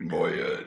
Moin. 0.00 0.64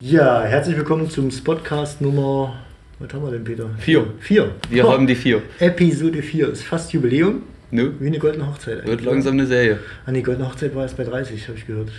Ja, 0.00 0.42
herzlich 0.44 0.76
willkommen 0.76 1.08
zum 1.08 1.30
Spotcast 1.30 2.00
Nummer. 2.00 2.62
Was 2.98 3.12
haben 3.12 3.24
wir 3.24 3.30
denn, 3.30 3.44
Peter? 3.44 3.70
Vier. 3.78 4.06
Vier. 4.20 4.54
Wir 4.68 4.86
Oh, 4.86 4.92
haben 4.92 5.06
die 5.06 5.14
vier. 5.14 5.42
Episode 5.58 6.22
4 6.22 6.48
ist 6.50 6.62
fast 6.64 6.92
Jubiläum. 6.92 7.42
Nö, 7.70 7.92
Wie 7.98 8.06
eine 8.06 8.18
goldene 8.18 8.46
Hochzeit. 8.46 8.86
wird 8.86 9.02
langsam 9.04 9.34
eine 9.34 9.46
Serie. 9.46 9.80
Ah, 10.04 10.12
nee, 10.12 10.22
goldene 10.22 10.48
Hochzeit 10.48 10.74
war 10.74 10.82
erst 10.82 10.96
bei 10.96 11.04
30, 11.04 11.48
habe 11.48 11.58
ich 11.58 11.66
gehört. 11.66 11.90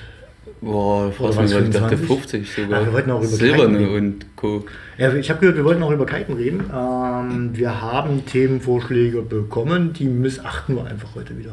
Boah, 0.62 1.12
was, 1.20 1.38
was 1.38 1.52
ich 1.52 1.70
dachte 1.70 1.98
25? 1.98 2.08
50 2.52 2.54
sogar. 2.66 2.82
Ah, 2.82 2.86
wir 2.86 2.94
wollten 2.94 3.12
auch 3.12 3.20
über 3.20 3.28
Silberne 3.28 3.78
Kiten 3.78 3.96
und 3.96 4.26
Co. 4.36 4.66
Ja, 4.98 5.14
ich 5.14 5.30
habe 5.30 5.40
gehört, 5.40 5.58
wir 5.58 5.64
wollten 5.66 5.84
auch 5.84 5.92
über 5.92 6.06
Kiten 6.06 6.34
reden. 6.34 6.64
Ähm, 6.74 7.52
wir 7.54 7.82
haben 7.82 8.26
Themenvorschläge 8.26 9.22
bekommen, 9.22 9.94
die 9.94 10.06
missachten 10.06 10.76
wir 10.76 10.86
einfach 10.86 11.16
heute 11.16 11.38
wieder. 11.38 11.52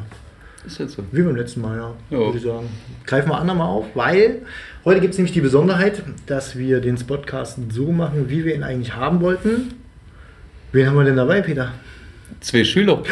Ist 0.65 0.79
jetzt 0.79 0.93
so. 0.95 1.03
Wie 1.11 1.21
beim 1.21 1.35
letzten 1.35 1.61
Mal, 1.61 1.77
ja, 1.77 1.93
Ja. 2.09 2.17
würde 2.17 2.37
ich 2.39 2.43
sagen. 2.43 2.67
Greifen 3.05 3.29
wir 3.29 3.37
andermal 3.37 3.67
auf, 3.67 3.85
weil 3.93 4.41
heute 4.83 4.99
gibt 4.99 5.13
es 5.13 5.17
nämlich 5.19 5.33
die 5.33 5.41
Besonderheit, 5.41 6.01
dass 6.25 6.57
wir 6.57 6.81
den 6.81 6.97
Spotcast 6.97 7.59
so 7.71 7.91
machen, 7.91 8.29
wie 8.29 8.43
wir 8.45 8.55
ihn 8.55 8.63
eigentlich 8.63 8.95
haben 8.95 9.21
wollten. 9.21 9.75
Wen 10.71 10.87
haben 10.87 10.95
wir 10.97 11.03
denn 11.03 11.17
dabei, 11.17 11.41
Peter? 11.41 11.71
Zwei 12.41 12.63
Schüler. 12.63 13.03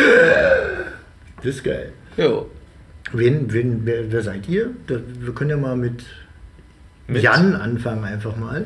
Das 1.38 1.46
ist 1.46 1.64
geil. 1.64 1.92
Ja. 2.18 2.44
Wen, 3.14 3.54
wen, 3.54 3.82
wer, 3.86 4.12
wer 4.12 4.22
seid 4.24 4.50
ihr? 4.50 4.72
Wir 4.88 5.34
können 5.36 5.52
ja 5.52 5.58
mal 5.58 5.76
mit, 5.76 6.04
Mit? 7.08 7.22
Jan 7.22 7.54
anfangen, 7.56 8.04
einfach 8.04 8.36
mal. 8.36 8.66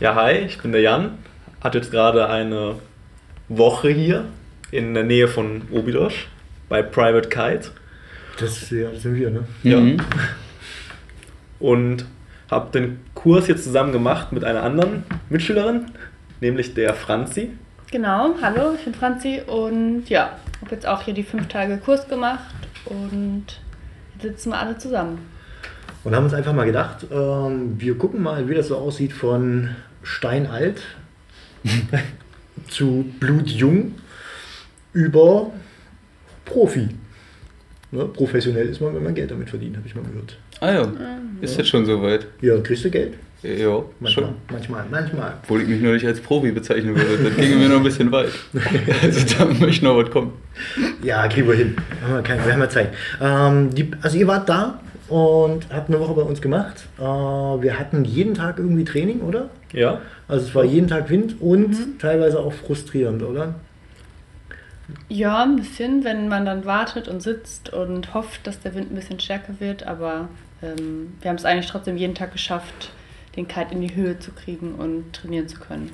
Ja, 0.00 0.16
hi, 0.16 0.32
ich 0.38 0.58
bin 0.58 0.72
der 0.72 0.80
Jan. 0.80 1.12
Hatte 1.62 1.78
jetzt 1.78 1.92
gerade 1.92 2.28
eine 2.28 2.74
Woche 3.48 3.90
hier 3.90 4.24
in 4.72 4.94
der 4.94 5.04
Nähe 5.04 5.28
von 5.28 5.62
Obidosch 5.70 6.26
bei 6.68 6.82
Private 6.82 7.28
Kite 7.28 7.70
Das, 8.40 8.68
ja, 8.70 8.90
das 8.90 9.02
sind 9.02 9.14
wir, 9.14 9.30
ne? 9.30 9.44
Ja. 9.62 9.78
Mhm. 9.78 9.98
und 11.60 12.04
habe 12.50 12.72
den 12.72 12.98
Kurs 13.14 13.46
jetzt 13.46 13.62
zusammen 13.62 13.92
gemacht 13.92 14.32
mit 14.32 14.44
einer 14.44 14.64
anderen 14.64 15.04
Mitschülerin, 15.30 15.86
nämlich 16.40 16.74
der 16.74 16.94
Franzi. 16.94 17.50
Genau, 17.92 18.34
hallo, 18.42 18.74
ich 18.76 18.84
bin 18.84 18.94
Franzi 18.94 19.40
und 19.46 20.08
ja, 20.08 20.36
habe 20.62 20.74
jetzt 20.74 20.86
auch 20.86 21.02
hier 21.02 21.14
die 21.14 21.22
fünf 21.22 21.46
Tage 21.46 21.78
Kurs 21.78 22.08
gemacht 22.08 22.52
und 22.86 23.44
sitzen 24.20 24.50
wir 24.50 24.58
alle 24.58 24.78
zusammen. 24.78 25.18
Und 26.04 26.14
haben 26.14 26.24
uns 26.24 26.34
einfach 26.34 26.52
mal 26.52 26.66
gedacht, 26.66 27.06
ähm, 27.10 27.74
wir 27.78 27.96
gucken 27.96 28.22
mal, 28.22 28.48
wie 28.48 28.54
das 28.54 28.68
so 28.68 28.76
aussieht 28.76 29.12
von 29.12 29.70
steinalt 30.02 30.82
zu 32.68 33.06
blutjung 33.18 33.92
über 34.92 35.50
Profi. 36.44 36.88
Ne? 37.90 38.04
Professionell 38.06 38.68
ist 38.68 38.80
man, 38.80 38.94
wenn 38.94 39.02
man 39.02 39.14
Geld 39.14 39.30
damit 39.30 39.48
verdient, 39.48 39.76
habe 39.76 39.86
ich 39.86 39.94
mal 39.94 40.04
gehört. 40.04 40.36
Ah 40.60 40.72
ja, 40.72 40.92
ist 41.40 41.56
jetzt 41.56 41.68
schon 41.68 41.86
soweit. 41.86 42.26
Ja, 42.40 42.58
kriegst 42.60 42.84
du 42.84 42.90
Geld? 42.90 43.14
Ja, 43.44 43.82
Manchmal, 44.00 44.24
schon. 44.26 44.34
manchmal, 44.50 44.84
manchmal. 44.90 45.34
Obwohl 45.42 45.60
ich 45.62 45.68
mich 45.68 45.80
nur 45.82 45.92
nicht 45.92 46.06
als 46.06 46.20
Profi 46.20 46.50
bezeichnen 46.50 46.96
würde. 46.96 47.24
Das 47.24 47.36
ginge 47.36 47.56
mir 47.56 47.68
noch 47.68 47.76
ein 47.76 47.82
bisschen 47.82 48.10
weit. 48.10 48.30
Also 49.02 49.36
da 49.38 49.44
möchte 49.44 49.84
noch 49.84 49.96
was 49.98 50.10
kommen. 50.10 50.32
Ja, 51.02 51.28
kriegen 51.28 51.46
wir 51.48 51.54
hin. 51.54 51.76
Haben 52.02 52.14
wir, 52.14 52.22
keine, 52.22 52.44
wir 52.46 52.52
haben 52.54 52.60
ja 52.60 52.68
Zeit. 52.70 52.94
Ähm, 53.20 53.74
die, 53.74 53.90
also 54.00 54.16
ihr 54.16 54.26
wart 54.26 54.48
da 54.48 54.80
und 55.08 55.66
habt 55.70 55.90
eine 55.90 56.00
Woche 56.00 56.14
bei 56.14 56.22
uns 56.22 56.40
gemacht. 56.40 56.86
Äh, 56.98 57.02
wir 57.02 57.78
hatten 57.78 58.04
jeden 58.06 58.32
Tag 58.32 58.58
irgendwie 58.58 58.84
Training, 58.84 59.20
oder? 59.20 59.50
Ja, 59.74 60.00
Also 60.26 60.46
es 60.46 60.54
war 60.54 60.64
jeden 60.64 60.88
Tag 60.88 61.10
Wind 61.10 61.36
und 61.42 61.98
teilweise 62.00 62.38
auch 62.40 62.52
frustrierend, 62.52 63.22
oder? 63.22 63.56
Ja, 65.08 65.42
ein 65.42 65.56
bisschen, 65.56 66.04
wenn 66.04 66.28
man 66.28 66.44
dann 66.46 66.64
wartet 66.64 67.08
und 67.08 67.22
sitzt 67.22 67.72
und 67.72 68.14
hofft, 68.14 68.46
dass 68.46 68.60
der 68.60 68.74
Wind 68.74 68.90
ein 68.92 68.94
bisschen 68.94 69.18
stärker 69.18 69.54
wird, 69.58 69.82
aber 69.86 70.28
ähm, 70.62 71.14
wir 71.20 71.28
haben 71.30 71.36
es 71.36 71.44
eigentlich 71.44 71.70
trotzdem 71.70 71.96
jeden 71.96 72.14
Tag 72.14 72.32
geschafft, 72.32 72.90
den 73.36 73.48
Kite 73.48 73.74
in 73.74 73.80
die 73.80 73.94
Höhe 73.94 74.18
zu 74.18 74.32
kriegen 74.32 74.74
und 74.74 75.12
trainieren 75.12 75.48
zu 75.48 75.58
können. 75.58 75.90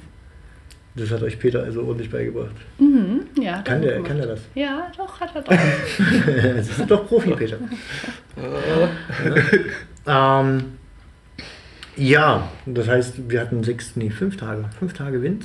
Das 0.96 1.10
hat 1.10 1.22
euch 1.22 1.38
Peter 1.38 1.62
also 1.62 1.82
ordentlich 1.84 2.10
beigebracht. 2.10 2.54
Mhm, 2.78 3.26
ja, 3.40 3.56
er 3.56 3.62
Kann 3.62 3.80
der, 3.80 3.92
gemacht. 3.92 4.08
kann 4.08 4.16
der 4.18 4.26
das? 4.26 4.40
Ja, 4.54 4.90
doch, 4.96 5.20
hat 5.20 5.34
er 5.34 5.42
doch. 5.42 5.52
Sie 6.62 6.72
sind 6.72 6.90
doch 6.90 7.06
Profi, 7.06 7.30
Peter. 7.32 7.58
ähm, 10.06 10.64
ja, 11.96 12.48
das 12.66 12.88
heißt, 12.88 13.30
wir 13.30 13.40
hatten 13.40 13.62
sechs, 13.62 13.94
nee, 13.96 14.10
fünf 14.10 14.36
Tage. 14.36 14.64
Fünf 14.78 14.92
Tage 14.94 15.22
Wind. 15.22 15.44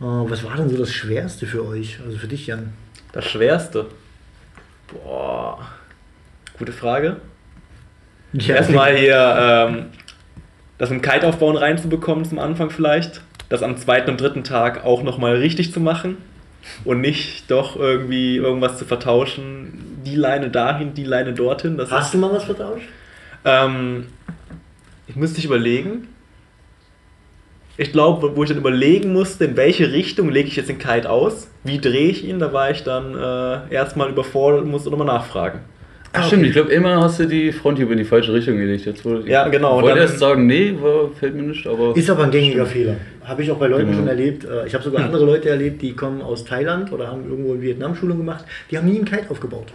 Äh, 0.00 0.04
was 0.04 0.42
war 0.42 0.56
denn 0.56 0.68
so 0.68 0.76
das 0.76 0.92
Schwerste 0.92 1.46
für 1.46 1.64
euch? 1.64 2.00
Also 2.04 2.18
für 2.18 2.28
dich, 2.28 2.46
Jan? 2.48 2.72
das 3.12 3.26
Schwerste. 3.26 3.86
Boah, 4.88 5.58
gute 6.58 6.72
Frage. 6.72 7.18
Erstmal 8.32 8.96
hier 8.96 9.36
ähm, 9.38 9.86
das 10.82 10.90
im 10.90 11.00
Kite-Aufbauen 11.00 11.56
reinzubekommen 11.56 12.24
zum 12.24 12.40
Anfang 12.40 12.70
vielleicht. 12.70 13.20
Das 13.48 13.62
am 13.62 13.76
zweiten 13.76 14.10
und 14.10 14.20
dritten 14.20 14.42
Tag 14.42 14.84
auch 14.84 15.04
nochmal 15.04 15.36
richtig 15.36 15.72
zu 15.72 15.78
machen. 15.78 16.16
Und 16.84 17.00
nicht 17.00 17.48
doch 17.52 17.76
irgendwie 17.76 18.38
irgendwas 18.38 18.78
zu 18.78 18.84
vertauschen. 18.84 20.00
Die 20.04 20.16
Leine 20.16 20.50
dahin, 20.50 20.92
die 20.92 21.04
Leine 21.04 21.34
dorthin. 21.34 21.76
Das 21.76 21.92
Hast 21.92 22.12
du 22.14 22.18
mal 22.18 22.32
was 22.32 22.42
vertauscht? 22.42 22.88
ähm, 23.44 24.08
ich 25.06 25.14
müsste 25.14 25.38
ich 25.38 25.44
überlegen. 25.44 26.08
Ich 27.76 27.92
glaube, 27.92 28.34
wo 28.34 28.42
ich 28.42 28.48
dann 28.48 28.58
überlegen 28.58 29.12
musste, 29.12 29.44
in 29.44 29.56
welche 29.56 29.92
Richtung 29.92 30.30
lege 30.30 30.48
ich 30.48 30.56
jetzt 30.56 30.68
den 30.68 30.80
Kite 30.80 31.08
aus, 31.08 31.48
wie 31.62 31.78
drehe 31.78 32.08
ich 32.08 32.24
ihn, 32.24 32.40
da 32.40 32.52
war 32.52 32.72
ich 32.72 32.82
dann 32.82 33.14
äh, 33.14 33.72
erstmal 33.72 34.10
überfordert 34.10 34.62
und 34.62 34.70
musste 34.72 34.90
nochmal 34.90 35.06
nachfragen. 35.06 35.60
Ach 36.14 36.26
stimmt, 36.26 36.44
ich 36.46 36.52
glaube, 36.52 36.70
immer 36.72 37.00
hast 37.02 37.20
du 37.20 37.26
die 37.26 37.52
Fronthiebe 37.52 37.92
in 37.92 37.98
die 37.98 38.04
falsche 38.04 38.32
Richtung 38.34 38.56
gelegt. 38.58 38.84
Jetzt 38.84 39.04
wollte 39.04 39.22
ich 39.24 39.28
Ja, 39.30 39.48
genau, 39.48 39.76
und 39.78 39.84
wollte 39.84 40.00
erst 40.00 40.18
sagen, 40.18 40.46
nee, 40.46 40.74
war, 40.80 41.08
fällt 41.18 41.34
mir 41.34 41.42
nicht, 41.42 41.66
aber. 41.66 41.96
Ist 41.96 42.10
aber 42.10 42.24
ein 42.24 42.30
gängiger 42.30 42.66
Fehler. 42.66 42.96
Habe 43.24 43.42
ich 43.42 43.50
auch 43.50 43.56
bei 43.56 43.66
Leuten 43.68 43.86
Genau. 43.86 43.98
schon 43.98 44.08
erlebt. 44.08 44.44
Äh, 44.44 44.66
Ich 44.66 44.74
habe 44.74 44.84
sogar 44.84 45.04
andere 45.04 45.24
Leute 45.24 45.48
erlebt, 45.48 45.80
die 45.80 45.94
kommen 45.94 46.20
aus 46.20 46.44
Thailand 46.44 46.92
oder 46.92 47.08
haben 47.08 47.24
irgendwo 47.28 47.54
in 47.54 47.62
Vietnam 47.62 47.94
Schulung 47.94 48.18
gemacht. 48.18 48.44
Die 48.70 48.76
haben 48.76 48.86
nie 48.88 48.96
einen 48.96 49.04
Kite 49.06 49.30
aufgebaut. 49.30 49.72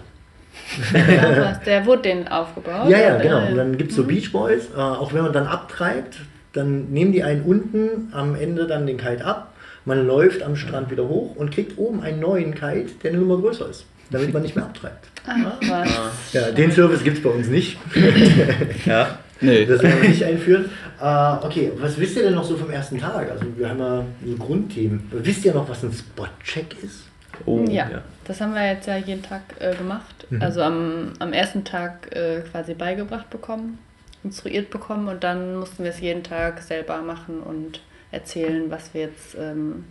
Der 1.66 1.86
wurde 1.86 2.02
den 2.04 2.28
aufgebaut. 2.28 2.90
Ja, 2.90 2.98
ja, 3.00 3.18
genau. 3.18 3.48
Und 3.48 3.56
dann 3.58 3.78
gibt 3.78 3.92
es 3.92 3.98
so 3.98 4.04
Beach 4.04 4.32
Boys, 4.32 4.70
äh, 4.76 4.80
auch 4.80 5.14
wenn 5.14 5.24
man 5.24 5.34
dann 5.34 5.48
abtreibt, 5.48 6.20
dann 6.54 6.90
nehmen 6.92 7.12
die 7.14 7.24
einen 7.24 7.44
unten 7.44 8.10
am 8.14 8.36
Ende 8.36 8.68
dann 8.68 8.86
den 8.88 8.98
Kite 8.98 9.24
ab. 9.26 9.54
Man 9.86 10.06
läuft 10.06 10.44
am 10.44 10.56
Strand 10.56 10.92
wieder 10.92 11.08
hoch 11.08 11.36
und 11.36 11.52
kriegt 11.52 11.78
oben 11.78 12.02
einen 12.02 12.20
neuen 12.20 12.54
Kite, 12.54 12.92
der 13.04 13.12
eine 13.12 13.20
Nummer 13.22 13.38
größer 13.38 13.70
ist, 13.70 13.86
damit 14.12 14.34
man 14.34 14.42
nicht 14.42 14.56
mehr 14.56 14.66
abtreibt. 14.66 15.08
Ach, 15.26 15.36
was. 15.62 16.34
Ja, 16.34 16.52
den 16.52 16.72
Service 16.72 17.04
gibt 17.04 17.18
es 17.18 17.24
bei 17.24 17.30
uns 17.30 17.48
nicht. 17.48 17.78
Ja. 18.86 19.20
Nee. 19.40 19.66
Das 19.66 19.84
werden 19.84 20.02
wir 20.02 20.10
nicht 20.10 20.24
einführen. 20.24 20.66
Äh, 21.00 21.46
okay, 21.46 21.72
was 21.78 22.00
wisst 22.00 22.18
ihr 22.18 22.24
denn 22.24 22.34
noch 22.34 22.44
so 22.44 22.58
vom 22.58 22.72
ersten 22.72 22.98
Tag? 22.98 23.30
Also 23.30 23.46
wir 23.56 23.70
haben 23.70 23.80
ja 23.80 24.04
so 24.26 24.36
Grundthemen. 24.36 25.08
Wisst 25.12 25.46
ihr 25.46 25.54
noch, 25.54 25.70
was 25.70 25.84
ein 25.84 25.94
Spot-Check 25.94 26.84
ist? 26.84 27.04
Oh, 27.46 27.64
Ja, 27.70 28.02
das 28.26 28.42
haben 28.42 28.54
wir 28.56 28.66
jetzt 28.66 28.88
ja 28.88 28.98
jeden 28.98 29.22
Tag 29.22 29.42
äh, 29.60 29.76
gemacht. 29.76 30.26
Mhm. 30.30 30.42
Also 30.42 30.62
am, 30.62 31.14
am 31.20 31.34
ersten 31.34 31.64
Tag 31.64 32.16
äh, 32.16 32.42
quasi 32.52 32.74
beigebracht 32.74 33.30
bekommen, 33.30 33.78
instruiert 34.24 34.72
bekommen 34.72 35.08
und 35.08 35.24
dann 35.24 35.58
mussten 35.58 35.84
wir 35.84 35.92
es 35.92 36.00
jeden 36.00 36.24
Tag 36.24 36.62
selber 36.62 37.02
machen 37.02 37.40
und 37.42 37.82
erzählen, 38.12 38.72
was 38.72 38.94
wir 38.94 39.02
jetzt, 39.02 39.36
ähm, 39.40 39.86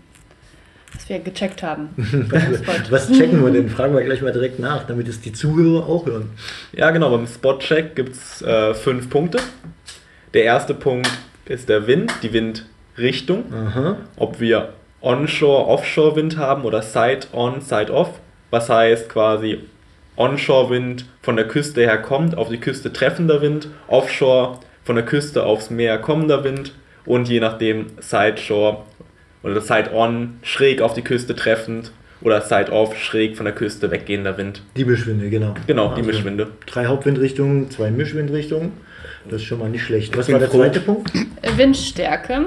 was 0.96 1.08
wir 1.08 1.18
gecheckt 1.18 1.62
haben. 1.62 1.90
Was, 2.30 2.90
was 2.90 3.12
checken 3.12 3.44
wir 3.44 3.52
denn? 3.52 3.68
Fragen 3.68 3.94
wir 3.94 4.02
gleich 4.02 4.22
mal 4.22 4.32
direkt 4.32 4.58
nach, 4.58 4.84
damit 4.84 5.08
es 5.08 5.20
die 5.20 5.32
Zuhörer 5.32 5.86
auch 5.86 6.06
hören. 6.06 6.30
Ja, 6.72 6.90
genau. 6.90 7.10
Beim 7.10 7.26
Spot-Check 7.26 7.94
gibt 7.94 8.14
es 8.14 8.42
äh, 8.42 8.74
fünf 8.74 9.10
Punkte. 9.10 9.38
Der 10.34 10.44
erste 10.44 10.74
Punkt 10.74 11.10
ist 11.44 11.68
der 11.68 11.86
Wind, 11.86 12.12
die 12.22 12.32
Windrichtung. 12.32 13.44
Aha. 13.52 13.98
Ob 14.16 14.40
wir 14.40 14.70
Onshore, 15.00 15.66
Offshore-Wind 15.66 16.36
haben 16.36 16.64
oder 16.64 16.82
Side-on, 16.82 17.60
Side-off. 17.60 18.20
Was 18.50 18.68
heißt 18.68 19.08
quasi 19.08 19.60
Onshore-Wind 20.16 21.04
von 21.22 21.36
der 21.36 21.46
Küste 21.46 21.82
her 21.82 21.98
kommt, 21.98 22.36
auf 22.36 22.48
die 22.48 22.58
Küste 22.58 22.92
treffender 22.92 23.42
Wind, 23.42 23.68
Offshore 23.88 24.60
von 24.84 24.96
der 24.96 25.04
Küste 25.04 25.44
aufs 25.44 25.70
Meer 25.70 25.98
kommender 25.98 26.42
Wind 26.44 26.72
und 27.04 27.28
je 27.28 27.40
nachdem 27.40 27.86
Side-Shore 28.00 28.84
oder 29.42 29.60
Side-on 29.60 30.38
schräg 30.42 30.80
auf 30.80 30.94
die 30.94 31.02
Küste 31.02 31.34
treffend 31.34 31.92
oder 32.20 32.40
Side-off 32.40 32.96
schräg 32.96 33.36
von 33.36 33.44
der 33.44 33.54
Küste 33.54 33.90
weggehender 33.90 34.36
Wind. 34.38 34.62
Die 34.76 34.84
Mischwinde, 34.84 35.28
genau. 35.30 35.54
Genau, 35.66 35.88
die 35.94 36.00
Also 36.00 36.10
Mischwinde. 36.10 36.48
Drei 36.66 36.86
Hauptwindrichtungen, 36.86 37.70
zwei 37.70 37.90
Mischwindrichtungen. 37.90 38.72
Das 39.28 39.42
ist 39.42 39.44
schon 39.48 39.58
mal 39.58 39.68
nicht 39.68 39.82
schlecht. 39.84 40.16
Was 40.16 40.30
war 40.30 40.38
der 40.38 40.50
zweite 40.50 40.80
Punkt? 40.80 41.12
Windstärke, 41.56 42.46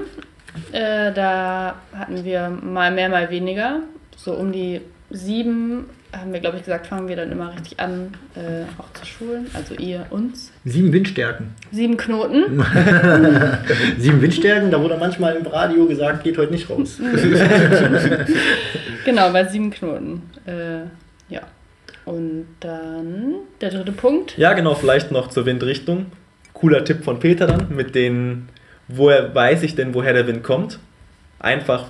äh, 0.71 1.11
da 1.13 1.75
hatten 1.93 2.23
wir 2.23 2.49
mal 2.49 2.91
mehr, 2.91 3.09
mal 3.09 3.29
weniger. 3.29 3.81
So 4.15 4.33
um 4.33 4.51
die 4.51 4.81
7 5.09 5.85
haben 6.11 6.33
wir, 6.33 6.39
glaube 6.39 6.57
ich, 6.57 6.63
gesagt, 6.63 6.87
fangen 6.87 7.07
wir 7.07 7.15
dann 7.15 7.31
immer 7.31 7.53
richtig 7.53 7.79
an, 7.79 8.13
äh, 8.35 8.63
auch 8.79 8.91
zu 8.93 9.05
schulen. 9.05 9.47
Also 9.53 9.75
ihr 9.75 10.07
uns. 10.09 10.51
Sieben 10.65 10.91
Windstärken. 10.91 11.53
Sieben 11.71 11.97
Knoten. 11.97 12.45
Sieben 13.97 14.21
Windstärken, 14.21 14.71
da 14.71 14.81
wurde 14.81 14.97
manchmal 14.97 15.35
im 15.35 15.45
Radio 15.45 15.85
gesagt, 15.85 16.23
geht 16.23 16.37
heute 16.37 16.51
nicht 16.51 16.69
raus. 16.69 16.99
genau, 19.05 19.31
bei 19.31 19.45
sieben 19.45 19.69
Knoten. 19.69 20.23
Äh, 20.45 20.81
ja. 21.31 21.41
Und 22.05 22.47
dann 22.59 23.35
der 23.61 23.69
dritte 23.69 23.91
Punkt. 23.91 24.35
Ja, 24.37 24.53
genau, 24.53 24.73
vielleicht 24.73 25.11
noch 25.11 25.29
zur 25.29 25.45
Windrichtung. 25.45 26.07
Cooler 26.53 26.83
Tipp 26.83 27.03
von 27.03 27.19
Peter 27.19 27.45
dann, 27.45 27.75
mit 27.75 27.93
den, 27.93 28.49
woher 28.87 29.33
weiß 29.35 29.61
ich 29.63 29.75
denn, 29.75 29.93
woher 29.93 30.13
der 30.13 30.25
Wind 30.25 30.43
kommt? 30.43 30.79
Einfach 31.39 31.85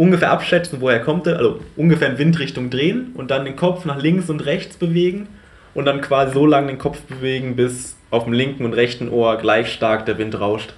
ungefähr 0.00 0.30
abschätzen, 0.30 0.80
woher 0.80 1.00
kommt 1.00 1.26
er, 1.26 1.36
also 1.36 1.60
ungefähr 1.76 2.08
in 2.08 2.16
Windrichtung 2.16 2.70
drehen 2.70 3.10
und 3.12 3.30
dann 3.30 3.44
den 3.44 3.54
Kopf 3.54 3.84
nach 3.84 4.00
links 4.00 4.30
und 4.30 4.46
rechts 4.46 4.78
bewegen 4.78 5.28
und 5.74 5.84
dann 5.84 6.00
quasi 6.00 6.32
so 6.32 6.46
lange 6.46 6.68
den 6.68 6.78
Kopf 6.78 7.02
bewegen, 7.02 7.54
bis 7.54 7.96
auf 8.10 8.24
dem 8.24 8.32
linken 8.32 8.64
und 8.64 8.72
rechten 8.72 9.10
Ohr 9.10 9.36
gleich 9.36 9.70
stark 9.70 10.06
der 10.06 10.16
Wind 10.16 10.40
rauscht. 10.40 10.72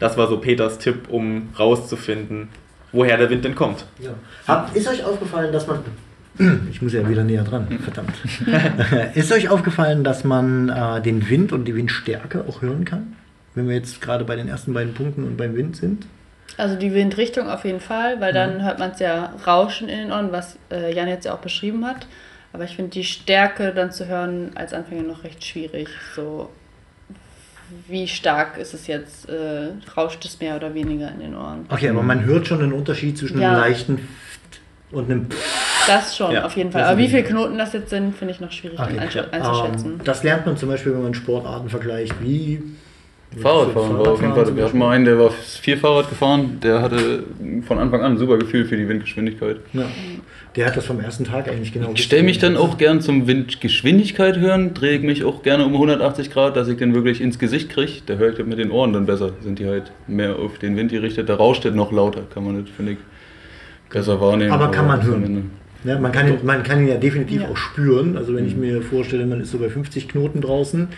Das 0.00 0.16
war 0.16 0.26
so 0.26 0.38
Peters 0.38 0.78
Tipp, 0.78 1.08
um 1.08 1.50
rauszufinden, 1.56 2.48
woher 2.90 3.16
der 3.16 3.30
Wind 3.30 3.44
denn 3.44 3.54
kommt. 3.54 3.86
Ja. 4.00 4.10
Hab, 4.48 4.74
ist 4.74 4.88
euch 4.88 5.04
aufgefallen, 5.04 5.52
dass 5.52 5.68
man. 5.68 5.78
Ich 6.72 6.82
muss 6.82 6.92
ja 6.92 7.08
wieder 7.08 7.22
näher 7.22 7.44
dran, 7.44 7.78
verdammt. 7.80 8.16
ist 9.14 9.30
euch 9.30 9.50
aufgefallen, 9.50 10.02
dass 10.02 10.24
man 10.24 10.68
äh, 10.68 11.00
den 11.00 11.30
Wind 11.30 11.52
und 11.52 11.64
die 11.66 11.76
Windstärke 11.76 12.44
auch 12.48 12.60
hören 12.60 12.84
kann? 12.84 13.14
Wenn 13.54 13.68
wir 13.68 13.76
jetzt 13.76 14.00
gerade 14.00 14.24
bei 14.24 14.34
den 14.34 14.48
ersten 14.48 14.74
beiden 14.74 14.94
Punkten 14.94 15.22
und 15.22 15.36
beim 15.36 15.54
Wind 15.54 15.76
sind? 15.76 16.08
Also 16.56 16.76
die 16.76 16.94
Windrichtung 16.94 17.48
auf 17.48 17.64
jeden 17.64 17.80
Fall, 17.80 18.20
weil 18.20 18.32
dann 18.32 18.62
hört 18.62 18.78
man 18.78 18.92
es 18.92 19.00
ja 19.00 19.32
rauschen 19.46 19.88
in 19.88 19.98
den 19.98 20.12
Ohren, 20.12 20.30
was 20.30 20.56
äh, 20.70 20.94
Jan 20.94 21.08
jetzt 21.08 21.24
ja 21.24 21.34
auch 21.34 21.38
beschrieben 21.40 21.84
hat. 21.84 22.06
Aber 22.52 22.62
ich 22.64 22.76
finde 22.76 22.92
die 22.92 23.02
Stärke 23.02 23.72
dann 23.74 23.90
zu 23.90 24.06
hören 24.06 24.52
als 24.54 24.72
Anfänger 24.72 25.02
noch 25.02 25.24
recht 25.24 25.44
schwierig. 25.44 25.88
So, 26.14 26.50
wie 27.88 28.06
stark 28.06 28.56
ist 28.58 28.72
es 28.74 28.86
jetzt? 28.86 29.28
Äh, 29.28 29.70
rauscht 29.96 30.24
es 30.24 30.38
mehr 30.40 30.54
oder 30.54 30.72
weniger 30.74 31.10
in 31.10 31.18
den 31.18 31.34
Ohren? 31.34 31.66
Okay, 31.68 31.88
aber 31.88 32.02
man 32.02 32.24
hört 32.24 32.46
schon 32.46 32.60
den 32.60 32.72
Unterschied 32.72 33.18
zwischen 33.18 33.40
Ja. 33.40 33.48
einem 33.48 33.56
leichten 33.56 34.08
und 34.92 35.10
einem. 35.10 35.28
Das 35.88 36.16
schon, 36.16 36.30
Ja, 36.32 36.44
auf 36.44 36.56
jeden 36.56 36.70
Fall. 36.70 36.84
Aber 36.84 36.98
wie 36.98 37.08
viele 37.08 37.24
Knoten 37.24 37.58
das 37.58 37.72
jetzt 37.72 37.90
sind, 37.90 38.16
finde 38.16 38.32
ich 38.32 38.40
noch 38.40 38.52
schwierig 38.52 38.78
Okay. 38.78 38.96
Ja. 39.12 39.24
einzuschätzen. 39.32 39.92
Ähm, 39.98 40.00
das 40.04 40.22
lernt 40.22 40.46
man 40.46 40.56
zum 40.56 40.68
Beispiel, 40.68 40.92
wenn 40.94 41.02
man 41.02 41.14
Sportarten 41.14 41.68
vergleicht, 41.68 42.14
wie 42.22 42.62
Fahrradfahren 43.40 43.98
war 43.98 44.12
auf 44.12 44.20
jeden 44.20 44.34
Fall. 44.34 44.56
Wir 44.56 44.64
hatten 44.64 44.78
mal 44.78 44.90
einen, 44.90 45.04
der 45.04 45.18
war 45.18 45.30
viel 45.30 45.76
Fahrrad 45.76 46.08
gefahren, 46.08 46.58
der 46.62 46.82
hatte 46.82 47.24
von 47.66 47.78
Anfang 47.78 48.02
an 48.02 48.12
ein 48.12 48.18
super 48.18 48.38
Gefühl 48.38 48.64
für 48.64 48.76
die 48.76 48.88
Windgeschwindigkeit. 48.88 49.56
Ja. 49.72 49.84
Der 50.56 50.66
hat 50.66 50.76
das 50.76 50.86
vom 50.86 51.00
ersten 51.00 51.24
Tag 51.24 51.48
eigentlich 51.48 51.72
genau 51.72 51.90
Ich 51.94 52.04
stelle 52.04 52.22
mich 52.22 52.38
dann 52.38 52.56
auch 52.56 52.78
gern 52.78 53.00
zum 53.00 53.26
Windgeschwindigkeit 53.26 54.38
hören, 54.38 54.72
drehe 54.72 54.98
ich 54.98 55.02
mich 55.02 55.24
auch 55.24 55.42
gerne 55.42 55.64
um 55.66 55.72
180 55.72 56.30
Grad, 56.30 56.56
dass 56.56 56.68
ich 56.68 56.76
den 56.76 56.94
wirklich 56.94 57.20
ins 57.20 57.38
Gesicht 57.40 57.70
kriege. 57.70 57.92
Da 58.06 58.14
höre 58.14 58.30
ich 58.30 58.36
das 58.36 58.46
mit 58.46 58.58
den 58.58 58.70
Ohren 58.70 58.92
dann 58.92 59.06
besser. 59.06 59.30
Sind 59.40 59.58
die 59.58 59.66
halt 59.66 59.90
mehr 60.06 60.36
auf 60.38 60.58
den 60.58 60.76
Wind 60.76 60.92
gerichtet. 60.92 61.28
Da 61.28 61.34
rauscht 61.34 61.64
es 61.64 61.74
noch 61.74 61.90
lauter, 61.90 62.22
kann 62.32 62.44
man 62.44 62.60
das, 62.64 62.70
finde 62.74 62.92
ich, 62.92 62.98
besser 63.90 64.20
wahrnehmen. 64.20 64.52
Aber 64.52 64.70
kann 64.70 64.86
man 64.86 65.02
hören. 65.02 65.50
Ja, 65.84 65.98
man, 65.98 66.12
kann 66.12 66.28
ihn, 66.28 66.38
man 66.44 66.62
kann 66.62 66.80
ihn 66.82 66.88
ja 66.88 66.96
definitiv 66.96 67.42
Ja. 67.42 67.48
auch 67.48 67.56
spüren. 67.56 68.16
Also 68.16 68.32
Mhm. 68.32 68.36
wenn 68.36 68.46
ich 68.46 68.56
mir 68.56 68.80
vorstelle, 68.80 69.26
man 69.26 69.40
ist 69.40 69.50
so 69.50 69.58
bei 69.58 69.68
50 69.68 70.08
Knoten 70.08 70.40
draußen, 70.40 70.88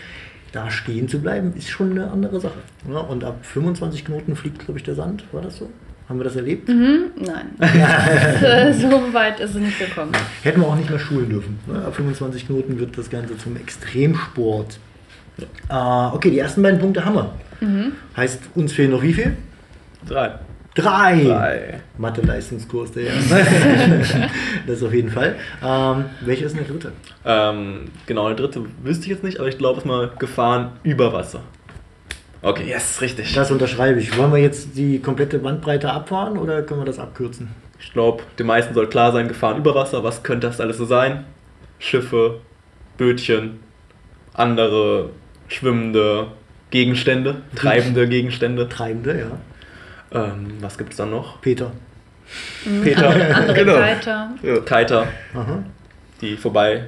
da 0.56 0.70
stehen 0.70 1.08
zu 1.08 1.20
bleiben, 1.20 1.52
ist 1.54 1.68
schon 1.68 1.90
eine 1.90 2.10
andere 2.10 2.40
Sache. 2.40 2.58
Ja, 2.90 3.00
und 3.00 3.22
ab 3.24 3.38
25 3.42 4.06
Knoten 4.06 4.34
fliegt, 4.36 4.64
glaube 4.64 4.78
ich, 4.78 4.84
der 4.84 4.94
Sand. 4.94 5.24
War 5.32 5.42
das 5.42 5.58
so? 5.58 5.68
Haben 6.08 6.18
wir 6.20 6.24
das 6.24 6.36
erlebt? 6.36 6.68
Mhm, 6.68 7.10
nein. 7.16 7.50
so 8.80 9.12
weit 9.12 9.40
ist 9.40 9.50
es 9.50 9.56
nicht 9.56 9.78
gekommen. 9.78 10.12
Hätten 10.42 10.60
wir 10.60 10.68
auch 10.68 10.76
nicht 10.76 10.88
mehr 10.88 10.98
schulen 10.98 11.28
dürfen. 11.28 11.58
Ab 11.68 11.94
25 11.94 12.46
Knoten 12.46 12.78
wird 12.78 12.96
das 12.96 13.10
Ganze 13.10 13.36
zum 13.36 13.56
Extremsport. 13.56 14.78
Äh, 15.68 15.74
okay, 16.14 16.30
die 16.30 16.38
ersten 16.38 16.62
beiden 16.62 16.78
Punkte 16.78 17.04
haben 17.04 17.16
wir. 17.16 17.34
Mhm. 17.60 17.92
Heißt, 18.16 18.40
uns 18.54 18.72
fehlen 18.72 18.92
noch 18.92 19.02
wie 19.02 19.12
viel? 19.12 19.36
Drei. 20.08 20.38
Drei! 20.76 21.24
Drei. 21.24 21.80
Mathe-Leistungskurs, 21.96 22.92
der 22.92 23.04
Das 24.66 24.82
auf 24.82 24.92
jeden 24.92 25.10
Fall. 25.10 25.36
Ähm, 25.64 26.04
welcher 26.20 26.46
ist 26.46 26.54
denn 26.54 26.64
der 26.64 26.72
dritte? 26.72 26.92
Ähm, 27.24 27.90
genau, 28.04 28.26
der 28.28 28.36
dritte 28.36 28.62
wüsste 28.82 29.04
ich 29.04 29.10
jetzt 29.10 29.24
nicht, 29.24 29.40
aber 29.40 29.48
ich 29.48 29.56
glaube, 29.56 29.78
es 29.78 29.84
ist 29.84 29.88
mal 29.88 30.10
Gefahren 30.18 30.72
über 30.82 31.14
Wasser. 31.14 31.40
Okay, 32.42 32.68
yes, 32.68 33.00
richtig. 33.00 33.32
Das 33.32 33.50
unterschreibe 33.50 33.98
ich. 33.98 34.16
Wollen 34.18 34.30
wir 34.32 34.38
jetzt 34.38 34.76
die 34.76 35.00
komplette 35.00 35.38
Bandbreite 35.38 35.90
abfahren 35.90 36.36
oder 36.36 36.62
können 36.62 36.80
wir 36.80 36.84
das 36.84 36.98
abkürzen? 36.98 37.48
Ich 37.80 37.92
glaube, 37.92 38.22
den 38.38 38.46
meisten 38.46 38.74
soll 38.74 38.88
klar 38.88 39.12
sein, 39.12 39.28
Gefahren 39.28 39.56
über 39.56 39.74
Wasser. 39.74 40.04
Was 40.04 40.22
könnte 40.22 40.46
das 40.46 40.60
alles 40.60 40.76
so 40.76 40.84
sein? 40.84 41.24
Schiffe, 41.78 42.40
Bötchen, 42.98 43.60
andere 44.34 45.10
schwimmende 45.48 46.26
Gegenstände, 46.70 47.36
treibende 47.54 48.06
Gegenstände. 48.06 48.68
Treibende, 48.68 49.18
ja. 49.18 49.30
Ähm, 50.12 50.46
was 50.60 50.78
gibt 50.78 50.90
es 50.92 50.96
dann 50.96 51.10
noch? 51.10 51.40
Peter. 51.40 51.72
Peter, 52.82 53.08
Andere 53.36 53.54
Genau. 53.54 53.74
Kiter. 53.74 54.30
Kiter, 54.64 55.08
Aha. 55.34 55.62
die 56.20 56.36
vorbei 56.36 56.84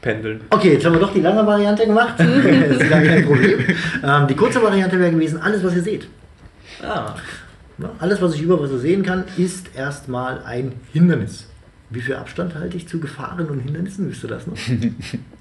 pendeln. 0.00 0.40
Okay, 0.50 0.72
jetzt 0.72 0.84
haben 0.86 0.94
wir 0.94 1.00
doch 1.00 1.12
die 1.12 1.20
lange 1.20 1.46
Variante 1.46 1.86
gemacht. 1.86 2.14
das 2.18 2.26
ist 2.28 2.88
gar 2.90 3.02
kein 3.02 3.24
Problem. 3.24 3.60
Ähm, 4.02 4.26
die 4.26 4.34
kurze 4.34 4.62
Variante 4.62 4.98
wäre 4.98 5.10
gewesen, 5.10 5.40
alles, 5.40 5.62
was 5.62 5.76
ihr 5.76 5.82
seht. 5.82 6.08
Ah, 6.82 7.14
Na, 7.76 7.90
Alles, 7.98 8.22
was 8.22 8.34
ich 8.34 8.42
über 8.42 8.60
Wasser 8.62 8.78
sehen 8.78 9.02
kann, 9.02 9.24
ist 9.36 9.74
erstmal 9.76 10.42
ein 10.44 10.72
Hindernis. 10.92 11.46
Wie 11.90 12.00
viel 12.00 12.14
Abstand 12.14 12.54
halte 12.54 12.76
ich 12.76 12.86
zu 12.86 13.00
Gefahren 13.00 13.50
und 13.50 13.60
Hindernissen? 13.60 14.08
Wisst 14.08 14.22
ihr 14.22 14.28
das 14.28 14.46
noch? 14.46 14.56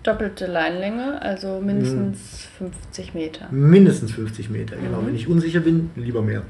Doppelte 0.04 0.48
Leinlänge, 0.48 1.22
also 1.22 1.62
mindestens 1.64 2.48
50 2.58 3.14
Meter. 3.14 3.48
Mindestens 3.52 4.12
50 4.14 4.50
Meter, 4.50 4.76
genau. 4.76 5.04
Wenn 5.06 5.16
ich 5.16 5.28
unsicher 5.28 5.60
bin, 5.60 5.92
lieber 5.96 6.24
mehr. 6.24 6.42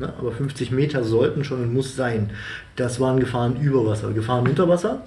Na, 0.00 0.14
aber 0.18 0.32
50 0.32 0.70
Meter 0.70 1.04
sollten 1.04 1.44
schon 1.44 1.62
und 1.62 1.74
muss 1.74 1.94
sein. 1.94 2.30
Das 2.76 2.98
waren 3.00 3.20
Gefahren 3.20 3.60
über 3.60 3.84
Wasser. 3.86 4.10
Gefahren 4.12 4.48
unter 4.48 4.66
Wasser? 4.68 5.02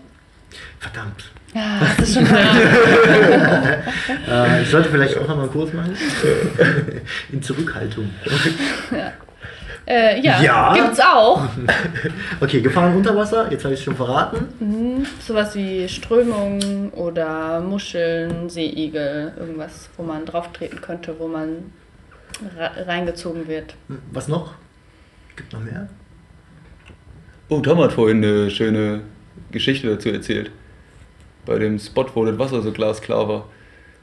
Verdammt. 0.79 1.31
Ja, 1.55 1.79
das 1.97 2.09
ist 2.09 2.13
schon 2.15 2.23
mal. 2.29 2.43
Äh, 4.29 4.61
ich 4.63 4.69
sollte 4.69 4.89
vielleicht 4.89 5.17
auch 5.17 5.27
noch 5.27 5.35
mal 5.35 5.43
einen 5.43 5.51
Kurs 5.51 5.73
machen. 5.73 5.95
In 7.31 7.41
Zurückhaltung. 7.41 8.09
Äh, 9.85 10.21
ja, 10.21 10.41
Ja. 10.41 10.73
gibt's 10.73 10.99
auch. 10.99 11.41
Okay, 12.39 12.61
Gefahren 12.61 12.95
unter 12.95 13.15
Wasser, 13.15 13.51
jetzt 13.51 13.63
habe 13.65 13.73
ich 13.73 13.79
es 13.79 13.83
schon 13.83 13.95
verraten. 13.95 14.47
Mhm. 14.59 15.05
Sowas 15.19 15.55
wie 15.55 15.87
Strömungen 15.89 16.89
oder 16.91 17.59
Muscheln, 17.61 18.49
Seeigel, 18.49 19.33
irgendwas, 19.37 19.89
wo 19.97 20.03
man 20.03 20.25
drauf 20.25 20.51
treten 20.53 20.79
könnte, 20.81 21.15
wo 21.19 21.27
man 21.27 21.71
re- 22.57 22.87
reingezogen 22.87 23.47
wird. 23.47 23.73
Was 24.11 24.27
noch? 24.27 24.53
Gibt 25.35 25.53
noch 25.53 25.63
mehr? 25.63 25.89
Oh, 27.49 27.59
Tom 27.59 27.79
hat 27.79 27.93
vorhin 27.93 28.23
eine 28.23 28.49
schöne 28.49 29.01
Geschichte 29.51 29.87
dazu 29.87 30.09
erzählt. 30.09 30.51
Bei 31.45 31.59
dem 31.59 31.77
Spot, 31.79 32.05
wo 32.13 32.25
das 32.25 32.37
Wasser 32.37 32.61
so 32.61 32.71
glasklar 32.71 33.27
war. 33.27 33.49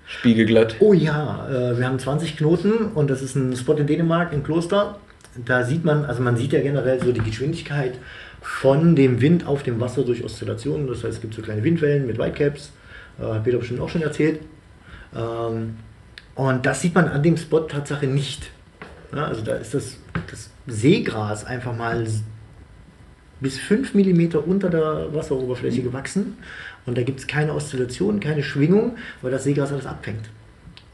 Spiegelglatt. 0.06 0.76
Oh 0.80 0.92
ja, 0.92 1.48
äh, 1.48 1.78
wir 1.78 1.86
haben 1.86 1.98
20 1.98 2.36
Knoten 2.36 2.88
und 2.94 3.08
das 3.10 3.22
ist 3.22 3.36
ein 3.36 3.56
Spot 3.56 3.74
in 3.74 3.86
Dänemark, 3.86 4.32
im 4.32 4.42
Kloster. 4.42 4.98
Da 5.44 5.64
sieht 5.64 5.84
man, 5.84 6.04
also 6.04 6.20
man 6.22 6.36
sieht 6.36 6.52
ja 6.52 6.60
generell 6.60 7.00
so 7.00 7.12
die 7.12 7.20
Geschwindigkeit 7.20 7.94
von 8.42 8.96
dem 8.96 9.20
Wind 9.20 9.46
auf 9.46 9.62
dem 9.62 9.78
Wasser 9.78 10.02
durch 10.02 10.24
Oszillationen. 10.24 10.88
Das 10.88 11.04
heißt, 11.04 11.14
es 11.14 11.20
gibt 11.20 11.34
so 11.34 11.42
kleine 11.42 11.62
Windwellen 11.62 12.06
mit 12.06 12.18
Whitecaps. 12.18 12.72
Äh, 13.20 13.24
hat 13.24 13.44
Peter 13.44 13.58
bestimmt 13.58 13.80
auch 13.80 13.88
schon 13.88 14.02
erzählt. 14.02 14.40
Ähm, 15.14 15.76
und 16.34 16.66
das 16.66 16.80
sieht 16.80 16.94
man 16.94 17.08
an 17.08 17.22
dem 17.22 17.36
Spot 17.36 17.60
Tatsache 17.60 18.06
nicht. 18.06 18.50
Also 19.12 19.42
da 19.42 19.54
ist 19.54 19.74
das, 19.74 19.96
das 20.28 20.50
Seegras 20.66 21.44
einfach 21.44 21.76
mal 21.76 22.06
bis 23.40 23.58
5 23.58 23.94
mm 23.94 24.36
unter 24.46 24.70
der 24.70 25.14
Wasseroberfläche 25.14 25.82
gewachsen. 25.82 26.36
Und 26.86 26.98
da 26.98 27.02
gibt 27.02 27.20
es 27.20 27.26
keine 27.26 27.54
Oszillation, 27.54 28.20
keine 28.20 28.42
Schwingung, 28.42 28.96
weil 29.22 29.30
das 29.30 29.44
Seegras 29.44 29.72
alles 29.72 29.86
abfängt. 29.86 30.30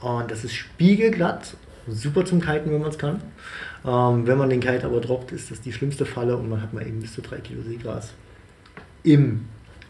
Und 0.00 0.30
das 0.30 0.45
ist 0.45 0.54
spiegelglatt, 0.54 1.56
super 1.88 2.25
zum 2.25 2.40
Kiten, 2.40 2.71
wenn 2.71 2.80
man 2.80 2.90
es 2.90 2.99
kann. 2.99 3.23
Ähm, 3.85 4.26
wenn 4.26 4.38
man 4.38 4.50
den 4.50 4.61
Kite 4.61 4.85
aber 4.85 5.00
droppt, 5.00 5.33
ist 5.33 5.50
das 5.50 5.61
die 5.61 5.73
schlimmste 5.73 6.04
Falle 6.04 6.37
und 6.37 6.49
man 6.49 6.61
hat 6.61 6.73
mal 6.73 6.87
eben 6.87 7.00
bis 7.00 7.14
zu 7.14 7.23
3 7.23 7.38
Kilo 7.38 7.62
Seegras 7.62 8.12
im, 9.02 9.47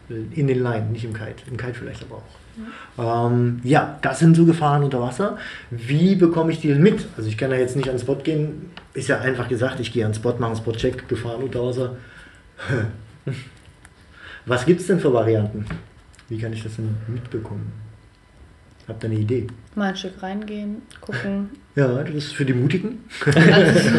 in 0.09 0.47
den 0.47 0.63
Leinen, 0.63 0.93
nicht 0.93 1.05
im 1.05 1.15
Kite. 1.15 1.43
Im 1.51 1.57
Kite 1.57 1.75
vielleicht 1.75 2.03
aber 2.05 2.17
auch. 2.17 3.27
Ähm, 3.27 3.61
ja, 3.65 3.99
das 4.03 4.19
sind 4.19 4.37
so 4.37 4.45
Gefahren 4.45 4.83
unter 4.83 5.01
Wasser. 5.01 5.39
Wie 5.71 6.15
bekomme 6.15 6.53
ich 6.53 6.61
die 6.61 6.69
denn 6.69 6.83
mit? 6.83 7.07
Also 7.17 7.29
ich 7.29 7.37
kann 7.37 7.51
da 7.51 7.57
jetzt 7.57 7.77
nicht 7.77 7.89
an 7.89 7.97
den 7.97 8.01
Spot 8.01 8.17
gehen. 8.17 8.71
Ist 8.97 9.09
ja 9.09 9.21
einfach 9.21 9.47
gesagt, 9.47 9.79
ich 9.79 9.93
gehe 9.93 10.07
an 10.07 10.13
den 10.13 10.19
Spot, 10.19 10.33
mache 10.39 10.53
einen 10.53 10.57
Spot-Check, 10.57 11.07
Gefahren 11.07 11.43
unter 11.43 11.63
Wasser. 11.63 11.97
Was 14.47 14.65
gibt 14.65 14.81
es 14.81 14.87
denn 14.87 14.99
für 14.99 15.13
Varianten? 15.13 15.67
Wie 16.31 16.39
kann 16.39 16.55
ich 16.55 16.63
das 16.63 16.77
denn 16.77 16.97
mitbekommen? 17.07 17.71
Habt 18.89 19.03
ihr 19.03 19.11
eine 19.11 19.19
Idee? 19.19 19.47
Mal 19.75 19.89
ein 19.89 19.97
Stück 19.97 20.23
reingehen, 20.23 20.83
gucken. 21.01 21.51
Ja, 21.77 21.89
das 22.03 22.15
ist 22.15 22.33
für 22.33 22.47
die 22.47 22.55
Mutigen. 22.55 23.05
Also 23.27 23.81
so 23.91 23.99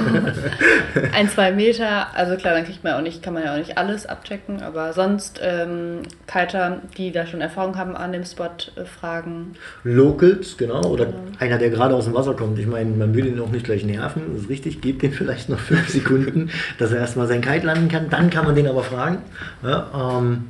ein, 1.13 1.29
zwei 1.29 1.51
Meter. 1.51 2.07
Also 2.15 2.35
klar, 2.35 2.55
dann 2.55 2.65
kriegt 2.65 2.83
man 2.83 2.93
auch 2.93 3.01
nicht, 3.03 3.21
kann 3.21 3.35
man 3.35 3.43
ja 3.43 3.53
auch 3.53 3.59
nicht 3.59 3.77
alles 3.77 4.07
abchecken, 4.07 4.63
aber 4.63 4.93
sonst 4.93 5.39
ähm, 5.43 5.99
Kiter, 6.25 6.81
die 6.97 7.11
da 7.11 7.27
schon 7.27 7.39
Erfahrung 7.39 7.77
haben 7.77 7.95
an 7.95 8.13
dem 8.13 8.25
Spot, 8.25 8.45
äh, 8.77 8.85
fragen. 8.85 9.53
Locals, 9.83 10.57
genau. 10.57 10.81
Oder 10.85 11.05
Genau. 11.05 11.17
einer, 11.37 11.59
der 11.59 11.69
gerade 11.69 11.93
aus 11.93 12.05
dem 12.05 12.15
Wasser 12.15 12.33
kommt. 12.33 12.57
Ich 12.57 12.65
meine, 12.65 12.89
man 12.89 13.13
will 13.13 13.27
ihn 13.27 13.39
auch 13.39 13.51
nicht 13.51 13.65
gleich 13.65 13.85
nerven. 13.85 14.23
Das 14.33 14.41
ist 14.45 14.49
richtig. 14.49 14.81
Gebt 14.81 15.03
den 15.03 15.11
vielleicht 15.13 15.47
noch 15.49 15.59
fünf 15.59 15.87
Sekunden, 15.93 16.49
dass 16.79 16.91
er 16.91 16.97
erstmal 16.97 17.27
sein 17.27 17.41
Kite 17.41 17.67
landen 17.67 17.89
kann. 17.89 18.09
Dann 18.09 18.31
kann 18.31 18.43
man 18.45 18.55
den 18.55 18.65
aber 18.65 18.81
fragen. 18.83 19.19
Ja, 19.61 20.17
ähm, 20.17 20.45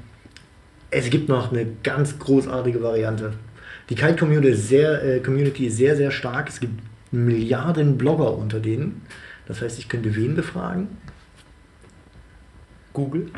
es 0.91 1.09
gibt 1.09 1.27
noch 1.27 1.51
eine 1.51 1.65
ganz 1.83 2.17
großartige 2.19 2.81
Variante. 2.81 3.33
Die 3.89 3.95
Kite-Community 3.95 4.49
ist, 4.49 4.67
sehr, 4.67 5.03
äh, 5.03 5.19
Community 5.19 5.67
ist 5.67 5.77
sehr, 5.77 5.95
sehr 5.95 6.11
stark. 6.11 6.49
Es 6.49 6.59
gibt 6.59 6.81
Milliarden 7.11 7.97
Blogger 7.97 8.37
unter 8.37 8.59
denen. 8.59 9.01
Das 9.47 9.61
heißt, 9.61 9.79
ich 9.79 9.87
könnte 9.87 10.15
wen 10.15 10.35
befragen? 10.35 10.89
Google. 12.91 13.29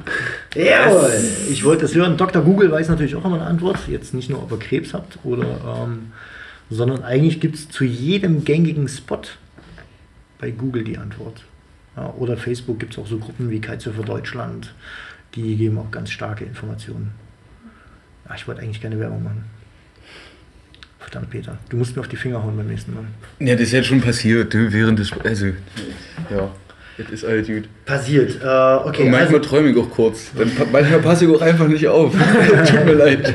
Jawohl! 0.55 1.11
Ich 1.49 1.63
wollte 1.63 1.85
es 1.85 1.93
hören. 1.93 2.17
Dr. 2.17 2.41
Google 2.43 2.71
weiß 2.71 2.89
natürlich 2.89 3.15
auch 3.15 3.25
immer 3.25 3.35
eine 3.35 3.45
Antwort. 3.45 3.77
Jetzt 3.87 4.13
nicht 4.13 4.29
nur, 4.29 4.41
ob 4.41 4.51
ihr 4.51 4.59
Krebs 4.59 4.93
habt, 4.93 5.19
oder, 5.23 5.83
ähm, 5.83 6.13
sondern 6.69 7.03
eigentlich 7.03 7.39
gibt 7.39 7.55
es 7.55 7.69
zu 7.69 7.83
jedem 7.83 8.43
gängigen 8.45 8.87
Spot 8.87 9.21
bei 10.39 10.51
Google 10.51 10.83
die 10.83 10.97
Antwort. 10.97 11.43
Ja, 11.95 12.13
oder 12.17 12.37
Facebook 12.37 12.79
gibt 12.79 12.93
es 12.93 12.99
auch 12.99 13.07
so 13.07 13.17
Gruppen 13.17 13.49
wie 13.49 13.59
Kitesurfer 13.59 14.03
Deutschland, 14.03 14.73
die 15.35 15.57
geben 15.57 15.77
auch 15.77 15.91
ganz 15.91 16.09
starke 16.11 16.45
Informationen. 16.45 17.11
Ja, 18.27 18.35
ich 18.35 18.47
wollte 18.47 18.61
eigentlich 18.61 18.81
keine 18.81 18.99
Werbung 18.99 19.23
machen. 19.23 19.58
Verdammt, 20.99 21.29
Peter. 21.29 21.57
Du 21.69 21.77
musst 21.77 21.95
mir 21.95 22.01
auf 22.01 22.07
die 22.07 22.17
Finger 22.17 22.43
hauen 22.43 22.55
beim 22.57 22.67
nächsten 22.67 22.93
Mal. 22.93 23.03
Ja, 23.39 23.53
das 23.55 23.63
ist 23.63 23.71
jetzt 23.71 23.87
schon 23.87 24.01
passiert, 24.01 24.53
während 24.53 24.99
des. 24.99 25.11
Also, 25.23 25.47
ja, 26.29 26.49
das 26.97 27.09
ist 27.09 27.23
alles 27.25 27.47
gut. 27.47 27.63
Passiert. 27.85 28.35
Äh, 28.43 28.45
okay, 28.45 29.03
Und 29.03 29.11
manchmal 29.11 29.37
also, 29.37 29.39
träume 29.39 29.69
ich 29.69 29.77
auch 29.77 29.89
kurz. 29.89 30.31
Dann, 30.37 30.51
manchmal 30.71 30.99
passe 30.99 31.25
ich 31.25 31.31
auch 31.35 31.41
einfach 31.41 31.67
nicht 31.67 31.87
auf. 31.87 32.13
Tut 32.69 32.85
mir 32.85 32.93
leid. 32.93 33.33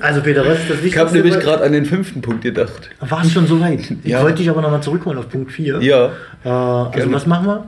also 0.00 0.20
Peter, 0.20 0.42
was 0.46 0.58
ist 0.58 0.70
das 0.70 0.76
Wichtigste? 0.82 0.86
Ich 0.88 0.96
habe 0.98 1.12
nämlich 1.16 1.38
gerade 1.40 1.64
an 1.64 1.72
den 1.72 1.86
fünften 1.86 2.20
Punkt 2.20 2.42
gedacht. 2.42 2.90
War 3.00 3.22
es 3.24 3.32
schon 3.32 3.46
so 3.46 3.58
weit? 3.60 3.80
Ich 4.04 4.10
Ja. 4.10 4.22
wollte 4.22 4.38
dich 4.38 4.50
aber 4.50 4.60
nochmal 4.60 4.82
zurückholen 4.82 5.18
auf 5.18 5.28
Punkt 5.30 5.50
4. 5.52 5.80
Ja, 5.80 6.12
Äh, 6.44 6.48
also 6.48 6.90
Gerne. 6.92 7.12
was 7.14 7.26
machen 7.26 7.46
wir? 7.46 7.64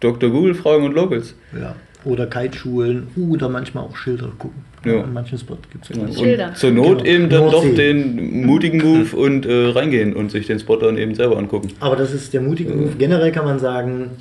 Dr. 0.00 0.30
Google 0.30 0.54
fragen 0.54 0.84
und 0.84 0.94
Locals. 0.94 1.34
Ja. 1.58 1.74
Oder 2.04 2.26
Kiteschulen 2.26 3.08
oder 3.16 3.50
manchmal 3.50 3.84
auch 3.84 3.94
Schilder 3.96 4.30
gucken. 4.38 4.64
Ja. 4.84 5.02
An 5.02 5.12
manchen 5.12 5.36
Spots 5.38 5.68
gibt 5.70 5.90
es 5.90 5.94
ja. 5.96 6.02
Und 6.02 6.14
Schilder. 6.14 6.54
zur 6.54 6.70
Not 6.70 7.04
Genau. 7.04 7.10
eben 7.10 7.28
dann 7.28 7.40
Nordsee. 7.44 7.68
doch 7.68 7.74
den 7.76 8.46
mutigen 8.46 8.78
Move 8.82 9.14
und 9.16 9.44
äh, 9.44 9.66
reingehen 9.72 10.14
und 10.16 10.30
sich 10.30 10.46
den 10.46 10.58
Spot 10.58 10.76
dann 10.76 10.96
eben 10.96 11.14
selber 11.14 11.36
angucken. 11.36 11.68
Aber 11.80 11.96
das 11.96 12.12
ist 12.14 12.32
der 12.32 12.40
mutige 12.40 12.72
Move. 12.72 12.92
Generell 12.98 13.30
kann 13.32 13.44
man 13.44 13.58
sagen, 13.58 14.12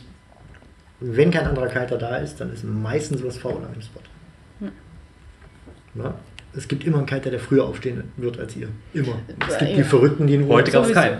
wenn 1.00 1.32
kein 1.32 1.46
anderer 1.48 1.68
Kiter 1.68 1.98
da 1.98 2.18
ist, 2.18 2.42
dann 2.42 2.52
ist 2.52 2.66
meistens 2.66 3.24
was 3.24 3.38
faul 3.38 3.54
an 3.66 3.72
dem 3.74 3.82
Spot. 3.82 4.02
Ja? 5.96 6.14
Es 6.56 6.68
gibt 6.68 6.86
immer 6.86 6.98
einen 6.98 7.06
Kiter, 7.06 7.30
der 7.32 7.40
früher 7.40 7.64
aufstehen 7.64 8.04
wird 8.18 8.38
als 8.40 8.56
ihr. 8.58 8.68
Immer. 8.94 9.20
Es 9.48 9.58
gibt 9.60 9.72
die 9.72 9.78
Ja. 9.78 9.84
Verrückten, 9.86 10.28
die 10.28 10.34
in 10.36 10.48
Heute 10.48 10.72
gab 10.72 10.86
es 10.86 10.92
keinen. 10.94 11.20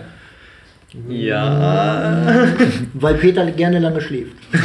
Ja. 1.08 2.48
Weil 2.94 3.14
Peter 3.14 3.48
gerne 3.52 3.78
lange 3.78 4.00
schläft. 4.00 4.32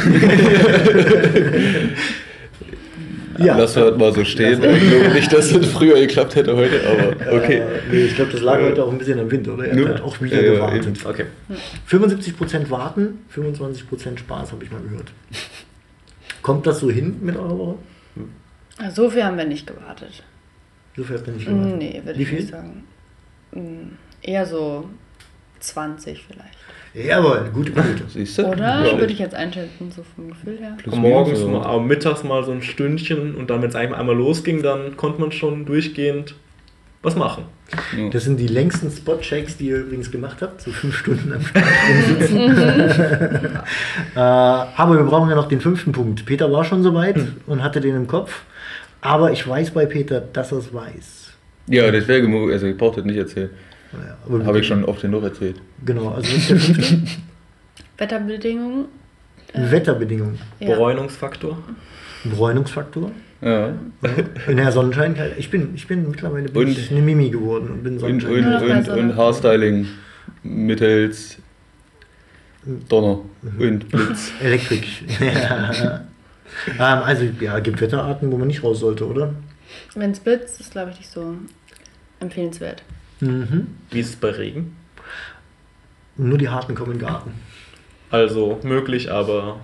ja. 3.38 3.56
Lass 3.56 3.76
halt 3.76 3.98
mal 3.98 4.12
so 4.12 4.24
stehen. 4.24 4.62
Ich 4.62 4.88
glaube 4.88 5.14
nicht, 5.14 5.32
dass 5.32 5.52
das 5.52 5.66
früher 5.66 5.98
geklappt 6.00 6.34
hätte 6.34 6.56
heute, 6.56 6.80
aber 6.86 7.36
okay. 7.36 7.58
Äh, 7.58 7.64
nee, 7.90 8.04
ich 8.04 8.14
glaube, 8.14 8.32
das 8.32 8.40
lag 8.40 8.60
heute 8.60 8.84
auch 8.84 8.90
ein 8.90 8.98
bisschen 8.98 9.18
am 9.18 9.30
Wind, 9.30 9.48
oder? 9.48 9.66
Er 9.66 9.88
hat 9.88 10.00
auch 10.00 10.20
wieder 10.20 10.42
ja, 10.42 10.54
gewartet. 10.54 11.04
Okay. 11.04 11.26
75% 11.88 12.70
warten, 12.70 13.20
25% 13.34 14.18
Spaß, 14.18 14.52
habe 14.52 14.64
ich 14.64 14.70
mal 14.70 14.80
gehört. 14.80 15.12
Kommt 16.42 16.66
das 16.66 16.80
so 16.80 16.90
hin 16.90 17.16
mit 17.22 17.36
eurer 17.36 17.58
Woche? 17.58 17.74
So 18.94 19.10
viel 19.10 19.24
haben 19.24 19.36
wir 19.36 19.46
nicht 19.46 19.66
gewartet. 19.66 20.22
So 20.96 21.04
viel 21.04 21.16
habt 21.16 21.26
ihr 21.26 21.32
nicht 21.34 21.46
gewartet. 21.46 21.78
Nee, 21.78 22.02
würde 22.04 22.18
Wie 22.18 22.22
ich 22.22 22.28
viel? 22.28 22.38
nicht 22.38 22.50
sagen. 22.50 22.84
Mm, 23.52 23.96
Eher 24.22 24.46
so 24.46 24.88
20 25.60 26.24
vielleicht. 26.24 26.58
Jawohl, 26.96 27.50
gute 27.52 27.72
Quote. 27.72 28.04
Siehst 28.08 28.38
du? 28.38 28.46
Oder 28.46 28.86
Ja. 28.86 28.98
würde 28.98 29.12
ich 29.12 29.18
jetzt 29.18 29.34
einschätzen, 29.34 29.90
so 29.94 30.02
vom 30.14 30.28
Gefühl 30.28 30.58
her. 30.58 30.76
Plus 30.82 30.94
Morgens, 30.94 31.40
minus, 31.40 31.52
mal, 31.52 31.66
aber 31.66 31.80
mittags 31.80 32.24
mal 32.24 32.42
so 32.44 32.52
ein 32.52 32.62
Stündchen 32.62 33.34
und 33.34 33.50
dann, 33.50 33.60
wenn 33.60 33.68
es 33.68 33.74
einmal 33.76 34.00
einmal 34.00 34.16
losging, 34.16 34.62
dann 34.62 34.96
konnte 34.96 35.20
man 35.20 35.30
schon 35.32 35.66
durchgehend 35.66 36.34
was 37.02 37.14
machen. 37.14 37.44
Ja. 37.96 38.08
Das 38.10 38.24
sind 38.24 38.40
die 38.40 38.46
längsten 38.46 38.90
Spot-Checks, 38.90 39.58
die 39.58 39.66
ihr 39.68 39.78
übrigens 39.80 40.10
gemacht 40.10 40.38
habt, 40.40 40.62
so 40.62 40.70
fünf 40.70 40.96
Stunden 40.96 41.32
am 41.32 41.42
Start 41.42 41.64
rumsitzen. 41.88 42.38
äh, 44.14 44.18
aber 44.18 44.96
wir 44.96 45.04
brauchen 45.04 45.28
ja 45.28 45.36
noch 45.36 45.48
den 45.48 45.60
fünften 45.60 45.92
Punkt. 45.92 46.24
Peter 46.24 46.50
war 46.50 46.64
schon 46.64 46.82
soweit 46.82 47.16
und 47.46 47.62
hatte 47.62 47.80
den 47.80 47.94
im 47.94 48.06
Kopf. 48.06 48.42
Aber 49.02 49.30
ich 49.32 49.46
weiß 49.46 49.72
bei 49.72 49.86
Peter, 49.86 50.20
dass 50.20 50.50
er 50.52 50.58
es 50.58 50.72
weiß. 50.72 51.32
Ja, 51.68 51.90
das 51.90 52.08
wäre 52.08 52.22
gemog, 52.22 52.50
also 52.50 52.66
ich 52.66 52.76
brauche 52.76 52.96
das 52.96 53.04
nicht 53.04 53.18
erzählen. 53.18 53.50
Naja, 53.92 54.16
aber 54.26 54.44
Habe 54.44 54.60
ich 54.60 54.66
schon 54.66 54.84
oft 54.84 55.02
genug 55.02 55.22
erzählt. 55.24 55.56
Genau, 55.84 56.08
also 56.10 56.28
das 56.32 56.36
ist 56.38 56.50
der 56.50 56.58
fünfte. 56.60 56.98
Wetterbedingungen. 57.98 58.86
Wetterbedingungen. 59.54 60.38
Ja. 60.60 60.76
Bräunungsfaktor. 60.76 61.58
Bräunungsfaktor. 62.24 63.10
Ja. 63.40 63.72
In 64.48 64.56
der 64.56 64.72
Sonnenschein. 64.72 65.14
Ich 65.38 65.50
bin, 65.50 65.74
ich 65.74 65.86
bin 65.86 66.08
mittlerweile 66.10 66.48
bin 66.48 66.68
Und- 66.68 66.78
ich 66.78 66.90
eine 66.90 67.00
Mimi 67.02 67.30
geworden 67.30 67.70
und 67.70 67.82
bin 67.84 67.94
Und, 67.94 68.00
Sonnenschein. 68.00 68.32
und, 68.32 68.42
Ja, 68.52 68.58
und, 68.58 68.70
also- 68.72 68.92
und 68.92 69.16
Haarstyling 69.16 69.86
mittels 70.42 71.38
Donner 72.88 73.20
und 73.58 73.88
Blitz. 73.88 74.32
Elektrik. 74.42 74.86
ja. 75.20 76.00
ähm, 76.78 77.02
also 77.04 77.24
ja, 77.40 77.58
gibt 77.60 77.80
Wetterarten, 77.80 78.32
wo 78.32 78.36
man 78.38 78.48
nicht 78.48 78.64
raus 78.64 78.80
sollte, 78.80 79.06
oder? 79.06 79.34
Wenn 79.94 80.10
es 80.10 80.18
blitzt, 80.20 80.58
ist 80.60 80.72
glaube 80.72 80.90
ich 80.90 80.98
nicht 80.98 81.10
so 81.10 81.36
empfehlenswert. 82.18 82.82
Mhm. 83.20 83.68
Wie 83.90 84.00
ist 84.00 84.10
es 84.10 84.16
bei 84.16 84.30
Regen? 84.30 84.76
Nur 86.16 86.38
die 86.38 86.48
Harten 86.48 86.74
kommen 86.74 86.92
in 86.92 86.98
den 86.98 87.06
Garten. 87.06 87.32
Also 88.10 88.60
möglich, 88.62 89.10
aber 89.10 89.60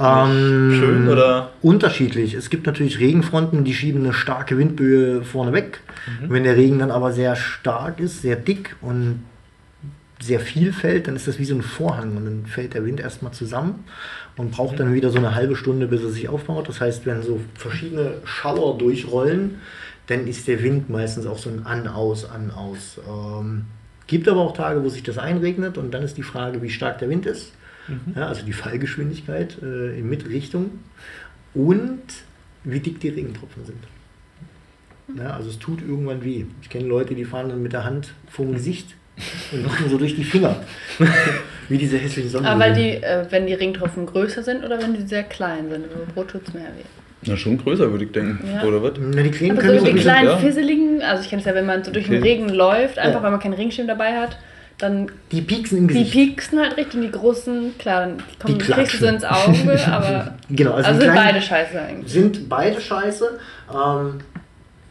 Ähm, 0.00 0.74
schön 0.78 1.08
oder? 1.08 1.52
Unterschiedlich. 1.62 2.34
Es 2.34 2.50
gibt 2.50 2.66
natürlich 2.66 2.98
Regenfronten, 2.98 3.62
die 3.64 3.74
schieben 3.74 4.02
eine 4.02 4.12
starke 4.12 4.58
Windböe 4.58 5.22
vorne 5.22 5.52
weg. 5.52 5.80
Wenn 6.26 6.42
der 6.44 6.56
Regen 6.56 6.78
dann 6.80 6.90
aber 6.90 7.12
sehr 7.12 7.36
stark 7.36 8.00
ist, 8.00 8.22
sehr 8.22 8.36
dick 8.36 8.76
und 8.80 9.22
sehr 10.20 10.40
viel 10.40 10.72
fällt, 10.72 11.06
dann 11.06 11.16
ist 11.16 11.28
das 11.28 11.38
wie 11.38 11.44
so 11.44 11.54
ein 11.54 11.62
Vorhang 11.62 12.16
und 12.16 12.24
dann 12.24 12.46
fällt 12.46 12.74
der 12.74 12.84
Wind 12.84 13.00
erstmal 13.00 13.32
zusammen 13.32 13.84
und 14.36 14.50
braucht 14.50 14.80
dann 14.80 14.94
wieder 14.94 15.10
so 15.10 15.18
eine 15.18 15.34
halbe 15.34 15.54
Stunde, 15.54 15.86
bis 15.86 16.02
er 16.02 16.10
sich 16.10 16.28
aufbaut. 16.28 16.68
Das 16.68 16.80
heißt, 16.80 17.06
wenn 17.06 17.22
so 17.22 17.40
verschiedene 17.54 18.14
Schauer 18.24 18.78
durchrollen, 18.78 19.60
dann 20.06 20.26
ist 20.26 20.48
der 20.48 20.62
Wind 20.62 20.90
meistens 20.90 21.26
auch 21.26 21.38
so 21.38 21.50
ein 21.50 21.64
An-Aus, 21.64 22.28
An-Aus. 22.28 23.00
Ähm, 23.08 23.66
gibt 24.06 24.28
aber 24.28 24.40
auch 24.40 24.54
Tage, 24.54 24.84
wo 24.84 24.88
sich 24.88 25.02
das 25.02 25.18
einregnet 25.18 25.78
und 25.78 25.92
dann 25.92 26.02
ist 26.02 26.16
die 26.16 26.22
Frage, 26.22 26.62
wie 26.62 26.70
stark 26.70 26.98
der 26.98 27.08
Wind 27.08 27.26
ist. 27.26 27.52
Ja, 28.16 28.28
also 28.28 28.44
die 28.46 28.54
Fallgeschwindigkeit 28.54 29.58
äh, 29.62 29.98
in 29.98 30.08
Mitrichtung 30.08 30.78
und 31.52 32.02
wie 32.64 32.80
dick 32.80 32.98
die 33.00 33.10
Regentropfen 33.10 33.66
sind. 33.66 33.84
Ja, 35.18 35.34
also 35.34 35.50
es 35.50 35.58
tut 35.58 35.82
irgendwann 35.82 36.24
weh. 36.24 36.46
Ich 36.62 36.70
kenne 36.70 36.86
Leute, 36.86 37.14
die 37.14 37.26
fahren 37.26 37.50
dann 37.50 37.62
mit 37.62 37.74
der 37.74 37.84
Hand 37.84 38.14
vorm 38.30 38.54
Gesicht 38.54 38.94
und 39.52 39.64
machen 39.66 39.90
so 39.90 39.98
durch 39.98 40.16
die 40.16 40.24
Finger. 40.24 40.56
wie 41.68 41.78
diese 41.78 41.98
hässlichen 41.98 42.30
Sonnen. 42.30 42.46
Aber 42.46 42.60
weil 42.60 42.74
die, 42.74 43.02
äh, 43.02 43.26
wenn 43.30 43.46
die 43.46 43.54
Regentropfen 43.54 44.06
größer 44.06 44.42
sind 44.42 44.64
oder 44.64 44.80
wenn 44.80 44.94
die 44.94 45.06
sehr 45.06 45.24
klein 45.24 45.68
sind, 45.70 45.84
also 45.84 46.38
es 46.38 46.54
mehr 46.54 46.64
weh. 46.64 47.03
Na, 47.26 47.36
schon 47.36 47.58
größer, 47.58 47.90
würde 47.90 48.04
ich 48.04 48.12
denken. 48.12 48.38
Ja. 48.52 48.62
Oder 48.64 48.82
was? 48.82 48.92
Na, 48.98 49.22
die 49.22 49.30
Kleinen 49.30 49.58
Aber 49.58 49.68
so 49.68 49.78
so 49.78 49.84
die 49.84 49.90
ein 49.92 49.96
kleinen 49.98 50.28
ja. 50.28 50.36
fisseligen, 50.38 51.02
also 51.02 51.22
ich 51.22 51.30
kenne 51.30 51.40
es 51.40 51.46
ja, 51.46 51.54
wenn 51.54 51.66
man 51.66 51.82
so 51.84 51.90
durch 51.92 52.06
den 52.06 52.18
Okay. 52.18 52.28
Regen 52.32 52.48
läuft, 52.50 52.98
einfach 52.98 53.18
Ja. 53.18 53.22
weil 53.22 53.30
man 53.30 53.40
keinen 53.40 53.54
Regenschirm 53.54 53.86
dabei 53.86 54.16
hat, 54.16 54.36
dann 54.78 55.10
Die 55.30 55.40
pieksen 55.40 55.78
im 55.78 55.88
die 55.88 55.94
Gesicht. 55.94 56.12
pieksen 56.12 56.58
halt 56.60 56.76
richtig 56.76 56.96
und 56.96 57.02
die 57.02 57.10
großen, 57.12 57.78
klar, 57.78 58.00
dann 58.06 58.16
kommen, 58.42 58.58
Die 58.58 58.64
kriegst 58.64 58.94
du 58.94 58.98
so 58.98 59.06
ins 59.06 59.24
Auge, 59.24 59.80
aber 59.86 60.34
Genau, 60.50 60.72
also, 60.72 60.88
also 60.88 61.00
die 61.00 61.04
sind 61.06 61.12
kleinen 61.14 61.32
beide 61.34 61.42
scheiße 61.42 61.80
eigentlich. 61.80 62.12
sind 62.12 62.48
beide 62.48 62.80
scheiße. 62.80 63.38
Ähm, 63.72 64.14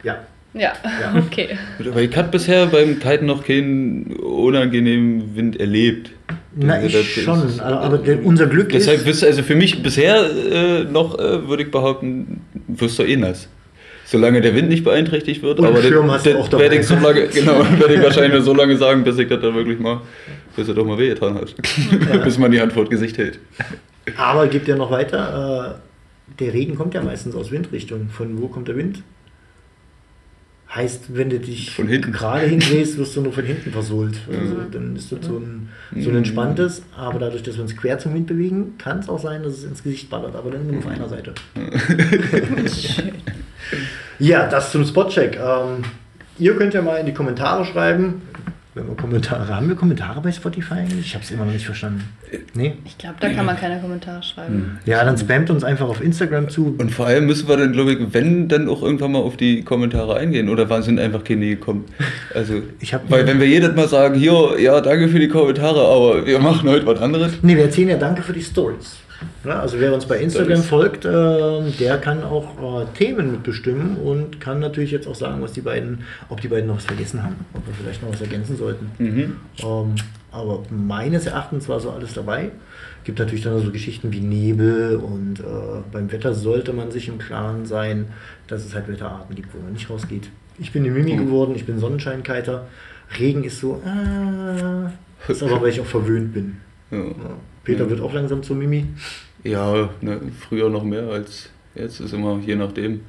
ja. 0.02 0.16
Ja, 0.54 0.72
Ja. 1.00 1.14
okay. 1.26 1.58
Aber 1.86 2.00
ich 2.00 2.16
habe 2.16 2.28
bisher 2.28 2.66
beim 2.66 2.98
Kiten 2.98 3.26
noch 3.26 3.44
keinen 3.44 4.14
unangenehmen 4.16 5.36
Wind 5.36 5.58
erlebt. 5.60 6.10
Na, 6.56 6.82
ich 6.82 6.92
das 6.92 7.04
schon. 7.04 7.46
ist- 7.46 7.60
Aber, 7.60 7.98
der, 7.98 8.24
unser 8.24 8.46
Glück 8.46 8.68
Deshalb 8.70 9.06
ist. 9.06 9.22
du, 9.22 9.26
also 9.26 9.42
für 9.42 9.54
mich 9.56 9.82
bisher 9.82 10.16
äh, 10.52 10.84
noch, 10.84 11.18
äh, 11.18 11.48
würde 11.48 11.64
ich 11.64 11.70
behaupten, 11.70 12.40
wirst 12.68 12.98
du 12.98 13.02
eh 13.02 13.16
nass. 13.16 13.48
Solange 14.06 14.40
der 14.42 14.54
Wind 14.54 14.68
nicht 14.68 14.84
beeinträchtigt 14.84 15.42
wird, 15.42 15.58
Und 15.58 15.66
aber 15.66 15.82
Schirm 15.82 16.08
das, 16.08 16.22
das 16.22 16.60
werde 16.60 16.76
ich 16.76 16.86
so 16.86 16.94
lange, 16.94 17.26
genau, 17.28 17.58
werde 17.78 17.94
ich 17.94 18.02
wahrscheinlich 18.02 18.34
nur 18.34 18.42
so 18.42 18.54
lange 18.54 18.76
sagen, 18.76 19.02
bis 19.02 19.18
ich 19.18 19.28
das 19.28 19.40
dann 19.40 19.54
wirklich 19.54 19.78
mal, 19.80 20.02
bis 20.54 20.68
er 20.68 20.74
doch 20.74 20.84
mal 20.86 20.98
wehgetan 20.98 21.34
hat. 21.36 21.54
bis 22.24 22.38
man 22.38 22.52
die 22.52 22.60
Hand 22.60 22.72
vor 22.72 22.84
das 22.84 22.90
Gesicht 22.90 23.16
hält. 23.18 23.38
Aber 24.16 24.46
gibt 24.46 24.68
ja 24.68 24.76
noch 24.76 24.90
weiter. 24.90 25.78
Äh, 25.80 26.42
der 26.42 26.52
Regen 26.54 26.74
kommt 26.76 26.94
ja 26.94 27.02
meistens 27.02 27.34
aus 27.34 27.50
Windrichtung. 27.50 28.08
Von 28.10 28.40
wo 28.40 28.48
kommt 28.48 28.68
der 28.68 28.76
Wind? 28.76 29.02
Heißt, 30.74 31.16
wenn 31.16 31.30
du 31.30 31.38
dich 31.38 31.70
Von 31.76 31.86
hinten. 31.86 32.10
gerade 32.10 32.46
hindrehst, 32.46 32.98
wirst 32.98 33.14
du 33.14 33.20
nur 33.20 33.32
von 33.32 33.44
hinten 33.44 33.70
versohlt. 33.70 34.16
Also 34.28 34.56
dann 34.72 34.96
ist 34.96 35.12
das 35.12 35.24
so 35.24 35.36
ein, 35.38 35.68
so 35.96 36.10
ein 36.10 36.16
entspanntes, 36.16 36.82
aber 36.96 37.20
dadurch, 37.20 37.44
dass 37.44 37.54
wir 37.56 37.62
uns 37.62 37.76
quer 37.76 38.00
zum 38.00 38.12
Wind 38.14 38.26
bewegen, 38.26 38.76
kann 38.78 38.98
es 38.98 39.08
auch 39.08 39.20
sein, 39.20 39.44
dass 39.44 39.52
es 39.52 39.64
ins 39.64 39.84
Gesicht 39.84 40.10
ballert, 40.10 40.34
aber 40.34 40.50
dann 40.50 40.66
nur 40.66 40.78
auf 40.78 40.86
einer 40.88 41.08
Seite. 41.08 41.32
Ja, 44.18 44.46
das 44.50 44.72
zum 44.72 44.84
Spotcheck. 44.84 45.36
Ähm, 45.38 45.84
ihr 46.38 46.56
könnt 46.56 46.74
ja 46.74 46.82
mal 46.82 46.96
in 46.96 47.06
die 47.06 47.14
Kommentare 47.14 47.64
schreiben. 47.64 48.22
Wenn 48.76 48.88
wir 48.88 48.96
Kommentare 48.96 49.54
haben, 49.54 49.68
wir 49.68 49.76
Kommentare 49.76 50.20
bei 50.20 50.32
Spotify 50.32 50.74
eigentlich? 50.74 51.06
Ich 51.06 51.14
habe 51.14 51.24
es 51.24 51.30
immer 51.30 51.44
noch 51.44 51.52
nicht 51.52 51.64
verstanden. 51.64 52.02
Nee? 52.54 52.72
Ich 52.84 52.98
glaube, 52.98 53.14
da 53.20 53.28
kann 53.30 53.46
man 53.46 53.56
keine 53.56 53.80
Kommentare 53.80 54.20
schreiben. 54.24 54.80
Ja, 54.84 55.04
dann 55.04 55.16
spammt 55.16 55.48
uns 55.50 55.62
einfach 55.62 55.88
auf 55.88 56.00
Instagram 56.02 56.48
zu. 56.48 56.74
Und 56.78 56.90
vor 56.90 57.06
allem 57.06 57.26
müssen 57.26 57.46
wir 57.48 57.56
dann, 57.56 57.72
glaube 57.72 57.92
ich, 57.92 57.98
wenn, 58.12 58.48
dann 58.48 58.68
auch 58.68 58.82
irgendwann 58.82 59.12
mal 59.12 59.20
auf 59.20 59.36
die 59.36 59.62
Kommentare 59.62 60.16
eingehen. 60.16 60.48
Oder 60.48 60.68
waren 60.70 60.82
sind 60.82 60.98
einfach 60.98 61.22
keine 61.22 61.46
gekommen? 61.46 61.84
Also, 62.34 62.54
Ich 62.80 62.92
hab- 62.92 63.08
weil 63.08 63.24
wenn 63.28 63.38
wir 63.38 63.46
jedes 63.46 63.76
Mal 63.76 63.86
sagen, 63.86 64.16
hier, 64.16 64.58
ja, 64.58 64.80
danke 64.80 65.06
für 65.08 65.20
die 65.20 65.28
Kommentare, 65.28 65.80
aber 65.80 66.26
wir 66.26 66.40
machen 66.40 66.68
heute 66.68 66.84
was 66.86 67.00
anderes. 67.00 67.32
Nee, 67.42 67.56
wir 67.56 67.64
erzählen 67.66 67.90
ja 67.90 67.96
Danke 67.96 68.22
für 68.22 68.32
die 68.32 68.42
Stories. 68.42 68.96
Ja, 69.44 69.60
also 69.60 69.78
wer 69.78 69.92
uns 69.94 70.06
bei 70.06 70.18
Instagram 70.18 70.62
folgt, 70.62 71.04
ähm, 71.04 71.72
der 71.78 71.98
kann 71.98 72.22
auch 72.24 72.82
äh, 72.82 72.86
Themen 72.96 73.30
mitbestimmen 73.32 73.96
und 73.96 74.40
kann 74.40 74.58
natürlich 74.60 74.90
jetzt 74.90 75.06
auch 75.06 75.14
sagen, 75.14 75.40
was 75.42 75.52
die 75.52 75.60
beiden, 75.60 76.00
ob 76.28 76.40
die 76.40 76.48
beiden 76.48 76.66
noch 76.66 76.76
was 76.76 76.84
vergessen 76.86 77.22
haben, 77.22 77.36
ob 77.54 77.66
wir 77.66 77.74
vielleicht 77.74 78.02
noch 78.02 78.12
was 78.12 78.20
ergänzen 78.20 78.56
sollten. 78.56 78.90
Mhm. 78.98 79.36
Ähm, 79.62 79.94
aber 80.32 80.62
meines 80.70 81.26
Erachtens 81.26 81.68
war 81.68 81.78
so 81.78 81.90
alles 81.90 82.14
dabei. 82.14 82.50
Gibt 83.04 83.18
natürlich 83.18 83.44
dann 83.44 83.62
so 83.62 83.70
Geschichten 83.70 84.12
wie 84.12 84.20
Nebel 84.20 84.96
und 84.96 85.38
äh, 85.40 85.42
beim 85.92 86.10
Wetter 86.10 86.34
sollte 86.34 86.72
man 86.72 86.90
sich 86.90 87.08
im 87.08 87.18
Klaren 87.18 87.66
sein, 87.66 88.06
dass 88.48 88.64
es 88.64 88.74
halt 88.74 88.88
Wetterarten 88.88 89.36
gibt, 89.36 89.54
wo 89.54 89.58
man 89.62 89.74
nicht 89.74 89.88
rausgeht. 89.90 90.28
Ich 90.58 90.72
bin 90.72 90.84
die 90.84 90.90
Mimi 90.90 91.12
Mhm. 91.14 91.26
geworden, 91.26 91.52
ich 91.54 91.66
bin 91.66 91.78
Sonnenscheinkiter. 91.78 92.66
Regen 93.18 93.44
ist 93.44 93.60
so, 93.60 93.80
äh, 93.84 95.30
ist 95.30 95.42
aber 95.42 95.60
weil 95.60 95.68
ich 95.68 95.80
auch 95.80 95.86
verwöhnt 95.86 96.32
bin. 96.32 96.56
Ja. 96.94 97.04
Ja. 97.04 97.36
Peter 97.64 97.88
wird 97.88 98.00
auch 98.00 98.12
langsam 98.12 98.42
zur 98.42 98.56
Mimi. 98.56 98.84
Ja, 99.42 99.88
ne, 100.00 100.20
früher 100.48 100.68
noch 100.70 100.84
mehr 100.84 101.04
als 101.08 101.50
jetzt 101.74 102.00
ist 102.00 102.12
immer 102.12 102.38
je 102.46 102.54
nachdem. 102.56 103.00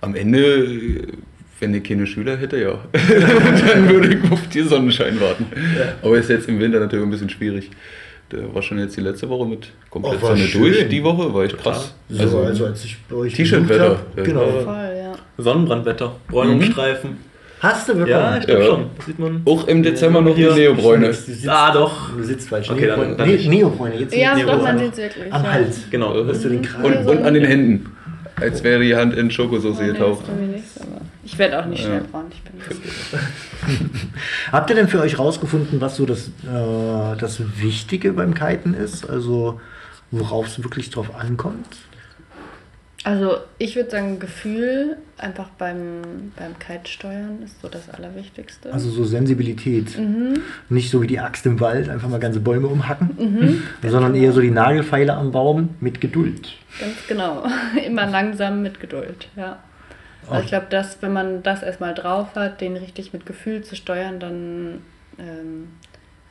Am 0.00 0.14
Ende, 0.14 1.06
wenn 1.58 1.74
ich 1.74 1.84
keine 1.84 2.06
Schüler 2.06 2.36
hätte, 2.36 2.58
ja, 2.60 2.78
dann 2.92 3.88
würde 3.88 4.14
ich 4.14 4.32
auf 4.32 4.46
die 4.48 4.62
Sonnenschein 4.62 5.20
warten. 5.20 5.46
Aber 6.02 6.16
ist 6.18 6.30
jetzt 6.30 6.48
im 6.48 6.58
Winter 6.58 6.80
natürlich 6.80 7.04
ein 7.04 7.10
bisschen 7.10 7.28
schwierig. 7.30 7.70
Der 8.32 8.54
war 8.54 8.62
schon 8.62 8.78
jetzt 8.78 8.96
die 8.96 9.00
letzte 9.00 9.28
Woche 9.28 9.46
mit 9.48 9.72
komplett 9.90 10.20
Oh, 10.22 10.26
Sonne 10.28 10.38
schön. 10.46 10.62
durch. 10.62 10.88
Die 10.88 11.02
Woche 11.02 11.34
war 11.34 11.44
echt 11.44 11.58
krass. 11.58 11.94
So, 12.08 12.38
also, 12.38 12.66
als 12.66 12.84
ich 12.84 12.96
bei 13.08 13.16
euch 13.16 13.34
T-Shirt-Wetter. 13.34 13.98
Genau. 14.16 14.46
Voll, 14.62 14.74
ja. 14.96 15.12
Sonnenbrandwetter, 15.36 16.14
Bräunungsstreifen. 16.28 17.29
Hast 17.60 17.88
du 17.88 17.96
wirklich? 17.96 18.08
Ja, 18.16 18.38
ich 18.38 18.46
glaube 18.46 18.62
Ja. 18.62 18.68
schon. 18.70 18.86
Das 18.96 19.06
sieht 19.06 19.18
man. 19.18 19.42
Auch 19.44 19.66
im 19.68 19.82
Dezember 19.82 20.20
noch 20.22 20.34
die 20.34 20.42
Hier. 20.50 20.54
Neobräune. 20.54 21.14
Ah, 21.46 21.72
doch. 21.72 22.10
Du 22.16 22.22
sitzt 22.22 22.48
falsch. 22.48 22.70
Okay, 22.70 22.86
dann- 22.86 22.96
Neobräune. 22.98 23.16
dann 23.16 23.28
nee, 23.28 23.34
nicht. 23.36 23.48
Neobräune. 23.50 23.94
Jetzt 23.96 24.14
Ja, 24.14 24.34
sitzt 24.34 24.48
doch, 24.48 24.52
man 24.62 24.76
Neobräune. 24.76 24.84
sieht 24.84 24.92
es 24.92 24.98
wirklich. 25.16 25.32
Am 25.34 25.44
ja. 25.44 25.52
Hals. 25.52 25.80
Genau. 25.90 26.24
Dass 26.24 26.40
du 26.42 26.48
den 26.48 26.62
Kragen. 26.62 26.84
Und, 26.84 27.06
und 27.18 27.22
an 27.24 27.34
den 27.34 27.44
Händen. 27.44 27.96
Als 28.40 28.64
wäre 28.64 28.82
die 28.82 28.96
Hand 28.96 29.12
in 29.14 29.30
Schokosauce 29.30 29.76
Oh, 29.78 29.82
nee, 29.82 29.88
getaucht. 29.88 30.24
wir 30.26 30.46
nicht, 30.46 30.64
aber 30.80 31.02
ich 31.22 31.36
werde 31.38 31.60
auch 31.60 31.66
nicht 31.66 31.80
Ja. 31.82 31.88
schnell 31.88 32.00
braun. 32.10 32.24
Ich 32.32 32.40
bin 32.42 33.20
Habt 34.52 34.70
ihr 34.70 34.76
denn 34.76 34.88
für 34.88 35.00
euch 35.00 35.18
rausgefunden, 35.18 35.80
was 35.82 35.96
so 35.96 36.06
das, 36.06 36.28
äh, 36.28 37.16
das 37.18 37.42
Wichtige 37.60 38.14
beim 38.14 38.32
Kiten 38.32 38.72
ist? 38.72 39.08
Also 39.10 39.60
worauf 40.10 40.46
es 40.46 40.62
wirklich 40.62 40.88
drauf 40.88 41.14
ankommt? 41.14 41.66
Also 43.02 43.38
ich 43.58 43.76
würde 43.76 43.90
sagen, 43.90 44.18
Gefühl 44.18 44.98
einfach 45.16 45.48
beim, 45.50 46.32
beim 46.36 46.58
Kitesteuern 46.58 47.42
ist 47.42 47.60
so 47.62 47.68
das 47.68 47.88
Allerwichtigste. 47.88 48.70
Also 48.72 48.90
so 48.90 49.04
Sensibilität. 49.04 49.96
mhm. 49.98 50.42
Nicht 50.68 50.90
so 50.90 51.00
wie 51.00 51.06
die 51.06 51.18
Axt 51.18 51.46
im 51.46 51.60
Wald, 51.60 51.88
einfach 51.88 52.08
mal 52.10 52.20
ganze 52.20 52.40
Bäume 52.40 52.66
umhacken, 52.68 53.10
Mhm. 53.18 53.62
sondern 53.90 54.14
eher 54.14 54.32
so 54.32 54.40
die 54.42 54.50
Nagelfeile 54.50 55.14
am 55.14 55.32
Baum 55.32 55.70
mit 55.80 56.00
Geduld. 56.00 56.52
Ganz 56.78 56.94
genau. 57.08 57.44
Immer 57.86 58.06
langsam 58.06 58.62
mit 58.62 58.80
Geduld, 58.80 59.28
ja. 59.36 59.58
Also 60.28 60.42
ich 60.44 60.48
glaube, 60.48 60.66
dass 60.70 61.00
wenn 61.02 61.12
man 61.12 61.42
das 61.42 61.62
erstmal 61.62 61.94
drauf 61.94 62.34
hat, 62.34 62.60
den 62.60 62.76
richtig 62.76 63.12
mit 63.12 63.24
Gefühl 63.26 63.64
zu 63.64 63.74
steuern, 63.74 64.20
dann 64.20 64.82
ähm, 65.18 65.68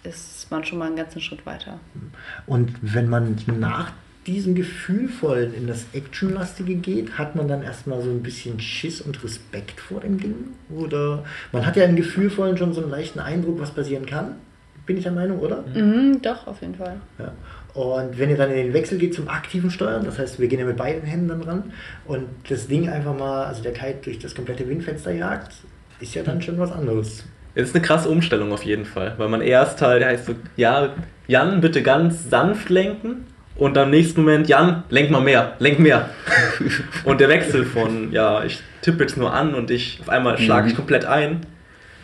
ist 0.04 0.50
man 0.52 0.64
schon 0.64 0.78
mal 0.78 0.86
einen 0.86 0.96
ganzen 0.96 1.20
Schritt 1.20 1.46
weiter. 1.46 1.80
Und 2.46 2.72
wenn 2.82 3.10
man 3.10 3.36
nach 3.60 3.92
diesem 4.30 4.56
Gefühlvollen 4.56 5.54
in 5.54 5.68
das 5.68 5.88
Actionlastige 5.94 6.76
geht, 6.76 7.18
hat 7.18 7.36
man 7.36 7.48
dann 7.48 7.64
erstmal 7.64 8.02
so 8.02 8.10
ein 8.10 8.22
bisschen 8.22 8.60
Schiss 8.60 9.02
und 9.02 9.24
Respekt 9.24 9.80
vor 9.80 10.02
dem 10.02 10.20
Ding? 10.20 10.36
Oder 10.70 11.24
man 11.52 11.66
hat 11.66 11.76
ja 11.76 11.86
im 11.86 11.96
Gefühlvollen 11.96 12.58
schon 12.58 12.74
so 12.74 12.82
einen 12.82 12.92
leichten 12.92 13.20
Eindruck, 13.20 13.60
was 13.60 13.72
passieren 13.72 14.06
kann. 14.06 14.36
Bin 14.86 14.98
ich 14.98 15.04
der 15.04 15.12
Meinung, 15.12 15.40
oder? 15.40 15.64
Mhm, 15.74 16.22
doch, 16.22 16.48
auf 16.48 16.62
jeden 16.62 16.76
Fall. 16.76 16.98
Ja. 17.18 17.32
Und 17.74 18.18
wenn 18.18 18.30
ihr 18.30 18.38
dann 18.38 18.50
in 18.50 18.58
den 18.58 18.74
Wechsel 18.74 18.98
geht 18.98 19.14
zum 19.14 19.28
aktiven 19.28 19.70
Steuern, 19.70 20.04
das 20.04 20.18
heißt, 20.18 20.40
wir 20.40 20.48
gehen 20.48 20.60
ja 20.60 20.66
mit 20.66 20.78
beiden 20.78 21.04
Händen 21.04 21.28
dann 21.28 21.42
ran 21.42 21.64
und 22.06 22.26
das 22.50 22.68
Ding 22.68 22.90
einfach 22.90 23.18
mal, 23.18 23.46
also 23.46 23.62
der 23.62 23.74
Kite 23.74 24.00
durch 24.04 24.20
das 24.20 24.34
komplette 24.34 24.68
Windfenster 24.68 25.12
jagt, 25.12 25.54
ist 26.00 26.16
ja 26.16 26.24
dann 26.24 26.42
schon 26.42 26.58
was 26.58 26.72
anderes. 26.72 27.24
Es 27.56 27.70
ist 27.70 27.76
eine 27.76 27.84
krasse 27.84 28.10
Umstellung 28.10 28.52
auf 28.52 28.64
jeden 28.64 28.86
Fall, 28.86 29.14
weil 29.18 29.28
man 29.28 29.42
erst 29.42 29.82
halt 29.82 30.04
heißt 30.04 30.26
so, 30.26 30.36
ja, 30.56 30.96
Jan, 31.28 31.62
bitte 31.62 31.84
ganz 31.84 32.30
sanft 32.30 32.70
lenken 32.70 33.26
und 33.60 33.78
am 33.78 33.90
nächsten 33.90 34.22
Moment, 34.22 34.48
Jan, 34.48 34.84
lenk 34.90 35.12
mal 35.12 35.22
mehr, 35.22 35.54
lenk 35.60 35.80
mehr. 35.80 36.10
und 37.04 37.20
der 37.22 37.30
Wechsel 37.30 37.66
von, 37.66 38.12
ja, 38.12 38.44
ich 38.44 38.62
tippe 38.82 39.04
jetzt 39.04 39.18
nur 39.18 39.34
an 39.34 39.54
und 39.54 39.70
ich 39.70 40.00
auf 40.02 40.10
einmal 40.10 40.38
schlage 40.38 40.68
ich 40.68 40.74
Mhm. 40.74 40.78
komplett 40.78 41.06
ein, 41.06 41.42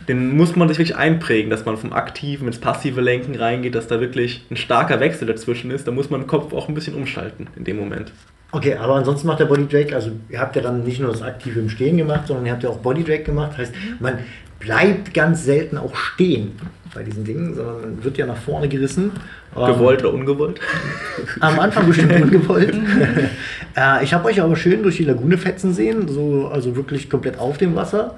den 0.08 0.36
muss 0.38 0.56
man 0.56 0.68
sich 0.68 0.78
wirklich 0.78 0.96
einprägen, 0.96 1.50
dass 1.50 1.66
man 1.66 1.78
vom 1.78 1.92
aktiven 1.94 2.48
ins 2.48 2.60
passive 2.60 3.02
Lenken 3.02 3.36
reingeht, 3.36 3.74
dass 3.74 3.88
da 3.88 4.00
wirklich 4.00 4.46
ein 4.52 4.56
starker 4.58 5.00
Wechsel 5.00 5.26
dazwischen 5.28 5.72
ist. 5.72 5.88
Da 5.88 5.92
muss 5.92 6.10
man 6.12 6.22
den 6.22 6.28
Kopf 6.28 6.54
auch 6.54 6.68
ein 6.70 6.76
bisschen 6.76 6.94
umschalten 6.94 7.48
in 7.56 7.64
dem 7.64 7.78
Moment. 7.78 8.12
Okay, 8.52 8.76
aber 8.76 8.96
ansonsten 8.96 9.28
macht 9.28 9.40
der 9.40 9.46
Body 9.46 9.68
Drag, 9.68 9.94
also 9.94 10.12
ihr 10.30 10.40
habt 10.40 10.56
ja 10.56 10.62
dann 10.62 10.84
nicht 10.84 11.02
nur 11.02 11.12
das 11.12 11.22
Aktive 11.24 11.60
im 11.60 11.70
Stehen 11.70 11.98
gemacht, 11.98 12.28
sondern 12.28 12.46
ihr 12.46 12.52
habt 12.52 12.64
ja 12.64 12.70
auch 12.70 12.78
Body 12.78 13.04
Drag 13.04 13.24
gemacht. 13.24 13.58
Heißt, 13.58 13.74
man 14.00 14.20
bleibt 14.66 15.14
ganz 15.14 15.46
selten 15.46 15.78
auch 15.78 15.96
stehen 15.96 16.54
bei 16.94 17.04
diesen 17.04 17.24
Dingen, 17.24 17.54
sondern 17.54 17.82
man 17.82 18.04
wird 18.04 18.18
ja 18.18 18.26
nach 18.26 18.38
vorne 18.38 18.68
gerissen. 18.68 19.12
Ähm, 19.56 19.66
Gewollt 19.68 20.04
oder 20.04 20.14
ungewollt. 20.14 20.60
Am 21.40 21.60
Anfang 21.60 21.88
bestimmt 21.88 22.14
ungewollt. 22.22 22.74
äh, 23.78 24.04
ich 24.04 24.14
habe 24.14 24.26
euch 24.26 24.42
aber 24.42 24.56
schön 24.56 24.82
durch 24.82 24.98
die 24.98 25.04
Lagune 25.04 25.38
fetzen 25.38 25.74
sehen, 25.74 26.08
so, 26.08 26.48
also 26.48 26.76
wirklich 26.76 27.10
komplett 27.10 27.38
auf 27.38 27.58
dem 27.58 27.76
Wasser. 27.76 28.18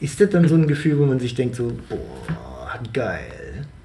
Ist 0.00 0.20
das 0.20 0.30
dann 0.30 0.46
so 0.46 0.56
ein 0.56 0.68
Gefühl, 0.68 0.98
wo 0.98 1.06
man 1.06 1.18
sich 1.18 1.34
denkt 1.34 1.56
so, 1.56 1.72
boah, 1.88 2.78
geil? 2.92 3.37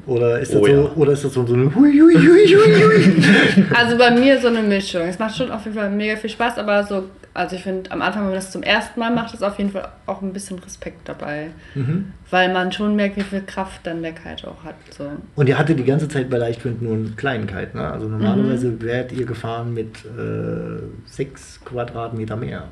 Oder 0.05 0.39
ist 0.39 0.53
das, 0.53 0.61
Oh 0.61 0.65
so, 0.65 0.71
ja. 0.71 0.91
oder 0.95 1.11
ist 1.13 1.23
das 1.23 1.33
so, 1.33 1.45
so 1.45 1.53
eine 1.53 1.73
hui, 1.73 1.91
hui, 1.97 2.13
hui, 2.15 2.47
hui, 2.47 2.83
hui? 2.83 3.65
Also 3.75 3.97
bei 3.97 4.11
mir 4.11 4.39
so 4.39 4.49
eine 4.49 4.61
Mischung. 4.61 5.03
Es 5.03 5.17
macht 5.17 5.37
schon 5.37 5.49
auf 5.51 5.63
jeden 5.63 5.77
Fall 5.77 5.89
mega 5.89 6.15
viel 6.17 6.29
Spaß, 6.29 6.57
aber 6.57 6.83
so, 6.83 7.05
also 7.33 7.55
ich 7.55 7.63
finde 7.63 7.89
am 7.91 8.01
Anfang, 8.01 8.23
wenn 8.23 8.29
man 8.29 8.35
das 8.35 8.51
zum 8.51 8.63
ersten 8.63 8.99
Mal 8.99 9.13
macht, 9.13 9.33
ist 9.33 9.43
auf 9.43 9.57
jeden 9.57 9.71
Fall 9.71 9.87
auch 10.05 10.21
ein 10.21 10.33
bisschen 10.33 10.59
Respekt 10.59 11.07
dabei. 11.07 11.51
Mhm. 11.73 12.11
Weil 12.29 12.51
man 12.51 12.71
schon 12.73 12.95
merkt, 12.95 13.15
wie 13.15 13.21
viel 13.21 13.41
Kraft 13.41 13.81
dann 13.87 14.01
der 14.01 14.11
Kite 14.11 14.47
auch 14.49 14.63
hat. 14.65 14.75
So. 14.91 15.09
Und 15.35 15.47
ihr 15.47 15.57
hattet 15.57 15.79
die 15.79 15.85
ganze 15.85 16.09
Zeit 16.09 16.29
bei 16.29 16.37
Leichtwind 16.37 16.81
nur 16.81 16.93
einen 16.93 17.15
kleinen 17.15 17.47
Kite, 17.47 17.71
ne? 17.73 17.89
Also 17.89 18.07
normalerweise 18.09 18.81
wärt 18.81 19.13
ihr 19.13 19.25
gefahren 19.25 19.73
mit 19.73 20.03
äh, 20.05 20.83
sechs 21.05 21.59
Quadratmeter 21.63 22.35
mehr. 22.35 22.67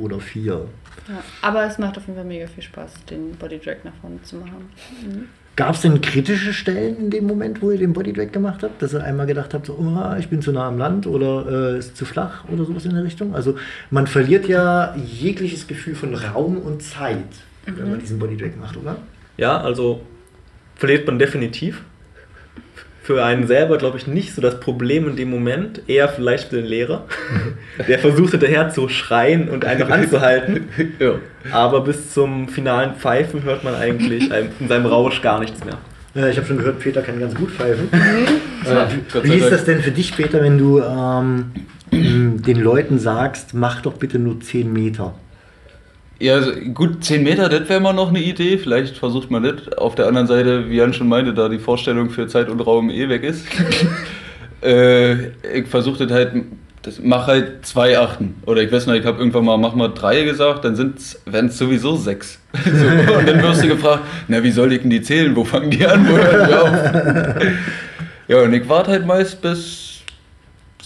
Oder 0.00 0.18
vier. 0.18 0.66
Ja. 1.08 1.22
Aber 1.40 1.64
es 1.64 1.78
macht 1.78 1.96
auf 1.96 2.04
jeden 2.08 2.16
Fall 2.16 2.24
mega 2.26 2.48
viel 2.48 2.64
Spaß, 2.64 3.04
den 3.08 3.30
Body 3.36 3.60
Drag 3.60 3.76
nach 3.84 3.92
vorne 4.00 4.20
zu 4.22 4.36
machen. 4.36 4.68
Mhm. 5.52 5.56
Gab 5.56 5.74
es 5.74 5.82
denn 5.82 6.00
kritische 6.00 6.52
Stellen 6.52 6.96
in 6.96 7.10
dem 7.10 7.26
Moment, 7.26 7.62
wo 7.62 7.70
ihr 7.70 7.78
den 7.78 7.92
Bodydrag 7.92 8.32
gemacht 8.32 8.62
habt, 8.62 8.80
dass 8.82 8.94
ihr 8.94 9.02
einmal 9.02 9.26
gedacht 9.26 9.54
habt, 9.54 9.66
so, 9.66 9.74
oh, 9.74 10.16
ich 10.18 10.28
bin 10.28 10.42
zu 10.42 10.52
nah 10.52 10.66
am 10.66 10.78
Land 10.78 11.06
oder 11.06 11.74
äh, 11.74 11.78
ist 11.78 11.96
zu 11.96 12.04
flach 12.04 12.44
oder 12.48 12.64
sowas 12.64 12.84
in 12.84 12.94
der 12.94 13.04
Richtung? 13.04 13.34
Also 13.34 13.56
man 13.90 14.06
verliert 14.06 14.48
ja 14.48 14.94
jegliches 14.96 15.66
Gefühl 15.66 15.94
von 15.94 16.14
Raum 16.14 16.58
und 16.58 16.82
Zeit, 16.82 17.18
wenn 17.66 17.90
man 17.90 18.00
diesen 18.00 18.18
Bodydrag 18.18 18.58
macht, 18.58 18.76
oder? 18.76 18.96
Ja, 19.36 19.60
also 19.60 20.00
verliert 20.76 21.06
man 21.06 21.18
definitiv. 21.18 21.82
Für 23.02 23.24
einen 23.24 23.48
selber, 23.48 23.78
glaube 23.78 23.98
ich, 23.98 24.06
nicht 24.06 24.32
so 24.34 24.40
das 24.40 24.60
Problem 24.60 25.08
in 25.08 25.16
dem 25.16 25.28
Moment, 25.28 25.82
eher 25.88 26.08
vielleicht 26.08 26.50
für 26.50 26.56
den 26.56 26.66
Lehrer, 26.66 27.04
der 27.88 27.98
versucht 27.98 28.30
hinterher 28.30 28.70
zu 28.70 28.88
schreien 28.88 29.48
und 29.48 29.64
einfach 29.64 29.90
anzuhalten. 29.98 30.68
Ja. 31.00 31.14
Aber 31.50 31.80
bis 31.80 32.12
zum 32.12 32.48
finalen 32.48 32.94
Pfeifen 32.94 33.42
hört 33.42 33.64
man 33.64 33.74
eigentlich 33.74 34.30
in 34.60 34.68
seinem 34.68 34.86
Rausch 34.86 35.20
gar 35.20 35.40
nichts 35.40 35.64
mehr. 35.64 35.78
Äh, 36.14 36.30
ich 36.30 36.36
habe 36.36 36.46
schon 36.46 36.58
gehört, 36.58 36.78
Peter 36.78 37.02
kann 37.02 37.18
ganz 37.18 37.34
gut 37.34 37.50
pfeifen. 37.50 37.88
Ja, 38.64 38.84
Äh, 38.84 39.24
wie 39.24 39.34
ist 39.34 39.50
das 39.50 39.64
denn 39.64 39.80
für 39.80 39.90
dich, 39.90 40.16
Peter, 40.16 40.40
wenn 40.40 40.58
du 40.58 40.80
ähm, 40.80 41.50
den 41.90 42.60
Leuten 42.60 42.98
sagst, 42.98 43.54
mach 43.54 43.80
doch 43.80 43.94
bitte 43.94 44.18
nur 44.18 44.40
10 44.40 44.72
Meter? 44.72 45.14
Ja, 46.22 46.34
also 46.34 46.52
gut, 46.72 47.02
10 47.02 47.24
Meter, 47.24 47.48
das 47.48 47.68
wäre 47.68 47.80
mal 47.80 47.92
noch 47.92 48.10
eine 48.10 48.20
Idee. 48.20 48.56
Vielleicht 48.56 48.96
versucht 48.96 49.28
man 49.32 49.42
das. 49.42 49.76
Auf 49.76 49.96
der 49.96 50.06
anderen 50.06 50.28
Seite, 50.28 50.70
wie 50.70 50.76
Jan 50.76 50.94
schon 50.94 51.08
meinte, 51.08 51.34
da 51.34 51.48
die 51.48 51.58
Vorstellung 51.58 52.10
für 52.10 52.28
Zeit 52.28 52.48
und 52.48 52.60
Raum 52.60 52.90
eh 52.90 53.08
weg 53.08 53.24
ist. 53.24 53.44
äh, 54.62 55.30
ich 55.52 55.66
versuche 55.68 56.06
das 56.06 56.16
halt 56.16 56.44
das 56.82 57.00
mach 57.02 57.26
halt 57.26 57.66
zwei 57.66 57.98
Achten. 57.98 58.36
Oder 58.46 58.62
ich 58.62 58.70
weiß 58.70 58.86
nicht, 58.86 59.00
ich 59.00 59.06
habe 59.06 59.18
irgendwann 59.18 59.44
mal, 59.44 59.56
mach 59.56 59.74
mal 59.74 59.88
drei 59.88 60.22
gesagt, 60.22 60.64
dann 60.64 60.76
werden 61.26 61.48
es 61.48 61.58
sowieso 61.58 61.96
sechs. 61.96 62.38
so, 62.64 63.14
und 63.18 63.28
dann 63.28 63.42
wirst 63.42 63.64
du 63.64 63.68
gefragt, 63.68 64.02
na, 64.28 64.44
wie 64.44 64.52
soll 64.52 64.72
ich 64.72 64.82
denn 64.82 64.90
die 64.90 65.02
zählen? 65.02 65.34
Wo 65.34 65.42
fangen 65.42 65.70
die 65.70 65.84
an? 65.84 66.08
Wo 66.08 66.16
hören 66.16 66.48
die 66.48 66.54
auf? 66.54 67.46
ja, 68.28 68.42
und 68.42 68.52
ich 68.52 68.68
warte 68.68 68.92
halt 68.92 69.06
meist 69.06 69.42
bis 69.42 69.91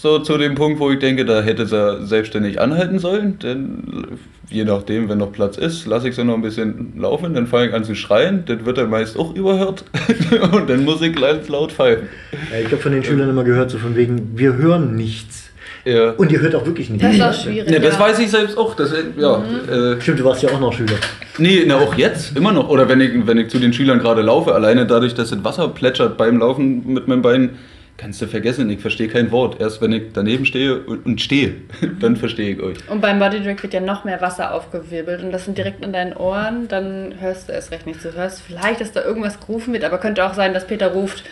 so 0.07 0.21
zu 0.21 0.39
dem 0.39 0.55
Punkt, 0.55 0.79
wo 0.79 0.91
ich 0.93 1.01
denke, 1.01 1.25
da 1.25 1.43
hätte 1.43 1.67
sie 1.67 2.07
selbstständig 2.07 2.61
anhalten 2.61 3.01
sollen. 3.01 3.41
Denn 3.41 4.19
je 4.49 4.65
nachdem, 4.65 5.09
wenn 5.09 5.19
noch 5.19 5.33
Platz 5.33 5.59
ist, 5.59 5.85
lasse 5.87 6.09
ich 6.09 6.15
sie 6.15 6.23
noch 6.23 6.35
ein 6.35 6.43
bisschen 6.43 6.93
laufen, 6.97 7.35
dann 7.35 7.49
fange 7.49 7.69
ich 7.69 7.75
an 7.75 7.83
zu 7.83 7.97
schreien. 7.97 8.45
Das 8.47 8.65
wird 8.65 8.79
dann 8.79 8.89
meist 8.89 9.19
auch 9.19 9.35
überhört. 9.35 9.85
und 10.53 10.71
dann 10.71 10.85
muss 10.85 11.03
ich 11.03 11.15
ganz 11.17 11.49
laut 11.49 11.73
pfeifen. 11.73 12.09
Ja, 12.53 12.61
ich 12.61 12.67
habe 12.67 12.77
von 12.77 12.93
den 12.93 13.03
Schülern 13.03 13.29
immer 13.29 13.43
gehört, 13.43 13.73
so 13.73 13.79
von 13.79 13.97
wegen, 13.97 14.39
wir 14.39 14.55
hören 14.55 14.95
nichts. 14.95 15.51
Ja. 15.85 16.11
Und 16.13 16.31
ihr 16.31 16.41
hört 16.41 16.55
auch 16.55 16.65
wirklich 16.65 16.89
nichts. 16.89 17.05
Das 17.05 17.15
ist 17.17 17.23
auch 17.23 17.45
schwierig. 17.45 17.71
Ja, 17.71 17.81
das 17.81 17.95
ja. 17.95 18.01
weiß 18.01 18.19
ich 18.21 18.31
selbst 18.31 18.57
auch. 18.57 18.75
Das, 18.75 18.95
ja, 19.17 19.43
äh, 19.69 20.01
Stimmt, 20.01 20.21
du 20.21 20.25
warst 20.25 20.43
ja 20.43 20.51
auch 20.51 20.61
noch 20.61 20.73
Schüler. 20.73 20.95
nee, 21.39 21.65
na, 21.67 21.79
auch 21.79 21.95
jetzt, 21.97 22.37
immer 22.37 22.53
noch. 22.53 22.69
Oder 22.69 22.89
wenn 22.89 23.01
ich, 23.01 23.11
wenn 23.27 23.39
ich 23.39 23.49
zu 23.49 23.59
den 23.59 23.73
Schülern 23.73 23.99
gerade 23.99 24.23
laufe, 24.23 24.55
alleine 24.55 24.87
dadurch, 24.87 25.15
dass 25.15 25.31
das 25.31 25.43
Wasser 25.43 25.69
plätschert 25.69 26.17
beim 26.17 26.39
Laufen 26.39 26.93
mit 26.93 27.09
meinen 27.09 27.23
Beinen, 27.23 27.51
kannst 27.97 28.21
du 28.21 28.27
vergessen, 28.27 28.69
ich 28.71 28.81
verstehe 28.81 29.09
kein 29.09 29.31
Wort. 29.31 29.61
Erst 29.61 29.81
wenn 29.81 29.93
ich 29.93 30.13
daneben 30.13 30.45
stehe 30.47 30.81
und, 30.81 31.07
und 31.07 31.21
stehe, 31.21 31.55
dann 32.01 32.17
verstehe 32.17 32.55
ich 32.55 32.61
euch. 32.61 32.77
Und 32.89 33.01
beim 33.01 33.19
Bodydrag 33.19 33.63
wird 33.63 33.75
ja 33.75 33.81
noch 33.81 34.05
mehr 34.05 34.21
Wasser 34.21 34.55
aufgewirbelt 34.55 35.23
und 35.23 35.33
das 35.33 35.45
sind 35.45 35.59
direkt 35.59 35.85
in 35.85 35.93
deinen 35.93 36.13
Ohren, 36.13 36.69
dann 36.69 37.15
hörst 37.21 37.49
du 37.49 37.53
es 37.53 37.71
recht 37.71 37.87
nicht. 37.87 38.05
Du 38.05 38.13
hörst 38.13 38.43
vielleicht, 38.43 38.81
dass 38.81 38.93
da 38.93 39.03
irgendwas 39.03 39.41
gerufen 39.41 39.73
wird, 39.73 39.85
aber 39.85 39.99
könnte 39.99 40.25
auch 40.25 40.35
sein, 40.35 40.55
dass 40.55 40.67
Peter 40.67 40.89
ruft, 40.89 41.25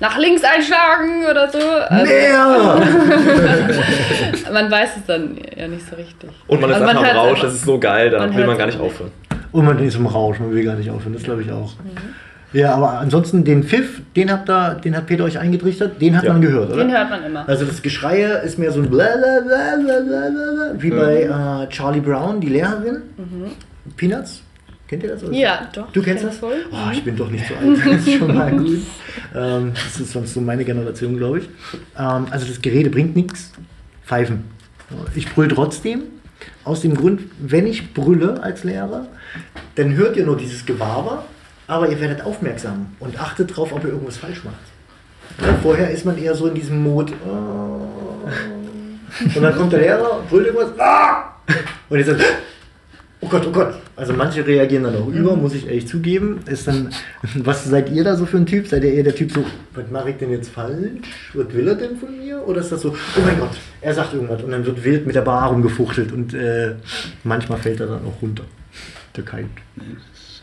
nach 0.00 0.18
links 0.18 0.42
einschlagen 0.42 1.24
oder 1.30 1.48
so. 1.50 1.58
Also, 1.58 2.12
Mehr! 2.12 2.82
man 4.52 4.70
weiß 4.70 4.96
es 4.96 5.06
dann 5.06 5.38
ja 5.56 5.68
nicht 5.68 5.88
so 5.88 5.94
richtig. 5.96 6.30
Und 6.48 6.60
man 6.60 6.70
ist 6.70 6.76
Also 6.76 6.88
einfach 6.88 7.00
am 7.00 7.06
hört's 7.06 7.18
Rausch, 7.18 7.40
das 7.40 7.54
ist 7.54 7.64
so 7.64 7.78
geil, 7.78 8.10
da 8.10 8.34
will 8.34 8.46
man 8.46 8.58
gar 8.58 8.66
nicht 8.66 8.80
aufhören. 8.80 9.12
Und 9.52 9.64
man 9.64 9.78
ist 9.78 9.94
im 9.94 10.06
Rausch, 10.06 10.40
man 10.40 10.52
will 10.52 10.64
gar 10.64 10.74
nicht 10.74 10.90
aufhören, 10.90 11.12
das 11.12 11.22
glaube 11.22 11.42
ich 11.42 11.52
auch. 11.52 11.74
Ja, 12.54 12.74
aber 12.74 12.98
ansonsten 13.00 13.44
den 13.44 13.62
Pfiff, 13.64 14.00
den, 14.16 14.30
habt 14.32 14.48
ihr, 14.48 14.76
den 14.82 14.96
hat 14.96 15.06
Peter 15.06 15.24
euch 15.24 15.38
eingetrichtert, 15.38 16.00
den 16.00 16.16
hat 16.16 16.24
Ja. 16.24 16.32
man 16.32 16.40
gehört, 16.40 16.68
oder? 16.70 16.78
Den 16.84 16.92
hört 16.96 17.10
man 17.10 17.24
immer. 17.24 17.46
Also 17.48 17.64
das 17.66 17.82
Geschreie 17.82 18.38
ist 18.44 18.58
mehr 18.58 18.70
so 18.72 18.80
ein 18.80 18.88
Blablabla, 18.88 20.74
wie 20.78 20.90
bei 20.90 21.22
äh, 21.24 21.68
Charlie 21.68 22.00
Brown, 22.00 22.40
die 22.40 22.48
Lehrerin. 22.48 23.02
Peanuts. 23.96 24.42
Kennt 24.86 25.02
ihr 25.02 25.10
das? 25.10 25.24
oder? 25.24 25.32
Ja, 25.32 25.68
doch. 25.72 25.90
Du 25.92 26.02
kennst 26.02 26.22
kenn 26.22 26.30
das? 26.30 26.42
wohl. 26.42 26.52
Oh, 26.70 26.90
ich 26.92 27.02
bin 27.02 27.16
doch 27.16 27.30
nicht 27.30 27.44
so 27.48 27.54
alt. 27.54 27.78
Das 27.84 28.06
ist 28.06 28.12
schon 28.18 28.34
mal 28.34 28.50
gut. 28.52 28.78
Ähm, 29.36 29.72
das 29.74 30.00
ist 30.00 30.12
sonst 30.12 30.34
so 30.34 30.40
meine 30.40 30.64
Generation, 30.64 31.16
glaube 31.16 31.38
ich. 31.40 31.48
Ähm, 31.98 32.26
also 32.30 32.46
das 32.46 32.60
Gerede 32.60 32.90
bringt 32.90 33.14
nichts. 33.16 33.52
Pfeifen. 34.04 34.44
Ich 35.14 35.32
brülle 35.32 35.48
trotzdem. 35.54 36.02
Aus 36.64 36.80
dem 36.80 36.94
Grund, 36.94 37.20
wenn 37.40 37.66
ich 37.66 37.94
brülle 37.94 38.42
als 38.42 38.64
Lehrer, 38.64 39.06
dann 39.76 39.94
hört 39.94 40.16
ihr 40.16 40.26
nur 40.26 40.36
dieses 40.36 40.66
Gewaber, 40.66 41.24
aber 41.66 41.88
ihr 41.88 42.00
werdet 42.00 42.22
aufmerksam 42.22 42.86
und 43.00 43.20
achtet 43.20 43.50
darauf, 43.50 43.72
ob 43.72 43.84
ihr 43.84 43.90
irgendwas 43.90 44.16
falsch 44.16 44.44
macht. 44.44 44.54
Ja, 45.40 45.54
vorher 45.62 45.90
ist 45.90 46.04
man 46.04 46.18
eher 46.18 46.34
so 46.34 46.46
in 46.46 46.54
diesem 46.54 46.82
Mod. 46.82 47.12
oh. 47.26 48.28
Und 49.34 49.42
dann 49.42 49.54
kommt 49.54 49.72
der 49.72 49.80
Lehrer, 49.80 50.22
brüllt 50.28 50.46
irgendwas. 50.46 50.78
ah! 50.78 51.36
Und 51.88 51.98
ihr 51.98 52.04
sagt, 52.04 52.22
oh 53.20 53.28
Gott, 53.28 53.46
oh 53.46 53.52
Gott. 53.52 53.74
Also 53.96 54.12
manche 54.12 54.44
reagieren 54.46 54.84
dann 54.84 54.96
auch 54.96 55.08
über, 55.08 55.36
muss 55.36 55.54
ich 55.54 55.66
ehrlich 55.66 55.86
zugeben. 55.86 56.40
Ist 56.46 56.66
dann, 56.66 56.90
was 57.36 57.64
seid 57.64 57.90
ihr 57.90 58.02
da 58.04 58.16
so 58.16 58.26
für 58.26 58.38
ein 58.38 58.46
Typ? 58.46 58.66
Seid 58.66 58.82
ihr 58.84 58.92
eher 58.92 59.04
der 59.04 59.14
Typ 59.14 59.30
so, 59.30 59.44
was 59.74 59.88
mache 59.90 60.10
ich 60.10 60.16
denn 60.16 60.30
jetzt 60.30 60.50
falsch? 60.50 61.32
Was 61.32 61.52
will 61.52 61.68
er 61.68 61.76
denn 61.76 61.96
von 61.96 62.16
mir? 62.18 62.46
Oder 62.46 62.60
ist 62.60 62.72
das 62.72 62.80
so, 62.80 62.90
oh 62.90 63.20
mein 63.24 63.38
Gott, 63.38 63.56
er 63.80 63.94
sagt 63.94 64.14
irgendwas 64.14 64.42
und 64.42 64.50
dann 64.50 64.66
wird 64.66 64.82
wild 64.82 65.06
mit 65.06 65.14
der 65.14 65.22
Bar 65.22 65.50
rumgefuchtelt 65.50 66.12
und 66.12 66.34
äh, 66.34 66.74
manchmal 67.22 67.58
fällt 67.58 67.80
er 67.80 67.86
dann 67.86 68.04
auch 68.04 68.20
runter. 68.20 68.44
Der 69.16 69.24
Kite. 69.24 69.48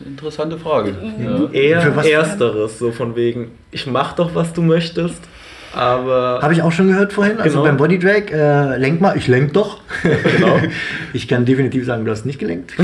Eine 0.02 0.10
interessante 0.10 0.58
Frage. 0.58 0.94
Ja. 1.22 1.50
Eher 1.52 1.80
Für 1.82 1.96
was- 1.96 2.06
Ersteres, 2.06 2.78
so 2.78 2.92
von 2.92 3.16
wegen, 3.16 3.52
ich 3.70 3.86
mach 3.86 4.14
doch, 4.14 4.34
was 4.34 4.52
du 4.52 4.62
möchtest, 4.62 5.22
aber 5.74 6.40
Habe 6.42 6.52
ich 6.52 6.60
auch 6.62 6.72
schon 6.72 6.88
gehört 6.88 7.12
vorhin, 7.14 7.38
also 7.38 7.50
Genau. 7.58 7.62
beim 7.64 7.76
Bodydrag, 7.78 8.30
äh, 8.30 8.76
lenk 8.76 9.00
mal, 9.00 9.16
ich 9.16 9.26
lenk 9.28 9.54
doch. 9.54 9.78
Genau. 10.02 10.58
ich 11.14 11.26
kann 11.28 11.44
definitiv 11.46 11.86
sagen, 11.86 12.04
du 12.04 12.10
hast 12.10 12.26
nicht 12.26 12.38
gelenkt. 12.38 12.72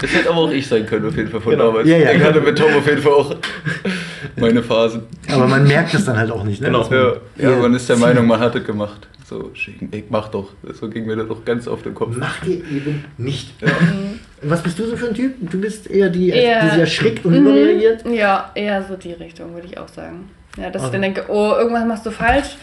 Das 0.00 0.12
hätte 0.14 0.30
aber 0.30 0.38
auch 0.38 0.50
ich 0.50 0.66
sein 0.66 0.86
können, 0.86 1.06
auf 1.06 1.16
jeden 1.16 1.28
Fall 1.28 1.40
von 1.40 1.52
Genau. 1.52 1.68
damals. 1.68 1.88
Ja, 1.88 1.96
ja. 1.98 2.12
Ich 2.12 2.22
hatte 2.22 2.40
mit 2.40 2.56
Tom 2.58 2.72
auf 2.74 2.86
jeden 2.86 3.00
Fall 3.02 3.12
auch 3.12 3.34
meine 4.36 4.62
Phasen. 4.62 5.02
Aber 5.30 5.46
man 5.46 5.66
merkt 5.66 5.92
es 5.94 6.04
dann 6.04 6.16
halt 6.16 6.30
auch 6.30 6.44
nicht. 6.44 6.60
Ne? 6.60 6.68
Genau. 6.68 6.88
Man- 6.88 6.92
Ja, 7.36 7.50
ja, 7.50 7.56
man 7.56 7.74
ist 7.74 7.88
der 7.88 7.96
Meinung, 7.96 8.26
man 8.26 8.40
hat 8.40 8.54
es 8.56 8.64
gemacht. 8.64 9.06
So, 9.28 9.50
schicken, 9.54 9.88
ich 9.92 10.04
mach 10.08 10.28
doch. 10.28 10.48
So 10.72 10.88
ging 10.88 11.06
mir 11.06 11.14
das 11.16 11.28
doch 11.28 11.44
ganz 11.44 11.68
auf 11.68 11.82
den 11.82 11.94
Kopf. 11.94 12.16
Macht 12.16 12.46
ihr 12.46 12.56
eben 12.56 13.04
nicht. 13.18 13.52
Was 14.42 14.62
bist 14.62 14.78
du 14.78 14.84
so 14.86 14.96
für 14.96 15.08
ein 15.08 15.14
Typ? 15.14 15.34
Du 15.50 15.60
bist 15.60 15.90
eher 15.90 16.10
die, 16.10 16.30
Eher- 16.30 16.60
die 16.62 16.68
sich 16.70 16.78
erschrickt 16.78 17.24
und 17.24 17.32
Mhm. 17.32 17.46
überreagiert? 17.46 18.04
Ja, 18.06 18.50
eher 18.54 18.82
so 18.82 18.96
die 18.96 19.12
Richtung, 19.12 19.54
würde 19.54 19.66
ich 19.66 19.78
auch 19.78 19.88
sagen. 19.88 20.30
Ja, 20.56 20.70
dass 20.70 20.82
Also- 20.82 20.86
ich 20.86 20.92
dann 20.92 21.02
denke, 21.02 21.24
oh, 21.28 21.52
irgendwas 21.58 21.84
machst 21.86 22.06
du 22.06 22.10
falsch. 22.10 22.56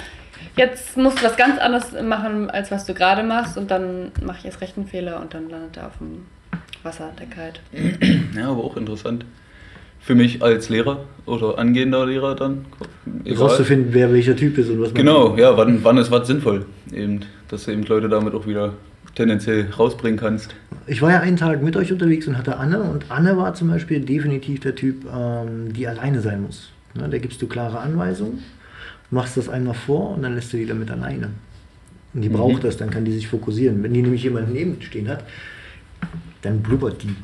Jetzt 0.58 0.96
musst 0.96 1.20
du 1.20 1.26
was 1.26 1.36
ganz 1.36 1.60
anderes 1.60 1.88
machen, 2.02 2.50
als 2.50 2.72
was 2.72 2.86
du 2.86 2.94
gerade 2.94 3.24
machst. 3.24 3.58
Und 3.58 3.72
dann 3.72 4.12
mache 4.24 4.38
ich 4.40 4.46
erst 4.46 4.62
recht 4.62 4.78
einen 4.78 4.88
Fehler 4.88 5.20
und 5.20 5.34
dann 5.34 5.50
landet 5.50 5.76
er 5.78 5.88
auf 5.88 5.98
dem 6.00 6.26
Wasser, 6.84 7.12
der 7.20 7.26
Kite. 7.28 8.20
Ja, 8.38 8.52
aber 8.52 8.64
auch 8.64 8.78
interessant. 8.78 9.26
Für 10.00 10.16
mich 10.16 10.42
als 10.44 10.70
Lehrer 10.70 11.00
oder 11.26 11.58
angehender 11.58 12.06
Lehrer 12.06 12.36
dann. 12.36 12.66
Rauszufinden, 13.28 13.94
wer 13.94 14.14
welcher 14.14 14.36
Typ 14.36 14.58
ist 14.58 14.70
und 14.70 14.80
was 14.80 14.90
man 14.90 14.96
Genau, 14.96 15.36
ja, 15.36 15.58
wann, 15.58 15.84
wann 15.84 15.98
ist 15.98 16.12
was 16.12 16.28
sinnvoll? 16.28 16.66
Eben, 16.94 17.22
dass 17.50 17.68
eben 17.68 17.84
Leute 17.84 18.08
damit 18.08 18.34
auch 18.36 18.46
wieder 18.46 18.74
tendenziell 19.16 19.68
rausbringen 19.78 20.20
kannst. 20.20 20.54
Ich 20.88 21.02
war 21.02 21.12
ja 21.12 21.20
einen 21.22 21.38
Tag 21.38 21.64
mit 21.64 21.76
euch 21.76 21.92
unterwegs 21.92 22.28
und 22.28 22.38
hatte 22.38 22.58
Anne 22.58 22.82
und 22.82 23.06
Anne 23.10 23.36
war 23.38 23.54
zum 23.56 23.70
Beispiel 23.70 24.00
definitiv 24.02 24.60
der 24.60 24.76
Typ, 24.76 25.06
ähm, 25.06 25.74
die 25.74 25.88
alleine 25.88 26.22
sein 26.22 26.44
muss. 26.44 26.70
Ne, 26.94 27.08
da 27.10 27.18
gibst 27.18 27.42
du 27.42 27.48
klare 27.48 27.80
Anweisungen, 27.80 28.40
machst 29.12 29.38
das 29.38 29.50
einmal 29.50 29.74
vor 29.74 30.16
und 30.16 30.22
dann 30.24 30.36
lässt 30.36 30.54
du 30.54 30.58
die 30.58 30.66
damit 30.66 30.92
alleine. 30.92 31.30
Und 32.14 32.22
die 32.22 32.30
Mhm. 32.30 32.34
braucht 32.34 32.64
das, 32.64 32.78
dann 32.78 32.90
kann 32.90 33.04
die 33.06 33.12
sich 33.14 33.28
fokussieren. 33.28 33.82
Wenn 33.84 33.94
die 33.94 34.02
nämlich 34.02 34.24
jemanden 34.24 34.54
neben 34.54 34.82
stehen 34.82 35.08
hat, 35.10 35.24
dann 36.44 36.60
blubbert 36.62 37.02
die. 37.04 37.16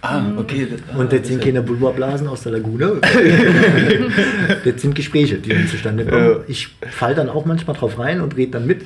Ah, 0.00 0.20
okay. 0.36 0.66
das- 0.68 0.80
ah, 0.92 0.98
Und 0.98 1.12
das 1.12 1.20
das 1.20 1.28
sind 1.28 1.42
keine 1.42 1.62
Blubberblasen 1.62 2.26
aus 2.26 2.42
der 2.42 2.52
Lagune. 2.52 2.94
das 4.64 4.82
sind 4.82 4.94
Gespräche, 4.96 5.36
die 5.36 5.50
dann 5.50 5.68
zustande 5.68 6.04
kommen. 6.04 6.24
Ja. 6.30 6.36
Ich 6.48 6.74
fall 6.90 7.14
dann 7.14 7.28
auch 7.28 7.44
manchmal 7.44 7.76
drauf 7.76 7.98
rein 7.98 8.20
und 8.20 8.36
rede 8.36 8.52
dann 8.52 8.66
mit. 8.66 8.82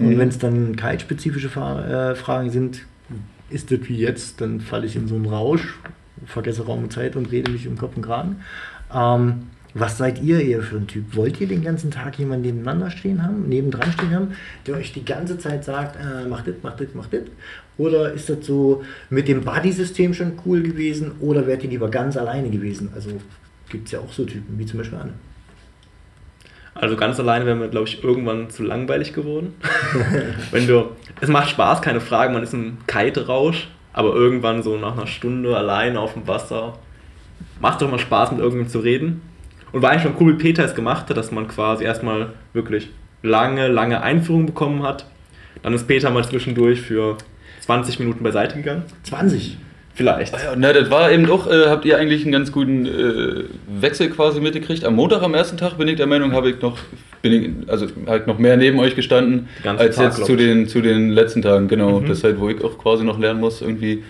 Und 0.00 0.14
Mhm. 0.14 0.18
wenn 0.18 0.28
es 0.28 0.38
dann 0.38 0.76
kite-spezifische 0.76 1.50
Fra 1.50 2.10
äh, 2.10 2.14
Fragen 2.14 2.50
sind, 2.50 2.82
ist 3.50 3.70
das 3.70 3.80
wie 3.82 3.96
jetzt, 3.96 4.40
dann 4.40 4.60
falle 4.60 4.86
ich 4.86 4.96
in 4.96 5.06
so 5.06 5.14
einen 5.14 5.26
Rausch, 5.26 5.78
vergesse 6.24 6.64
Raum 6.64 6.84
und 6.84 6.92
Zeit 6.92 7.16
und 7.16 7.30
rede 7.30 7.50
mich 7.50 7.68
um 7.68 7.76
Kopf 7.76 7.96
und 7.96 8.02
Kragen. 8.02 8.36
Ähm, 8.94 9.48
was 9.74 9.98
seid 9.98 10.22
ihr 10.22 10.40
eher 10.40 10.62
für 10.62 10.76
ein 10.78 10.86
Typ? 10.86 11.14
Wollt 11.14 11.40
ihr 11.40 11.46
den 11.46 11.62
ganzen 11.62 11.90
Tag 11.90 12.18
jemanden 12.18 12.46
nebeneinander 12.46 12.90
stehen 12.90 13.22
haben, 13.22 13.48
nebendran 13.48 13.92
stehen 13.92 14.10
haben, 14.12 14.28
der 14.66 14.76
euch 14.76 14.92
die 14.92 15.04
ganze 15.04 15.38
Zeit 15.38 15.64
sagt, 15.64 15.96
äh, 15.96 16.26
mach 16.28 16.42
das, 16.42 16.54
mach 16.62 16.76
das, 16.76 16.88
mach 16.94 17.06
das? 17.06 17.22
Oder 17.78 18.12
ist 18.12 18.28
das 18.28 18.44
so 18.46 18.82
mit 19.10 19.28
dem 19.28 19.42
Buddy-System 19.42 20.14
schon 20.14 20.32
cool 20.46 20.62
gewesen? 20.62 21.12
Oder 21.20 21.46
wärt 21.46 21.62
ihr 21.62 21.70
lieber 21.70 21.88
ganz 21.90 22.16
alleine 22.16 22.50
gewesen? 22.50 22.90
Also 22.94 23.10
gibt 23.68 23.86
es 23.86 23.92
ja 23.92 24.00
auch 24.00 24.12
so 24.12 24.24
Typen, 24.24 24.58
wie 24.58 24.66
zum 24.66 24.78
Beispiel 24.78 24.98
Anne. 24.98 25.12
Also 26.80 26.96
ganz 26.96 27.20
alleine 27.20 27.44
wäre 27.44 27.56
mir, 27.56 27.68
glaube 27.68 27.88
ich, 27.88 28.02
irgendwann 28.02 28.48
zu 28.48 28.62
langweilig 28.62 29.12
geworden. 29.12 29.54
Wenn 30.50 30.66
du, 30.66 30.88
es 31.20 31.28
macht 31.28 31.50
Spaß, 31.50 31.82
keine 31.82 32.00
Frage, 32.00 32.32
man 32.32 32.42
ist 32.42 32.54
im 32.54 32.78
Kite-Rausch, 32.86 33.68
aber 33.92 34.14
irgendwann 34.14 34.62
so 34.62 34.78
nach 34.78 34.96
einer 34.96 35.06
Stunde 35.06 35.54
alleine 35.54 36.00
auf 36.00 36.14
dem 36.14 36.26
Wasser, 36.26 36.78
macht 37.60 37.82
doch 37.82 37.90
mal 37.90 37.98
Spaß, 37.98 38.30
mit 38.30 38.40
irgendjemandem 38.40 38.72
zu 38.72 38.78
reden. 38.78 39.20
Und 39.72 39.82
war 39.82 39.90
eigentlich 39.90 40.04
schon 40.04 40.14
cool, 40.20 40.32
wie 40.32 40.42
Peter 40.42 40.64
es 40.64 40.74
gemacht 40.74 41.10
hat, 41.10 41.18
dass 41.18 41.30
man 41.30 41.48
quasi 41.48 41.84
erstmal 41.84 42.32
wirklich 42.54 42.88
lange, 43.22 43.68
lange 43.68 44.00
Einführung 44.00 44.46
bekommen 44.46 44.82
hat. 44.82 45.04
Dann 45.62 45.74
ist 45.74 45.86
Peter 45.86 46.10
mal 46.10 46.24
zwischendurch 46.24 46.80
für 46.80 47.18
20 47.60 47.98
Minuten 47.98 48.24
beiseite 48.24 48.56
gegangen. 48.56 48.84
20. 49.02 49.58
Vielleicht. 50.00 50.34
Ah 50.34 50.38
ja, 50.42 50.54
na, 50.56 50.72
das 50.72 50.90
war 50.90 51.12
eben 51.12 51.26
doch, 51.26 51.46
äh, 51.46 51.66
habt 51.66 51.84
ihr 51.84 51.98
eigentlich 51.98 52.22
einen 52.22 52.32
ganz 52.32 52.50
guten 52.52 52.86
äh, 52.86 53.44
Wechsel 53.82 54.08
quasi 54.08 54.40
mitgekriegt. 54.40 54.82
Am 54.86 54.94
Montag, 54.94 55.22
am 55.22 55.34
ersten 55.34 55.58
Tag, 55.58 55.76
bin 55.76 55.88
ich 55.88 55.96
der 55.96 56.06
Meinung, 56.06 56.32
habe 56.32 56.48
ich 56.48 56.62
noch, 56.62 56.78
bin 57.20 57.32
ich, 57.34 57.70
also 57.70 57.86
habe 58.06 58.20
ich 58.20 58.26
noch 58.26 58.38
mehr 58.38 58.56
neben 58.56 58.78
euch 58.78 58.96
gestanden, 58.96 59.50
als 59.62 59.96
Tag, 59.96 60.16
jetzt 60.16 60.24
zu 60.24 60.36
den, 60.36 60.66
zu 60.68 60.80
den 60.80 61.10
letzten 61.10 61.42
Tagen, 61.42 61.68
genau. 61.68 62.00
Mhm. 62.00 62.06
Das 62.06 62.16
ist 62.18 62.24
halt, 62.24 62.40
wo 62.40 62.48
ich 62.48 62.64
auch 62.64 62.78
quasi 62.78 63.04
noch 63.04 63.18
lernen 63.18 63.40
muss, 63.40 63.60
irgendwie 63.60 64.02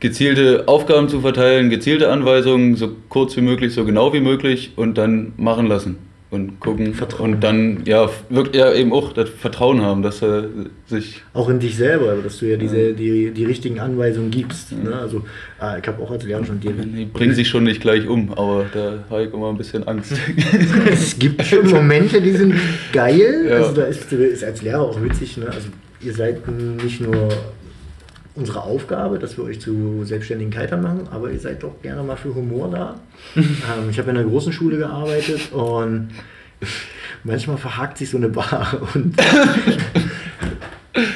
gezielte 0.00 0.64
Aufgaben 0.68 1.08
zu 1.08 1.22
verteilen, 1.22 1.70
gezielte 1.70 2.10
Anweisungen, 2.10 2.76
so 2.76 2.94
kurz 3.08 3.34
wie 3.38 3.40
möglich, 3.40 3.72
so 3.72 3.86
genau 3.86 4.12
wie 4.12 4.20
möglich 4.20 4.72
und 4.76 4.98
dann 4.98 5.32
machen 5.38 5.66
lassen. 5.66 5.96
Und 6.30 6.58
gucken 6.58 6.92
Vertrauen. 6.92 7.34
und 7.34 7.44
dann 7.44 7.82
ja 7.84 8.10
wirklich 8.28 8.56
ja, 8.56 8.72
eben 8.72 8.92
auch 8.92 9.12
das 9.12 9.30
Vertrauen 9.30 9.80
haben, 9.82 10.02
dass 10.02 10.22
er 10.22 10.48
sich 10.86 11.22
Auch 11.32 11.48
in 11.48 11.60
dich 11.60 11.76
selber, 11.76 12.16
dass 12.22 12.38
du 12.38 12.46
ja 12.46 12.56
diese, 12.56 12.94
die, 12.94 13.30
die 13.30 13.44
richtigen 13.44 13.78
Anweisungen 13.78 14.32
gibst. 14.32 14.72
Ne? 14.72 14.94
Also, 14.94 15.24
äh, 15.62 15.78
ich 15.80 15.86
habe 15.86 16.02
auch 16.02 16.10
als 16.10 16.24
Lehrer 16.24 16.44
schon 16.44 16.58
dir. 16.58 16.72
die 16.72 17.04
bringen 17.04 17.34
sich 17.34 17.48
schon 17.48 17.64
nicht 17.64 17.80
gleich 17.80 18.08
um, 18.08 18.32
aber 18.32 18.66
da 18.72 19.04
habe 19.08 19.24
ich 19.24 19.32
immer 19.32 19.50
ein 19.50 19.56
bisschen 19.56 19.86
Angst. 19.86 20.14
Es 20.90 21.18
gibt 21.18 21.44
schon 21.44 21.70
Momente, 21.70 22.20
die 22.20 22.32
sind 22.32 22.54
geil. 22.92 23.46
Ja. 23.48 23.56
Also, 23.56 23.74
da 23.74 23.84
ist, 23.84 24.12
ist 24.12 24.44
als 24.44 24.62
Lehrer 24.62 24.80
auch 24.80 25.02
witzig. 25.02 25.36
Ne? 25.36 25.46
Also, 25.46 25.68
ihr 26.00 26.12
seid 26.12 26.46
nicht 26.82 27.00
nur 27.00 27.28
unsere 28.36 28.62
Aufgabe, 28.62 29.18
dass 29.18 29.36
wir 29.36 29.44
euch 29.44 29.60
zu 29.60 30.04
selbstständigen 30.04 30.52
Kitern 30.52 30.82
machen, 30.82 31.08
aber 31.10 31.30
ihr 31.30 31.40
seid 31.40 31.62
doch 31.62 31.80
gerne 31.82 32.02
mal 32.02 32.16
für 32.16 32.34
Humor 32.34 32.70
da. 32.70 32.94
ähm, 33.36 33.90
ich 33.90 33.98
habe 33.98 34.10
in 34.10 34.18
einer 34.18 34.28
großen 34.28 34.52
Schule 34.52 34.78
gearbeitet 34.78 35.52
und 35.52 36.10
manchmal 37.24 37.56
verhakt 37.56 37.98
sich 37.98 38.10
so 38.10 38.16
eine 38.16 38.28
Bar 38.28 38.80
und 38.94 39.16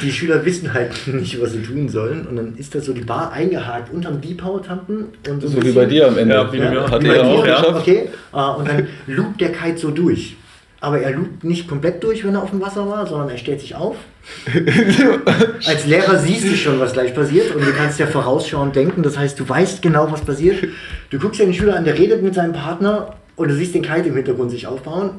die 0.02 0.12
Schüler 0.12 0.44
wissen 0.44 0.72
halt 0.74 1.06
nicht, 1.06 1.40
was 1.40 1.52
sie 1.52 1.62
tun 1.62 1.88
sollen 1.88 2.26
und 2.26 2.36
dann 2.36 2.56
ist 2.56 2.74
da 2.74 2.80
so 2.80 2.92
die 2.92 3.02
Bar 3.02 3.32
eingehakt 3.32 3.92
unterm 3.92 4.20
Deep-Power-Tampen 4.20 5.06
und 5.28 5.42
so 5.42 5.62
wie 5.62 5.72
bei 5.72 5.86
dir 5.86 6.08
am 6.08 6.18
Ende. 6.18 6.34
Ja, 6.34 6.52
wie 6.52 6.58
bei 6.58 6.70
mir. 6.70 6.90
Hat 6.90 7.02
wie 7.02 7.08
er 7.08 7.14
bei 7.14 7.18
ja 7.18 7.24
auch 7.24 7.44
dir, 7.44 7.50
geschafft. 7.50 7.80
Okay, 7.80 8.08
äh, 8.32 8.36
und 8.36 8.68
dann 8.68 8.88
loopt 9.06 9.40
der 9.40 9.52
Kite 9.52 9.78
so 9.78 9.90
durch. 9.90 10.36
Aber 10.80 11.00
er 11.00 11.12
loopt 11.12 11.44
nicht 11.44 11.68
komplett 11.68 12.02
durch, 12.02 12.24
wenn 12.24 12.34
er 12.34 12.42
auf 12.42 12.50
dem 12.50 12.60
Wasser 12.60 12.88
war, 12.88 13.06
sondern 13.06 13.28
er 13.28 13.36
stellt 13.36 13.60
sich 13.60 13.74
auf. 13.74 13.96
Als 15.66 15.86
Lehrer 15.86 16.18
siehst 16.18 16.44
du 16.44 16.56
schon, 16.56 16.80
was 16.80 16.94
gleich 16.94 17.14
passiert 17.14 17.54
und 17.54 17.64
du 17.64 17.72
kannst 17.72 17.98
ja 17.98 18.06
vorausschauend 18.06 18.74
denken. 18.74 19.02
Das 19.02 19.18
heißt, 19.18 19.38
du 19.38 19.46
weißt 19.46 19.82
genau, 19.82 20.10
was 20.10 20.22
passiert. 20.22 20.64
Du 21.10 21.18
guckst 21.18 21.38
ja 21.38 21.44
den 21.44 21.54
Schüler 21.54 21.76
an, 21.76 21.84
der 21.84 21.98
redet 21.98 22.22
mit 22.22 22.34
seinem 22.34 22.54
Partner 22.54 23.14
und 23.36 23.48
du 23.48 23.54
siehst 23.54 23.74
den 23.74 23.82
Kite 23.82 24.08
im 24.08 24.16
Hintergrund 24.16 24.50
sich 24.50 24.66
aufbauen. 24.66 25.12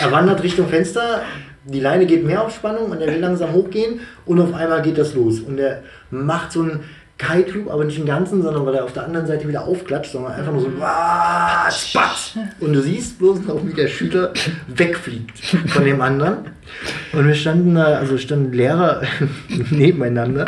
Er 0.00 0.10
wandert 0.10 0.42
Richtung 0.42 0.68
Fenster, 0.68 1.22
die 1.64 1.80
Leine 1.80 2.06
geht 2.06 2.24
mehr 2.24 2.42
auf 2.42 2.54
Spannung 2.54 2.90
und 2.90 3.00
er 3.00 3.08
will 3.08 3.20
langsam 3.20 3.52
hochgehen 3.52 4.00
und 4.26 4.40
auf 4.40 4.54
einmal 4.54 4.82
geht 4.82 4.96
das 4.96 5.14
los. 5.14 5.40
Und 5.40 5.58
er 5.58 5.82
macht 6.10 6.52
so 6.52 6.62
einen 6.62 6.80
Kite 7.18 7.50
Loop, 7.50 7.70
aber 7.70 7.84
nicht 7.84 7.98
den 7.98 8.06
ganzen, 8.06 8.42
sondern 8.42 8.64
weil 8.64 8.76
er 8.76 8.84
auf 8.84 8.92
der 8.92 9.04
anderen 9.04 9.26
Seite 9.26 9.48
wieder 9.48 9.64
aufklatscht, 9.64 10.12
sondern 10.12 10.32
einfach 10.32 10.52
nur 10.52 10.62
so 10.62 10.70
"Wah, 10.78 11.68
Spatz! 11.70 12.34
Und 12.60 12.72
du 12.72 12.80
siehst 12.80 13.18
bloß 13.18 13.40
noch, 13.42 13.66
wie 13.66 13.74
der 13.74 13.88
Schüler 13.88 14.32
wegfliegt 14.68 15.38
von 15.68 15.84
dem 15.84 16.00
anderen. 16.00 16.38
Und 17.12 17.26
wir 17.26 17.34
standen 17.34 17.74
da, 17.74 17.96
also 17.98 18.16
standen 18.18 18.52
Lehrer 18.52 19.02
nebeneinander. 19.70 20.46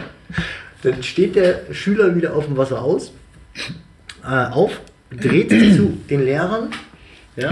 Dann 0.82 1.02
steht 1.02 1.34
der 1.34 1.60
Schüler 1.72 2.14
wieder 2.14 2.34
auf 2.34 2.46
dem 2.46 2.56
Wasser 2.56 2.80
aus, 2.80 3.12
äh, 4.24 4.46
auf, 4.46 4.80
dreht 5.10 5.50
sich 5.50 5.76
zu 5.76 5.98
den 6.08 6.24
Lehrern, 6.24 6.68
ja, 7.40 7.50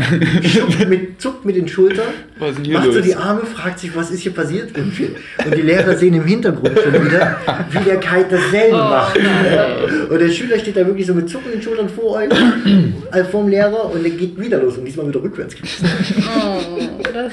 zuckt, 0.52 0.88
mit, 0.88 1.20
zuckt 1.20 1.44
mit 1.44 1.56
den 1.56 1.66
Schultern, 1.68 2.06
Was 2.38 2.50
ist 2.50 2.58
denn 2.58 2.64
hier 2.66 2.74
macht 2.74 2.86
so 2.92 2.98
los? 2.98 3.02
die 3.06 3.14
Arme, 3.16 3.40
fragt 3.46 3.78
sich, 3.78 3.94
was 3.96 4.10
ist 4.10 4.20
hier 4.20 4.32
passiert. 4.32 4.70
Und 4.76 5.54
die 5.56 5.62
Lehrer 5.62 5.96
sehen 5.96 6.14
im 6.14 6.24
Hintergrund 6.24 6.78
schon 6.78 6.92
wieder, 7.04 7.36
wie 7.70 7.84
der 7.84 7.96
Kite 7.98 8.26
dasselbe 8.30 8.74
Oh, 8.76 8.78
macht. 8.78 9.18
nein. 9.22 10.08
Und 10.10 10.18
der 10.20 10.28
Schüler 10.30 10.58
steht 10.58 10.76
da 10.76 10.86
wirklich 10.86 11.06
so 11.06 11.14
mit 11.14 11.28
zuckenden 11.28 11.60
Schultern 11.62 11.88
vor 11.88 12.16
euch, 12.16 12.28
äh, 13.12 13.24
vorm 13.24 13.48
Lehrer, 13.48 13.90
und 13.92 14.02
der 14.02 14.10
geht 14.12 14.38
wieder 14.38 14.60
los 14.62 14.76
und 14.78 14.84
diesmal 14.84 15.08
wieder 15.08 15.22
rückwärts. 15.22 15.54
Oh, 16.18 16.78
das 17.12 17.32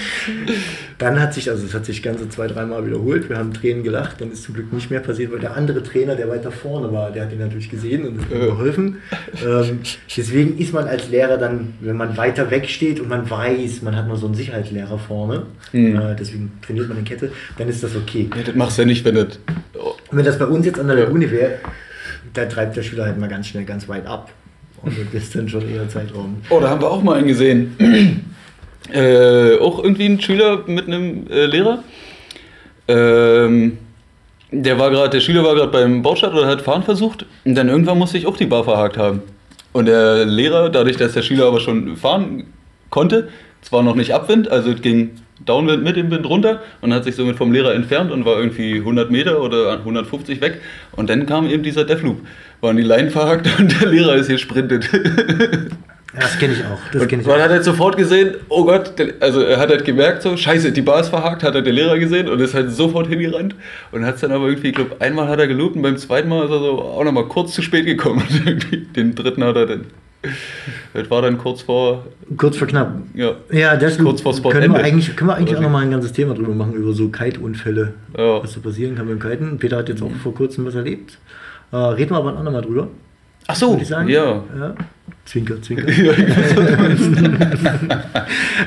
Dann 0.97 1.19
hat 1.19 1.33
sich, 1.33 1.49
also 1.49 1.65
es 1.65 1.73
hat 1.73 1.85
sich 1.85 2.01
ganze 2.01 2.29
zwei, 2.29 2.47
dreimal 2.47 2.85
wiederholt. 2.85 3.29
Wir 3.29 3.37
haben 3.37 3.53
Tränen 3.53 3.83
gelacht. 3.83 4.21
Dann 4.21 4.31
ist 4.31 4.43
zum 4.43 4.53
Glück 4.55 4.71
nicht 4.71 4.89
mehr 4.89 5.01
passiert, 5.01 5.31
weil 5.31 5.39
der 5.39 5.55
andere 5.55 5.83
Trainer, 5.83 6.15
der 6.15 6.29
weiter 6.29 6.51
vorne 6.51 6.91
war, 6.91 7.11
der 7.11 7.23
hat 7.25 7.33
ihn 7.33 7.39
natürlich 7.39 7.69
gesehen 7.69 8.07
und 8.07 8.21
hat 8.21 8.31
ihm 8.31 8.39
Ja. 8.39 8.45
geholfen. 8.45 8.97
Ähm, 9.45 9.79
deswegen 10.15 10.57
ist 10.57 10.73
man 10.73 10.87
als 10.87 11.09
Lehrer 11.09 11.37
dann, 11.37 11.73
wenn 11.81 11.97
man 11.97 12.15
weiter 12.17 12.44
weg 12.51 12.69
steht 12.69 12.99
und 12.99 13.09
man 13.09 13.29
weiß, 13.29 13.81
man 13.81 13.95
hat 13.95 14.07
nur 14.07 14.17
so 14.17 14.25
einen 14.25 14.35
Sicherheitslehrer 14.35 14.97
vorne, 14.97 15.43
Mhm. 15.71 15.95
äh, 15.97 16.15
deswegen 16.19 16.51
trainiert 16.65 16.87
man 16.89 16.97
in 16.99 17.03
Kette, 17.05 17.31
dann 17.57 17.67
ist 17.69 17.83
das 17.83 17.95
okay. 17.95 18.29
Ja, 18.35 18.43
das 18.43 18.55
machst 18.55 18.77
du 18.77 18.81
ja 18.83 18.85
nicht, 18.87 19.03
wenn 19.05 19.15
das. 19.15 19.39
Oh, 19.73 19.93
Und 20.11 20.17
wenn 20.17 20.25
das 20.25 20.37
bei 20.39 20.45
uns 20.45 20.65
jetzt 20.65 20.79
an 20.79 20.87
der. 20.87 20.95
Lagune 20.97 21.29
wäre, 21.31 21.55
da 22.33 22.45
treibt 22.45 22.75
der 22.75 22.83
Schüler 22.83 23.05
halt 23.05 23.17
mal 23.19 23.27
ganz 23.29 23.47
schnell 23.47 23.63
ganz 23.65 23.87
weit 23.89 24.05
ab. 24.05 24.31
Und 24.81 24.93
das 25.13 25.23
ist 25.23 25.35
dann 25.35 25.47
schon 25.49 25.67
eher 25.67 25.87
Zeitraum. 25.89 26.37
oh, 26.49 26.59
da 26.59 26.69
haben 26.69 26.81
wir 26.81 26.91
auch 26.91 27.01
mal 27.01 27.17
einen 27.17 27.27
gesehen. 27.27 27.75
äh, 28.93 29.57
auch 29.57 29.83
irgendwie 29.83 30.05
ein 30.05 30.21
Schüler 30.21 30.63
mit 30.67 30.87
einem 30.87 31.27
äh, 31.29 31.45
Lehrer. 31.47 31.83
Ähm, 32.87 33.77
der 34.51 34.77
war 34.77 34.91
gerade, 34.91 35.09
der 35.09 35.19
Schüler 35.21 35.43
war 35.43 35.55
gerade 35.55 35.71
beim 35.71 36.01
Baustart 36.03 36.33
oder 36.33 36.45
hat 36.47 36.61
fahren 36.61 36.83
versucht 36.83 37.25
und 37.45 37.55
dann 37.55 37.67
irgendwann 37.67 37.97
musste 37.97 38.17
ich 38.17 38.27
auch 38.27 38.37
die 38.37 38.45
Bar 38.45 38.63
verhakt 38.63 38.95
haben. 38.97 39.21
Und 39.75 39.87
der 39.87 40.23
Lehrer, 40.23 40.69
dadurch, 40.69 40.95
dass 40.95 41.11
der 41.11 41.21
Schüler 41.21 41.47
aber 41.47 41.59
schon 41.59 41.97
fahren 41.97 42.45
konnte, 42.91 43.27
zwar 43.61 43.83
noch 43.83 43.95
nicht 43.95 44.13
Abwind, 44.13 44.49
also 44.49 44.71
es 44.71 44.81
ging 44.81 45.15
Downwind 45.45 45.83
mit 45.83 45.97
dem 45.97 46.09
Wind 46.11 46.25
runter 46.25 46.61
und 46.79 46.93
hat 46.93 47.03
sich 47.03 47.17
somit 47.17 47.35
vom 47.35 47.51
Lehrer 47.51 47.75
entfernt 47.75 48.09
und 48.09 48.23
war 48.23 48.37
irgendwie 48.39 48.75
100 48.75 49.11
Meter 49.11 49.41
oder 49.41 49.73
150 49.79 50.39
weg. 50.39 50.61
Und 50.93 51.09
dann 51.09 51.25
kam 51.25 51.49
eben 51.49 51.61
dieser 51.61 51.83
Deathloop. 51.83 52.21
Waren 52.61 52.77
die 52.77 52.83
Leinen 52.83 53.09
verhakt 53.09 53.49
und 53.59 53.81
der 53.81 53.89
Lehrer 53.89 54.15
ist 54.15 54.27
hier 54.27 54.37
sprintet. 54.37 54.89
Das 56.19 56.37
kenne 56.39 56.53
ich 56.53 56.63
auch. 56.63 56.79
Das 56.93 57.07
kenne 57.07 57.21
ich 57.21 57.27
Man 57.27 57.37
auch. 57.39 57.43
hat 57.43 57.49
halt 57.51 57.63
sofort 57.63 57.97
gesehen, 57.97 58.35
oh 58.49 58.63
Gott, 58.65 58.91
also 59.19 59.41
er 59.41 59.57
hat 59.57 59.69
halt 59.69 59.83
gemerkt, 59.85 60.21
so, 60.21 60.35
scheiße, 60.37 60.71
die 60.71 60.81
Bar 60.81 61.01
ist 61.01 61.09
verhakt, 61.09 61.43
hat 61.43 61.55
er 61.55 61.61
der 61.61 61.73
Lehrer 61.73 61.97
gesehen 61.99 62.27
und 62.29 62.39
ist 62.39 62.53
halt 62.53 62.71
sofort 62.71 63.07
hingerannt 63.07 63.55
und 63.91 64.05
hat 64.05 64.15
es 64.15 64.21
dann 64.21 64.31
aber 64.31 64.47
irgendwie, 64.47 64.69
ich 64.69 64.75
glaube, 64.75 64.95
einmal 64.99 65.27
hat 65.27 65.39
er 65.39 65.47
gelobt 65.47 65.75
und 65.75 65.81
beim 65.81 65.97
zweiten 65.97 66.29
Mal 66.29 66.45
ist 66.45 66.51
er 66.51 66.59
so 66.59 66.81
auch 66.81 67.03
nochmal 67.03 67.25
kurz 67.25 67.53
zu 67.53 67.61
spät 67.61 67.85
gekommen. 67.85 68.23
Den 68.95 69.15
dritten 69.15 69.43
hat 69.43 69.55
er 69.55 69.65
dann, 69.65 69.85
das 70.93 71.09
war 71.11 71.21
dann 71.21 71.37
kurz 71.37 71.61
vor, 71.61 72.05
Kurz 72.37 72.57
vor 72.57 72.67
knapp. 72.67 72.93
ja, 73.13 73.33
Ja, 73.51 73.75
das 73.75 73.97
Kurz 73.97 74.21
vor 74.21 74.33
können 74.51 74.73
wir 74.73 74.83
eigentlich, 74.83 75.15
können 75.15 75.29
wir 75.29 75.35
eigentlich 75.35 75.55
auch 75.55 75.59
Oder 75.59 75.67
noch 75.67 75.73
mal 75.73 75.83
ein 75.83 75.91
ganzes 75.91 76.13
Thema 76.13 76.33
drüber 76.33 76.53
machen, 76.55 76.73
über 76.73 76.93
so 76.93 77.09
Kite-Unfälle, 77.09 77.93
Ja. 78.17 78.41
was 78.41 78.53
so 78.53 78.61
passieren 78.61 78.95
kann 78.95 79.07
beim 79.07 79.19
Kiten. 79.19 79.57
Peter 79.59 79.77
hat 79.77 79.89
jetzt 79.89 80.01
auch 80.01 80.11
vor 80.23 80.33
kurzem 80.33 80.65
was 80.65 80.75
erlebt. 80.75 81.17
Äh, 81.71 81.75
reden 81.77 82.11
wir 82.11 82.17
aber 82.17 82.29
ein 82.31 82.37
andermal 82.37 82.61
drüber, 82.61 82.87
ach 83.47 83.55
so, 83.55 83.71
würde 83.71 83.83
ich 83.83 83.87
sagen. 83.89 84.09
ja. 84.09 84.43
ja. 84.59 84.75
Zwinker, 85.25 85.59
zwinker. 85.61 85.87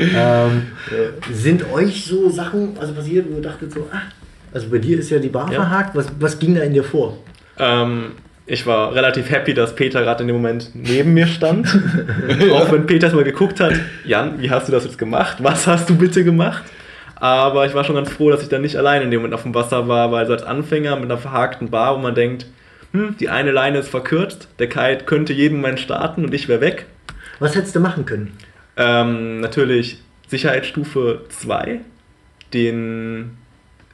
Ähm, 0.00 0.62
Sind 1.32 1.70
euch 1.72 2.04
so 2.04 2.28
Sachen 2.28 2.76
also 2.80 2.92
passiert, 2.94 3.26
wo 3.30 3.36
ihr 3.36 3.42
dachtet 3.42 3.72
so, 3.72 3.86
ah, 3.92 4.02
also 4.52 4.68
bei 4.68 4.78
dir 4.78 4.98
ist 4.98 5.10
ja 5.10 5.18
die 5.18 5.28
Bar 5.28 5.50
Ja. 5.52 5.60
verhakt, 5.62 5.94
was, 5.96 6.06
was 6.18 6.38
ging 6.38 6.54
da 6.54 6.62
in 6.62 6.72
dir 6.72 6.84
vor? 6.84 7.18
Ähm, 7.58 8.12
ich 8.46 8.66
war 8.66 8.94
relativ 8.94 9.30
happy, 9.30 9.54
dass 9.54 9.74
Peter 9.74 10.02
gerade 10.02 10.22
in 10.22 10.28
dem 10.28 10.36
Moment 10.36 10.70
neben 10.74 11.14
mir 11.14 11.26
stand. 11.26 11.66
Auch 12.52 12.70
wenn 12.72 12.86
Peter 12.86 13.12
mal 13.14 13.24
geguckt 13.24 13.60
hat, 13.60 13.74
Jan, 14.04 14.40
wie 14.40 14.50
hast 14.50 14.68
du 14.68 14.72
das 14.72 14.84
jetzt 14.84 14.98
gemacht? 14.98 15.38
Was 15.42 15.66
hast 15.66 15.90
du 15.90 15.96
bitte 15.96 16.24
gemacht? 16.24 16.62
Aber 17.16 17.66
ich 17.66 17.74
war 17.74 17.84
schon 17.84 17.96
ganz 17.96 18.10
froh, 18.10 18.30
dass 18.30 18.42
ich 18.42 18.48
dann 18.48 18.62
nicht 18.62 18.76
allein 18.76 19.02
in 19.02 19.10
dem 19.10 19.20
Moment 19.20 19.34
auf 19.34 19.42
dem 19.42 19.54
Wasser 19.54 19.88
war, 19.88 20.12
weil 20.12 20.26
so 20.26 20.32
als 20.32 20.44
Anfänger 20.44 20.94
mit 20.96 21.06
einer 21.06 21.18
verhakten 21.18 21.68
Bar, 21.68 21.96
wo 21.96 22.00
man 22.00 22.14
denkt, 22.14 22.46
hm, 22.92 23.16
die 23.18 23.28
eine 23.28 23.50
Leine 23.52 23.78
ist 23.78 23.88
verkürzt, 23.88 24.48
der 24.58 24.68
Kite 24.68 25.04
könnte 25.04 25.32
jeden 25.32 25.56
Moment 25.56 25.80
starten 25.80 26.24
und 26.24 26.32
ich 26.34 26.48
wäre 26.48 26.60
weg. 26.60 26.86
Was 27.38 27.54
hättest 27.54 27.76
du 27.76 27.80
machen 27.80 28.04
können? 28.06 28.32
Ähm, 28.76 29.40
natürlich 29.40 30.00
Sicherheitsstufe 30.28 31.22
2, 31.28 31.80
den 32.54 33.36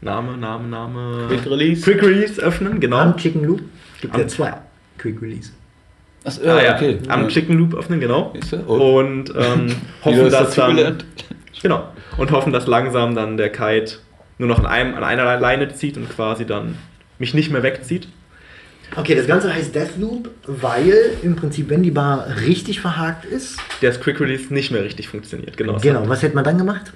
Name, 0.01 0.37
Name, 0.37 0.69
Name. 0.69 1.27
Quick 1.29 1.47
Release. 1.47 1.83
Quick 1.83 2.03
Release 2.03 2.41
öffnen, 2.41 2.81
genau. 2.81 2.99
Am 2.99 3.17
Chicken 3.17 3.45
Loop 3.45 3.61
gibt 4.01 4.15
ja 4.17 4.23
Am- 4.23 4.29
zwei 4.29 4.55
Quick 4.99 5.21
Release. 5.23 5.51
Ach, 6.27 6.33
Ah, 6.47 6.63
ja, 6.63 6.77
okay. 6.77 6.99
am 7.09 7.23
Ja. 7.23 7.29
Chicken 7.29 7.59
Loop 7.59 7.75
öffnen, 7.75 8.01
genau. 8.01 8.33
Und 8.67 9.31
ähm, 9.37 9.75
hoffen, 10.05 10.31
dass 10.31 10.55
dann. 10.55 10.99
Genau. 11.63 11.89
Und 12.17 12.31
hoffen, 12.31 12.53
dass 12.53 12.67
langsam 12.67 13.15
dann 13.15 13.37
der 13.37 13.51
Kite 13.51 13.97
nur 14.39 14.49
noch 14.49 14.59
an, 14.59 14.67
einem, 14.67 14.95
an 14.95 15.05
einer 15.05 15.39
Leine 15.39 15.73
zieht 15.75 15.97
und 15.97 16.09
quasi 16.11 16.45
dann 16.47 16.77
mich 17.19 17.35
nicht 17.35 17.51
mehr 17.51 17.63
wegzieht. 17.63 18.09
Okay, 18.97 19.15
das 19.15 19.27
Ganze 19.27 19.53
heißt 19.53 19.75
Deathloop, 19.75 20.31
weil 20.47 20.95
im 21.23 21.37
Prinzip, 21.37 21.69
wenn 21.71 21.83
die 21.83 21.91
Bar 21.91 22.27
richtig 22.43 22.81
verhakt 22.81 23.25
ist, 23.25 23.59
Der 23.83 23.93
Quick 23.93 24.21
Release 24.21 24.53
nicht 24.53 24.71
mehr 24.71 24.85
richtig 24.85 25.09
funktioniert. 25.09 25.57
Genau. 25.57 25.79
genau, 25.79 26.09
was 26.09 26.23
hätte 26.23 26.35
man 26.35 26.45
dann 26.45 26.59
gemacht? 26.59 26.93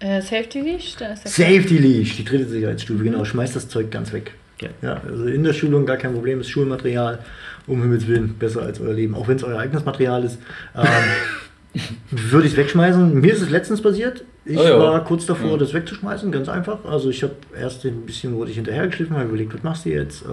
äh, 0.00 0.20
Safety 0.20 0.60
Leash, 0.60 0.96
da 0.96 1.12
ist 1.12 1.24
der 1.24 1.30
Safety 1.30 1.78
Leash, 1.78 2.16
die 2.16 2.24
dritte 2.24 2.46
Sicherheitsstufe, 2.46 3.02
genau, 3.02 3.24
schmeißt 3.24 3.56
das 3.56 3.68
Zeug 3.68 3.90
ganz 3.90 4.12
weg. 4.12 4.32
Ja. 4.60 4.68
Ja, 4.82 5.02
also 5.08 5.26
in 5.26 5.44
der 5.44 5.52
Schulung 5.52 5.86
gar 5.86 5.96
kein 5.96 6.12
Problem, 6.12 6.40
ist 6.40 6.50
Schulmaterial, 6.50 7.20
um 7.66 7.80
Himmels 7.80 8.06
Willen, 8.08 8.34
besser 8.34 8.62
als 8.62 8.80
euer 8.80 8.94
Leben, 8.94 9.14
auch 9.14 9.28
wenn 9.28 9.36
es 9.36 9.44
euer 9.44 9.58
eigenes 9.58 9.84
Material 9.84 10.24
ist. 10.24 10.38
Ähm, 10.76 10.84
würde 12.10 12.46
ich 12.46 12.52
es 12.52 12.58
wegschmeißen. 12.58 13.20
Mir 13.20 13.32
ist 13.32 13.42
es 13.42 13.50
letztens 13.50 13.80
passiert. 13.82 14.24
Ich 14.44 14.58
Oh 14.58 14.62
ja. 14.62 14.78
war 14.78 15.04
kurz 15.04 15.26
davor, 15.26 15.52
Ja. 15.52 15.56
das 15.58 15.74
wegzuschmeißen, 15.74 16.32
ganz 16.32 16.48
einfach. 16.48 16.84
Also 16.84 17.10
ich 17.10 17.22
habe 17.22 17.34
erst 17.58 17.84
ein 17.84 18.06
bisschen, 18.06 18.34
wurde 18.34 18.50
ich 18.50 18.56
hinterhergeschliffen, 18.56 19.16
habe 19.16 19.28
überlegt, 19.28 19.54
was 19.54 19.62
machst 19.62 19.84
du 19.84 19.90
jetzt? 19.90 20.22
Äh, 20.22 20.28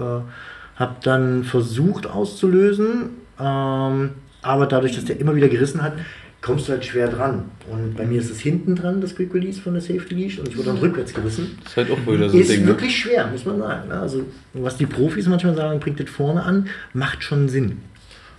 habe 0.76 0.96
dann 1.02 1.44
versucht 1.44 2.06
auszulösen, 2.06 3.10
ähm, 3.40 4.10
aber 4.42 4.66
dadurch, 4.66 4.94
dass 4.94 5.04
der 5.04 5.18
immer 5.20 5.34
wieder 5.36 5.48
gerissen 5.48 5.82
hat, 5.82 5.94
kommst 6.42 6.68
du 6.68 6.72
halt 6.72 6.84
schwer 6.84 7.08
dran. 7.08 7.44
Und 7.70 7.96
bei 7.96 8.04
mir 8.06 8.20
ist 8.20 8.30
es 8.30 8.40
hinten 8.40 8.76
dran, 8.76 9.00
das 9.00 9.16
Quick 9.16 9.34
Release 9.34 9.60
von 9.60 9.72
der 9.72 9.82
Safety 9.82 10.14
Leash 10.14 10.38
und 10.38 10.48
ich 10.48 10.56
wurde 10.56 10.68
dann 10.68 10.78
rückwärts 10.78 11.12
gerissen. 11.12 11.58
Das 11.62 11.72
ist 11.72 11.76
halt 11.76 11.90
auch 11.90 12.12
wieder 12.12 12.28
so 12.30 12.36
ein 12.36 12.40
Ist 12.42 12.50
Ding. 12.52 12.60
Ne? 12.62 12.66
wirklich 12.68 12.96
schwer, 12.96 13.26
muss 13.26 13.44
man 13.44 13.58
sagen. 13.58 13.88
ne? 13.88 13.94
Also, 14.00 14.22
was 14.54 14.76
die 14.76 14.86
Profis 14.86 15.26
manchmal 15.26 15.54
sagen, 15.56 15.80
bringt 15.80 15.98
das 15.98 16.08
vorne 16.08 16.42
an, 16.42 16.68
macht 16.92 17.22
schon 17.24 17.48
Sinn. 17.48 17.78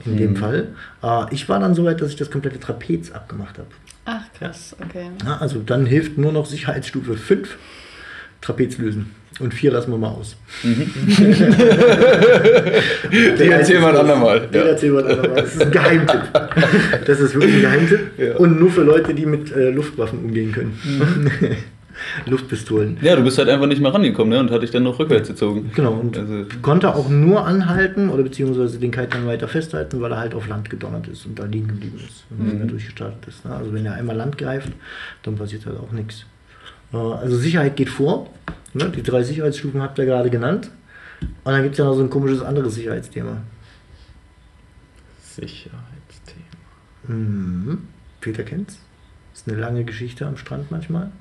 In 0.06 0.18
dem 0.18 0.36
Fall. 0.36 0.68
Äh, 1.04 1.26
ich 1.32 1.48
war 1.50 1.60
dann 1.60 1.76
so 1.76 1.84
weit, 1.86 2.02
dass 2.02 2.10
ich 2.10 2.16
das 2.16 2.32
komplette 2.32 2.60
Trapez 2.60 3.12
abgemacht 3.12 3.58
habe. 3.58 3.68
Ach, 4.06 4.22
krass, 4.38 4.76
okay. 4.84 5.08
Ja, 5.26 5.38
also 5.38 5.60
dann 5.66 5.86
hilft 5.86 6.18
nur 6.18 6.32
noch 6.32 6.46
Sicherheitsstufe 6.46 7.16
5, 7.18 7.58
Trapez 8.42 8.78
lösen. 8.78 9.12
Und 9.40 9.54
4 9.54 9.72
lassen 9.72 9.92
wir 9.92 9.98
mal 10.00 10.08
aus. 10.10 10.36
Die 10.64 10.70
erzählen 13.50 13.82
wir 13.82 13.90
ein 13.90 13.96
andermal. 13.98 14.48
Den 14.48 14.62
Ja. 14.62 14.68
erzählen 14.70 14.94
wir 14.96 15.06
ein 15.06 15.12
andermal. 15.12 15.42
Das 15.44 15.54
ist 15.56 15.62
ein 15.62 15.72
Geheimtipp. 15.72 16.22
Das 17.06 17.20
ist 17.20 17.36
wirklich 17.36 17.54
ein 17.56 17.62
Geheimtipp. 17.62 18.00
Ja. 18.18 18.36
Und 18.38 18.60
nur 18.60 18.72
für 18.72 18.82
Leute, 18.82 19.14
die 19.14 19.26
mit 19.28 19.52
äh, 19.56 19.70
Luftwaffen 19.70 20.20
umgehen 20.20 20.52
können. 20.52 20.80
Mhm. 20.84 21.32
Luftpistolen. 22.26 22.98
ja, 23.02 23.16
du 23.16 23.24
bist 23.24 23.38
halt 23.38 23.50
einfach 23.50 23.68
nicht 23.68 23.82
mehr 23.82 23.94
rangekommen 23.94 24.30
ne? 24.34 24.40
und 24.40 24.52
hat 24.52 24.62
dich 24.64 24.72
dann 24.72 24.84
noch 24.84 25.00
rückwärts 25.00 25.28
gezogen. 25.30 25.72
Genau, 25.76 25.94
und 25.94 26.18
Also- 26.18 26.46
konnte 26.62 26.94
auch 26.96 27.10
nur 27.10 27.46
anhalten 27.46 28.10
oder 28.10 28.24
beziehungsweise 28.24 28.80
den 28.80 28.92
Kite 28.92 29.08
dann 29.12 29.26
weiter 29.28 29.48
festhalten, 29.48 30.00
weil 30.02 30.12
er 30.12 30.20
halt 30.20 30.34
auf 30.34 30.48
Land 30.48 30.70
gedonnert 30.70 31.08
ist 31.08 31.26
und 31.26 31.38
da 31.40 31.46
liegen 31.46 31.68
geblieben 31.68 31.98
ist 32.06 32.26
und 32.30 32.44
nicht 32.46 32.58
mehr 32.58 32.68
durchgestartet 32.68 33.28
ist. 33.28 33.46
Ne? 33.46 33.56
Also 33.56 33.74
wenn 33.74 33.86
er 33.86 33.94
einmal 33.96 34.16
Land 34.16 34.38
greift, 34.38 34.72
dann 35.24 35.36
passiert 35.36 35.66
halt 35.66 35.78
auch 35.80 35.92
nichts. 35.92 36.26
Äh, 36.94 36.98
Also 36.98 37.38
Sicherheit 37.38 37.76
geht 37.76 37.90
vor. 37.90 38.30
Ne? 38.74 38.90
Die 38.96 39.04
drei 39.04 39.24
Sicherheitsstufen 39.24 39.82
habt 39.82 39.98
ihr 40.00 40.06
gerade 40.06 40.30
genannt. 40.30 40.70
Und 41.22 41.52
dann 41.52 41.64
gibt 41.64 41.74
es 41.74 41.80
ja 41.80 41.86
noch 41.86 41.96
so 41.96 42.04
ein 42.04 42.10
komisches 42.12 42.42
anderes 42.42 42.76
Sicherheitsthema. 42.76 43.38
Sicherheitsthema. 45.22 46.46
Mhm. 47.08 47.80
Peter 48.22 48.44
kennt's. 48.44 48.80
Ist 49.34 49.48
eine 49.48 49.58
lange 49.60 49.84
Geschichte 49.84 50.26
am 50.26 50.38
Strand 50.38 50.72
manchmal. 50.72 51.12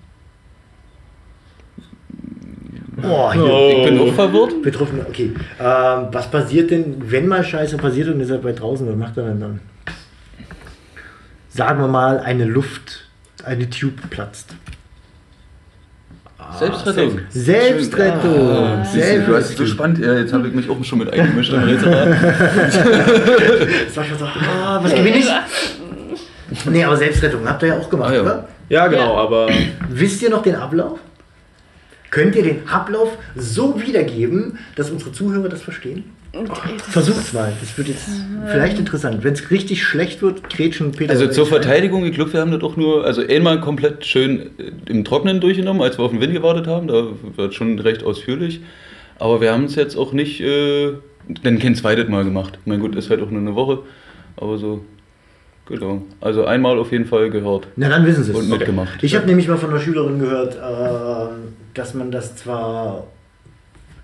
Boah, 2.96 3.32
hier. 3.34 3.44
Oh. 3.44 3.74
Ich 3.76 3.84
bin 3.90 3.98
auch 4.00 4.12
verwirrt. 4.14 4.62
Betroffene, 4.62 5.04
okay. 5.08 5.32
Ähm, 5.60 6.06
was 6.12 6.30
passiert 6.30 6.70
denn, 6.70 6.96
wenn 7.10 7.26
mal 7.28 7.44
Scheiße 7.44 7.76
passiert 7.76 8.08
und 8.08 8.20
ihr 8.20 8.26
seid 8.26 8.42
bei 8.42 8.52
draußen, 8.52 8.88
was 8.88 8.96
macht 8.96 9.16
er 9.18 9.24
denn 9.24 9.40
dann? 9.40 9.60
Sagen 11.50 11.80
wir 11.80 11.88
mal, 11.88 12.18
eine 12.20 12.44
Luft, 12.44 13.08
eine 13.44 13.68
Tube 13.68 14.00
platzt. 14.10 14.54
Selbstrettung. 16.58 17.20
Selbstrettung. 17.30 18.50
Ah, 18.50 18.84
siehst 18.84 18.96
du, 19.04 19.10
hast 19.10 19.26
so 19.26 19.32
Selbstrettung. 19.32 19.66
spannend. 19.66 19.98
Ja, 19.98 20.14
jetzt 20.14 20.32
habe 20.32 20.46
ich 20.48 20.54
mich 20.54 20.70
auch 20.70 20.82
schon 20.84 20.98
mit 21.00 21.12
eingemischt 21.12 21.52
war 21.52 21.64
schon 24.04 24.18
so, 24.18 24.24
ah, 24.26 24.78
was 24.82 24.94
gewinne 24.94 25.18
ich? 25.18 25.26
Nee, 26.70 26.84
aber 26.84 26.96
Selbstrettung 26.96 27.46
habt 27.46 27.60
ihr 27.64 27.68
ja 27.70 27.78
auch 27.78 27.90
gemacht, 27.90 28.10
Ah, 28.10 28.14
ja. 28.14 28.22
oder? 28.22 28.48
Ja, 28.68 28.86
genau, 28.86 29.14
Ja. 29.16 29.20
aber 29.22 29.48
Wisst 29.90 30.22
ihr 30.22 30.30
noch 30.30 30.42
den 30.42 30.54
Ablauf? 30.54 31.00
Könnt 32.10 32.36
ihr 32.36 32.42
den 32.42 32.68
Ablauf 32.68 33.16
so 33.34 33.80
wiedergeben, 33.80 34.58
dass 34.76 34.90
unsere 34.90 35.12
Zuhörer 35.12 35.48
das 35.48 35.62
verstehen? 35.62 36.04
Versucht's 36.90 37.32
mal. 37.32 37.52
Das 37.60 37.76
wird 37.78 37.88
jetzt 37.88 38.08
vielleicht 38.46 38.78
interessant. 38.78 39.24
Wenn 39.24 39.32
es 39.32 39.50
richtig 39.50 39.82
schlecht 39.82 40.20
wird, 40.20 40.50
grätschen 40.50 40.92
Peter. 40.92 41.10
Also 41.10 41.28
zur. 41.28 41.46
Verteidigung, 41.46 42.04
ich 42.04 42.14
glaube, 42.14 42.32
wir 42.34 42.40
haben 42.40 42.50
das 42.50 42.62
auch 42.62 42.76
nur, 42.76 43.06
also 43.06 43.22
einmal 43.26 43.60
komplett 43.60 44.04
schön 44.04 44.50
äh, 44.58 44.72
im 44.90 45.04
Trocknen 45.04 45.40
durchgenommen, 45.40 45.80
als 45.80 45.98
wir 45.98 46.04
auf 46.04 46.10
den 46.10 46.20
Wind 46.20 46.34
gewartet 46.34 46.66
haben. 46.66 46.88
Da 46.88 47.06
wird 47.36 47.54
schon 47.54 47.78
recht 47.78 48.02
ausführlich. 48.04 48.60
Aber 49.18 49.40
wir 49.40 49.52
haben 49.52 49.64
es 49.64 49.76
jetzt 49.76 49.96
auch 49.96 50.12
nicht, 50.12 50.40
äh, 50.42 50.92
dann 51.42 51.58
kein 51.58 51.74
zweites 51.74 52.08
Mal 52.08 52.24
gemacht. 52.24 52.58
Mein 52.66 52.80
gut, 52.80 52.94
ist 52.96 53.08
halt 53.08 53.22
auch 53.22 53.30
nur 53.30 53.40
eine 53.40 53.54
Woche. 53.54 53.78
Aber 54.36 54.58
so, 54.58 54.84
genau. 55.66 56.02
Also 56.20 56.44
einmal 56.44 56.78
auf 56.78 56.92
jeden 56.92 57.06
Fall 57.06 57.30
gehört 57.30 57.68
Na, 57.76 57.88
dann 57.88 58.04
wissen 58.04 58.24
Sie 58.24 58.32
es. 58.32 58.36
und 58.36 58.50
mitgemacht. 58.50 59.02
Ich 59.02 59.14
habe 59.14 59.26
nämlich 59.26 59.48
mal 59.48 59.56
von 59.56 59.70
einer 59.70 59.80
Schülerin 59.80 60.18
gehört, 60.18 60.56
ähm, 60.56 61.25
dass 61.78 61.94
man 61.94 62.10
das 62.10 62.36
zwar 62.36 63.06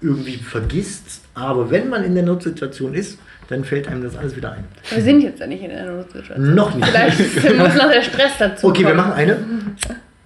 irgendwie 0.01 0.37
vergisst, 0.37 1.23
aber 1.35 1.71
wenn 1.71 1.89
man 1.89 2.05
in 2.05 2.15
der 2.15 2.25
Notsituation 2.25 2.95
ist, 2.95 3.19
dann 3.49 3.65
fällt 3.65 3.87
einem 3.89 4.03
das 4.03 4.17
alles 4.17 4.35
wieder 4.37 4.53
ein. 4.53 4.65
Wir 4.91 5.03
sind 5.03 5.21
jetzt 5.21 5.41
ja 5.41 5.47
nicht 5.47 5.63
in 5.63 5.71
einer 5.71 5.93
Notsituation. 5.93 6.55
Noch 6.55 6.75
nicht. 6.75 6.87
Vielleicht 6.89 7.19
muss 7.59 7.75
noch 7.75 7.91
der 7.91 8.03
Stress 8.03 8.33
dazu 8.39 8.69
Okay, 8.69 8.81
wir 8.81 8.87
kommen. 8.89 8.97
machen 8.97 9.13
eine. 9.13 9.39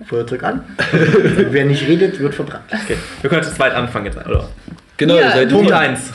Feuerzeug 0.07 0.43
an. 0.45 0.63
Wer 1.51 1.65
nicht 1.65 1.87
redet, 1.89 2.19
wird 2.21 2.35
verbrannt. 2.35 2.65
okay. 2.73 2.97
Wir 3.23 3.31
können 3.31 3.43
zu 3.43 3.53
zweit 3.55 3.75
anfangen 3.75 4.07
jetzt, 4.07 4.17
oder? 4.19 4.49
Genau, 4.97 5.17
Ja, 5.19 5.45
Punkt 5.47 5.69
ihr. 5.71 5.79
1. 5.79 6.13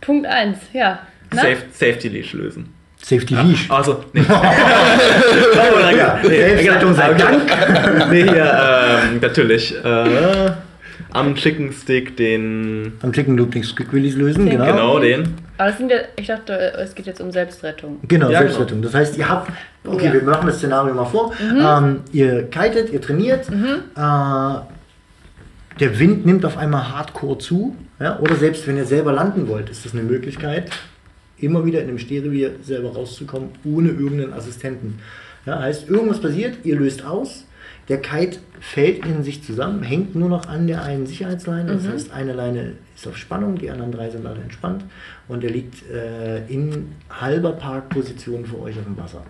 Punkt 0.00 0.26
1, 0.26 0.58
ja. 0.72 1.00
Safe, 1.32 1.56
Safety 1.72 2.08
Leash 2.08 2.32
lösen. 2.32 2.72
Safety 3.04 3.34
Leash. 3.34 3.70
Also, 3.70 4.04
nee. 4.12 4.22
oh, 4.28 5.96
Ja, 5.96 6.18
Selbstrettung 6.22 6.94
sei 6.94 7.14
Dank. 7.14 7.42
nee, 8.10 8.22
hier, 8.22 9.00
ähm, 9.04 9.18
natürlich. 9.20 9.74
Äh, 9.84 10.52
am 11.12 11.34
Chicken 11.34 11.72
Stick 11.72 12.16
den. 12.16 12.92
Am 13.02 13.12
Chicken 13.12 13.36
Loop 13.36 13.52
den 13.52 13.62
Quick 13.62 13.92
Release 13.92 14.16
lösen, 14.16 14.48
genau. 14.48 14.64
Genau, 14.66 14.98
den. 14.98 15.34
Aber 15.58 15.68
das 15.68 15.78
sind 15.78 15.90
ja, 15.90 15.98
ich 16.16 16.26
dachte, 16.28 16.52
es 16.78 16.94
geht 16.94 17.06
jetzt 17.06 17.20
um 17.20 17.30
Selbstrettung. 17.30 17.98
Genau, 18.08 18.30
Ja, 18.30 18.38
Selbstrettung. 18.38 18.80
Das 18.82 18.94
heißt, 18.94 19.18
ihr 19.18 19.28
habt, 19.28 19.50
okay, 19.84 20.06
Ja. 20.06 20.12
wir 20.14 20.22
machen 20.22 20.46
das 20.46 20.56
Szenario 20.58 20.94
mal 20.94 21.04
vor. 21.04 21.32
Ähm, 21.40 22.00
ihr 22.12 22.44
kitet, 22.50 22.90
ihr 22.92 23.00
trainiert. 23.00 23.46
Äh, 23.48 24.00
der 25.80 25.98
Wind 25.98 26.24
nimmt 26.24 26.44
auf 26.44 26.56
einmal 26.56 26.92
hardcore 26.92 27.38
zu. 27.38 27.76
Ja? 28.00 28.18
Oder 28.20 28.36
selbst 28.36 28.66
wenn 28.66 28.76
ihr 28.76 28.84
selber 28.84 29.12
landen 29.12 29.48
wollt, 29.48 29.68
ist 29.70 29.84
das 29.84 29.92
eine 29.92 30.02
Möglichkeit, 30.02 30.70
immer 31.42 31.64
wieder 31.64 31.80
in 31.80 31.88
dem 31.88 31.98
Stehrevier 31.98 32.52
selber 32.62 32.92
rauszukommen, 32.92 33.50
ohne 33.64 33.90
irgendeinen 33.90 34.32
Assistenten. 34.32 34.98
Ja, 35.44 35.60
heißt, 35.60 35.88
irgendwas 35.88 36.20
passiert, 36.20 36.58
ihr 36.64 36.76
löst 36.76 37.04
aus. 37.04 37.44
Der 37.88 38.00
Kite 38.00 38.38
fällt 38.60 39.04
in 39.04 39.24
sich 39.24 39.42
zusammen, 39.42 39.82
hängt 39.82 40.14
nur 40.14 40.28
noch 40.28 40.46
an 40.46 40.68
der 40.68 40.84
einen 40.84 41.06
Sicherheitsleine. 41.06 41.74
Das 41.74 41.88
heißt, 41.88 42.12
eine 42.12 42.32
Leine 42.32 42.74
ist 42.94 43.08
auf 43.08 43.16
Spannung, 43.16 43.58
die 43.58 43.70
anderen 43.70 43.90
drei 43.90 44.08
sind 44.08 44.24
alle 44.24 44.40
entspannt. 44.40 44.84
Und 45.26 45.42
er 45.42 45.50
liegt 45.50 45.88
äh, 45.90 46.46
in 46.46 46.94
halber 47.10 47.52
Parkposition 47.52 48.46
für 48.46 48.60
euch 48.60 48.78
auf 48.78 48.84
dem 48.84 48.96
Wasser. 48.96 49.22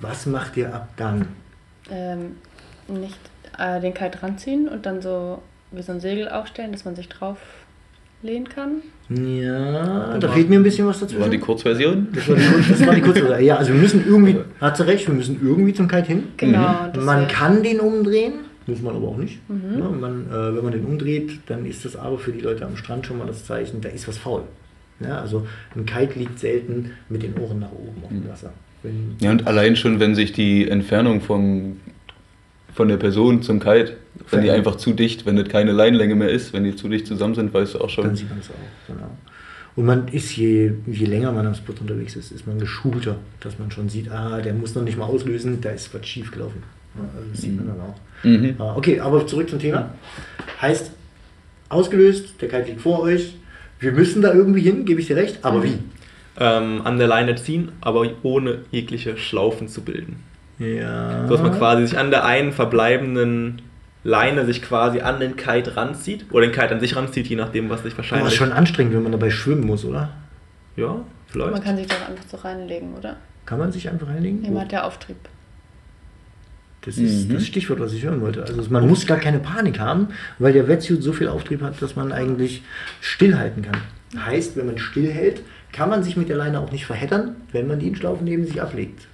Was 0.00 0.26
macht 0.26 0.56
ihr 0.58 0.72
ab 0.74 0.90
dann? 0.96 1.28
Ähm, 1.90 2.36
nicht 2.88 3.18
äh, 3.56 3.80
den 3.80 3.94
Kite 3.94 4.22
ranziehen 4.22 4.68
und 4.68 4.84
dann 4.84 5.00
so 5.00 5.42
wie 5.70 5.82
so 5.82 5.92
ein 5.92 6.00
Segel 6.00 6.28
aufstellen, 6.28 6.72
dass 6.72 6.84
man 6.84 6.94
sich 6.94 7.08
drauf 7.08 7.38
lehnen 8.22 8.48
kann. 8.48 8.82
Ja, 9.08 10.18
da 10.18 10.28
fehlt 10.28 10.50
mir 10.50 10.56
ein 10.58 10.62
bisschen 10.62 10.86
was 10.86 11.00
dazwischen. 11.00 11.22
War 11.22 11.28
die 11.30 11.38
Kurzversion? 11.38 12.08
das 12.12 12.28
war 12.28 12.36
die, 12.36 12.68
das 12.68 12.86
war 12.86 12.94
die 12.94 13.00
kurze. 13.00 13.40
Ja, 13.40 13.56
also 13.56 13.72
wir 13.72 13.80
müssen 13.80 14.04
irgendwie, 14.06 14.36
hat 14.60 14.76
sie 14.76 14.86
recht, 14.86 15.06
wir 15.06 15.14
müssen 15.14 15.40
irgendwie 15.42 15.72
zum 15.72 15.88
Kite 15.88 16.08
hin. 16.08 16.24
Genau. 16.36 16.88
das 16.92 17.04
Man 17.04 17.26
kann 17.28 17.62
den 17.62 17.80
umdrehen, 17.80 18.34
muss 18.66 18.82
man 18.82 18.96
aber 18.96 19.08
auch 19.08 19.16
nicht. 19.16 19.38
Mhm. 19.48 19.78
Ja, 19.78 19.88
man, 19.88 20.26
äh, 20.26 20.56
wenn 20.56 20.62
man 20.64 20.72
den 20.72 20.84
umdreht, 20.84 21.40
dann 21.46 21.64
ist 21.64 21.84
das 21.84 21.96
aber 21.96 22.18
für 22.18 22.32
die 22.32 22.40
Leute 22.40 22.66
am 22.66 22.76
Strand 22.76 23.06
schon 23.06 23.18
mal 23.18 23.26
das 23.26 23.44
Zeichen, 23.46 23.80
da 23.80 23.88
ist 23.88 24.06
was 24.08 24.18
faul. 24.18 24.42
Ja, 25.00 25.20
also 25.20 25.46
ein 25.76 25.86
Kite 25.86 26.18
liegt 26.18 26.38
selten 26.38 26.90
mit 27.08 27.22
den 27.22 27.38
Ohren 27.38 27.60
nach 27.60 27.72
oben 27.72 28.02
auf 28.02 28.08
dem 28.10 28.28
Wasser. 28.28 28.52
Wenn, 28.82 29.16
Ja, 29.20 29.30
und 29.30 29.46
allein 29.46 29.76
schon, 29.76 30.00
wenn 30.00 30.14
sich 30.14 30.32
die 30.32 30.68
Entfernung 30.68 31.20
vom, 31.20 31.78
von 32.74 32.88
der 32.88 32.96
Person 32.96 33.42
zum 33.42 33.60
Kite, 33.60 33.96
wenn 34.30 34.42
die 34.42 34.50
einfach 34.50 34.76
zu 34.76 34.92
dicht, 34.92 35.26
wenn 35.26 35.36
das 35.36 35.48
keine 35.48 35.72
Leinlänge 35.72 36.14
mehr 36.14 36.28
ist, 36.28 36.52
wenn 36.52 36.64
die 36.64 36.76
zu 36.76 36.88
dicht 36.88 37.06
zusammen 37.06 37.34
sind, 37.34 37.52
weißt 37.52 37.74
du 37.74 37.78
auch 37.78 37.94
dann 37.94 38.04
schon. 38.04 38.16
sieht 38.16 38.28
man 38.30 38.38
es 38.38 38.50
auch. 38.50 38.54
Genau. 38.94 39.10
Und 39.76 39.86
man 39.86 40.08
ist, 40.08 40.36
je, 40.36 40.72
je 40.86 41.06
länger 41.06 41.30
man 41.32 41.46
am 41.46 41.54
Spot 41.54 41.72
unterwegs 41.80 42.16
ist, 42.16 42.32
ist 42.32 42.46
man 42.46 42.58
geschulter, 42.58 43.16
dass 43.40 43.58
man 43.58 43.70
schon 43.70 43.88
sieht, 43.88 44.10
ah, 44.10 44.40
der 44.40 44.52
muss 44.52 44.74
noch 44.74 44.82
nicht 44.82 44.98
mal 44.98 45.04
auslösen, 45.04 45.60
da 45.60 45.70
ist 45.70 45.92
was 45.94 46.06
schief 46.06 46.32
gelaufen. 46.32 46.62
Also 46.96 47.30
das 47.30 47.40
sieht 47.40 47.56
man 47.56 47.68
dann 47.68 47.80
auch. 47.80 48.24
Mhm. 48.24 48.54
Ah, 48.58 48.74
Okay, 48.76 48.98
aber 48.98 49.24
zurück 49.26 49.48
zum 49.48 49.60
Thema. 49.60 49.94
Heißt, 50.60 50.90
ausgelöst, 51.68 52.34
der 52.40 52.48
Kite 52.48 52.64
liegt 52.70 52.80
vor 52.80 53.00
euch. 53.02 53.36
Wir 53.78 53.92
müssen 53.92 54.22
da 54.22 54.34
irgendwie 54.34 54.62
hin, 54.62 54.84
gebe 54.84 55.00
ich 55.00 55.06
dir 55.06 55.16
recht, 55.16 55.44
aber 55.44 55.62
wie? 55.62 55.74
Ähm, 56.40 56.82
an 56.84 56.98
der 56.98 57.06
Leine 57.06 57.36
ziehen, 57.36 57.70
aber 57.80 58.08
ohne 58.22 58.62
jegliche 58.72 59.16
Schlaufen 59.16 59.68
zu 59.68 59.82
bilden. 59.82 60.16
Ja. 60.58 61.24
So 61.26 61.34
dass 61.34 61.42
man 61.42 61.52
quasi 61.56 61.86
sich 61.86 61.98
an 61.98 62.10
der 62.10 62.24
einen 62.24 62.52
verbleibenden 62.52 63.62
Leine 64.04 64.44
sich 64.46 64.62
quasi 64.62 65.00
an 65.00 65.20
den 65.20 65.36
Kite 65.36 65.76
ranzieht 65.76 66.26
oder 66.30 66.46
den 66.46 66.52
Kite 66.52 66.70
an 66.70 66.80
sich 66.80 66.96
ranzieht, 66.96 67.26
je 67.26 67.36
nachdem, 67.36 67.68
was 67.70 67.82
sich 67.82 67.94
Boah, 67.94 68.02
ist 68.02 68.10
wahrscheinlich. 68.10 68.34
schon 68.36 68.52
anstrengend, 68.52 68.94
wenn 68.94 69.02
man 69.02 69.12
dabei 69.12 69.30
schwimmen 69.30 69.66
muss, 69.66 69.84
oder? 69.84 70.10
Ja, 70.76 70.96
vielleicht. 71.26 71.52
Man 71.52 71.62
kann 71.62 71.76
sich 71.76 71.86
doch 71.86 72.08
einfach 72.08 72.24
so 72.28 72.36
reinlegen, 72.38 72.94
oder? 72.94 73.16
Kann 73.46 73.58
man 73.58 73.72
sich 73.72 73.88
einfach 73.88 74.06
reinlegen? 74.08 74.42
Jemand 74.44 74.64
hat 74.66 74.72
der 74.72 74.84
Auftrieb. 74.86 75.16
Das 76.82 76.96
ist 76.96 77.28
Mhm. 77.28 77.34
das 77.34 77.46
Stichwort, 77.46 77.80
was 77.80 77.92
ich 77.92 78.04
hören 78.04 78.20
wollte. 78.20 78.42
Also 78.42 78.62
man 78.70 78.86
muss 78.88 79.06
gar 79.06 79.18
keine 79.18 79.40
Panik 79.40 79.78
haben, 79.80 80.08
weil 80.38 80.52
der 80.52 80.68
Wetsuit 80.68 81.02
so 81.02 81.12
viel 81.12 81.28
Auftrieb 81.28 81.60
hat, 81.62 81.82
dass 81.82 81.96
man 81.96 82.12
eigentlich 82.12 82.62
stillhalten 83.00 83.62
kann. 83.62 83.80
Heißt, 84.24 84.56
wenn 84.56 84.66
man 84.66 84.78
stillhält, 84.78 85.42
kann 85.72 85.90
man 85.90 86.02
sich 86.02 86.16
mit 86.16 86.28
der 86.28 86.36
Leine 86.36 86.60
auch 86.60 86.70
nicht 86.70 86.86
verheddern, 86.86 87.36
wenn 87.52 87.66
man 87.66 87.78
die 87.78 87.88
in 87.88 87.96
Schlaufen 87.96 88.24
neben 88.24 88.46
sich 88.46 88.62
ablegt. 88.62 89.06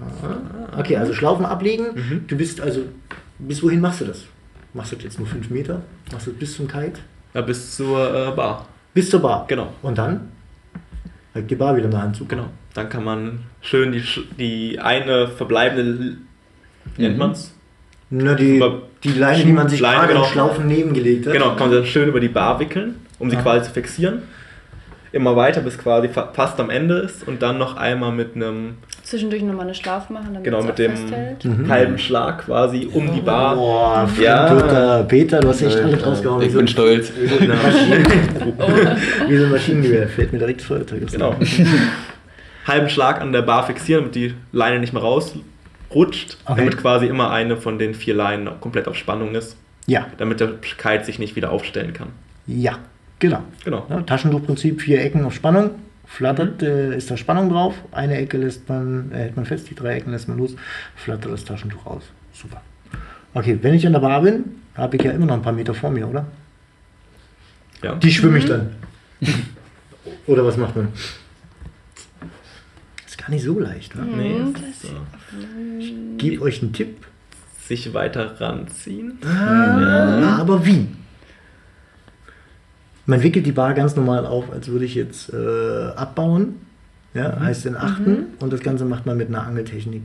Ah, 0.00 0.78
Okay, 0.78 0.96
also 0.96 1.12
Schlaufen 1.14 1.44
ablegen. 1.46 1.86
Mhm. 1.94 2.24
Du 2.26 2.36
bist 2.36 2.60
also, 2.60 2.82
bis 3.38 3.62
wohin 3.62 3.80
machst 3.80 4.00
du 4.00 4.06
das? 4.06 4.24
Machst 4.72 4.92
du 4.92 4.96
das 4.96 5.04
jetzt 5.04 5.18
nur 5.18 5.28
5 5.28 5.50
Meter? 5.50 5.82
Machst 6.12 6.26
du 6.26 6.30
das 6.30 6.38
bis 6.40 6.56
zum 6.56 6.66
Kite? 6.68 7.00
ja, 7.32 7.40
bis 7.40 7.76
zur 7.76 8.28
äh, 8.28 8.30
Bar. 8.32 8.66
Bis 8.92 9.10
zur 9.10 9.20
Bar. 9.20 9.44
Genau. 9.48 9.72
Und 9.82 9.98
dann? 9.98 10.28
Halt 11.34 11.50
die 11.50 11.54
Bar 11.56 11.74
wieder 11.76 11.86
in 11.86 11.90
der 11.90 12.02
Hand 12.02 12.16
zu. 12.16 12.24
Genau. 12.26 12.46
Dann 12.74 12.88
kann 12.88 13.04
man 13.04 13.40
schön 13.60 13.92
die, 13.92 14.02
die 14.38 14.78
eine 14.80 15.28
verbleibende, 15.28 16.16
wie 16.96 17.02
nennt 17.02 17.14
Mhm. 17.14 17.18
man's? 17.18 17.52
Na, 18.10 18.34
die, 18.34 18.56
Über- 18.56 18.82
die 19.02 19.12
Leine, 19.12 19.44
die 19.44 19.52
man 19.52 19.68
sich 19.68 19.80
Leine, 19.80 19.98
gerade 20.02 20.12
genau. 20.12 20.24
Schlaufen 20.26 20.66
nebengelegt 20.68 21.26
hat. 21.26 21.32
Genau, 21.32 21.50
kann 21.56 21.68
man 21.70 21.78
dann 21.78 21.86
schön 21.86 22.08
über 22.08 22.20
die 22.20 22.28
Bar 22.28 22.60
wickeln, 22.60 22.96
um 23.18 23.30
sie 23.30 23.36
Ah. 23.36 23.42
quasi 23.42 23.66
zu 23.68 23.72
fixieren. 23.72 24.22
immer 25.12 25.36
weiter, 25.36 25.60
bis 25.60 25.78
quasi 25.78 26.08
fa 26.08 26.30
fast 26.32 26.58
am 26.58 26.70
Ende 26.70 26.96
ist 26.98 27.26
und 27.28 27.40
dann 27.40 27.56
noch 27.56 27.76
einmal 27.76 28.10
mit 28.10 28.34
einem, 28.34 28.78
Zwischendurch 29.04 29.42
nochmal 29.42 29.66
eine 29.66 29.74
Schlaufe 29.74 30.12
machen, 30.12 30.28
damit 30.32 30.44
genau, 30.44 30.60
es 30.60 30.64
mit 30.66 30.78
dem. 30.78 30.92
Mhm. 31.44 31.68
halben 31.70 31.98
Schlag 31.98 32.46
quasi 32.46 32.88
um 32.92 33.12
die 33.12 33.20
Bar. 33.20 33.54
Boah, 33.54 34.08
Ja. 34.20 34.54
Peter, 34.54 35.04
Peter, 35.04 35.40
du 35.40 35.48
hast 35.48 35.62
echt 35.62 35.76
alles 35.76 36.04
rausgehauen. 36.06 36.40
ich 36.42 36.48
Wie 36.48 36.52
so 36.52 36.58
bin 36.58 36.64
ein- 36.64 36.68
stolz. 36.68 37.12
Wie 37.20 37.26
so 37.28 37.38
ein 37.38 37.48
Maschinen- 37.48 39.50
Maschinengewehr. 39.50 40.08
Fällt 40.08 40.32
mir 40.32 40.38
direkt 40.38 40.70
aus. 40.70 40.80
Genau. 41.12 41.34
halben 42.66 42.88
Schlag 42.88 43.20
an 43.20 43.32
der 43.32 43.42
Bar 43.42 43.66
fixieren, 43.66 44.04
damit 44.04 44.14
die 44.14 44.34
Leine 44.52 44.80
nicht 44.80 44.94
mehr 44.94 45.02
rausrutscht, 45.02 46.38
Okay. 46.46 46.54
damit 46.56 46.78
quasi 46.78 47.06
immer 47.06 47.30
eine 47.30 47.58
von 47.58 47.78
den 47.78 47.92
vier 47.94 48.14
Leinen 48.14 48.48
komplett 48.60 48.88
auf 48.88 48.96
Spannung 48.96 49.34
ist, 49.34 49.56
Ja, 49.86 50.06
damit 50.16 50.40
der 50.40 50.48
Kite 50.78 51.04
sich 51.04 51.18
nicht 51.18 51.36
wieder 51.36 51.52
aufstellen 51.52 51.92
kann. 51.92 52.08
ja, 52.46 52.78
genau. 53.18 53.40
Genau. 53.66 53.84
Ja, 53.90 54.00
Taschentuchprinzip, 54.00 54.80
vier 54.80 55.02
Ecken 55.02 55.26
auf 55.26 55.34
Spannung. 55.34 55.72
Flattert, 56.06 56.62
äh, 56.62 56.96
ist 56.96 57.10
da 57.10 57.16
Spannung 57.16 57.48
drauf. 57.50 57.74
Eine 57.92 58.16
Ecke 58.18 58.36
lässt 58.38 58.68
man, 58.68 59.10
äh, 59.12 59.16
hält 59.16 59.36
man 59.36 59.46
fest, 59.46 59.68
die 59.70 59.74
drei 59.74 59.96
Ecken 59.96 60.12
lässt 60.12 60.28
man 60.28 60.38
los, 60.38 60.54
flattert 60.96 61.32
das 61.32 61.44
Taschentuch 61.44 61.84
raus. 61.86 62.04
Super. 62.32 62.60
Okay, 63.32 63.58
wenn 63.62 63.74
ich 63.74 63.86
an 63.86 63.92
der 63.94 64.00
Bar 64.00 64.22
bin, 64.22 64.44
habe 64.76 64.96
ich 64.96 65.02
ja 65.02 65.10
immer 65.12 65.26
noch 65.26 65.34
ein 65.34 65.42
paar 65.42 65.52
Meter 65.52 65.74
vor 65.74 65.90
mir, 65.90 66.06
oder? 66.08 66.26
Ja. 67.82 67.94
Die 67.96 68.12
schwimme 68.12 68.38
ich 68.38 68.44
dann. 68.46 68.70
oder 70.26 70.44
was 70.44 70.56
macht 70.56 70.76
man? 70.76 70.88
Ist 73.06 73.18
gar 73.18 73.30
nicht 73.30 73.44
so 73.44 73.58
leicht, 73.58 73.94
ne? 73.94 74.02
Nee, 74.04 74.38
Mhm, 74.38 74.54
ist, 74.70 74.84
äh, 74.84 76.14
Gib 76.18 76.40
euch 76.42 76.62
einen 76.62 76.72
Tipp. 76.72 77.04
sich 77.66 77.92
weiter 77.94 78.40
ranziehen. 78.40 79.18
Ah, 79.26 80.38
Aber 80.40 80.64
wie? 80.66 80.86
Man 83.06 83.22
wickelt 83.22 83.44
die 83.46 83.52
Bar 83.52 83.74
ganz 83.74 83.96
normal 83.96 84.24
auf, 84.26 84.50
als 84.52 84.68
würde 84.68 84.84
ich 84.84 84.94
jetzt 84.94 85.32
äh, 85.32 85.36
abbauen. 85.96 86.56
Ja, 87.12 87.38
heißt 87.38 87.66
in 87.66 87.76
Achten. 87.76 88.26
Und 88.40 88.52
das 88.52 88.60
Ganze 88.60 88.84
macht 88.84 89.06
man 89.06 89.16
mit 89.16 89.28
einer 89.28 89.42
Angeltechnik. 89.46 90.02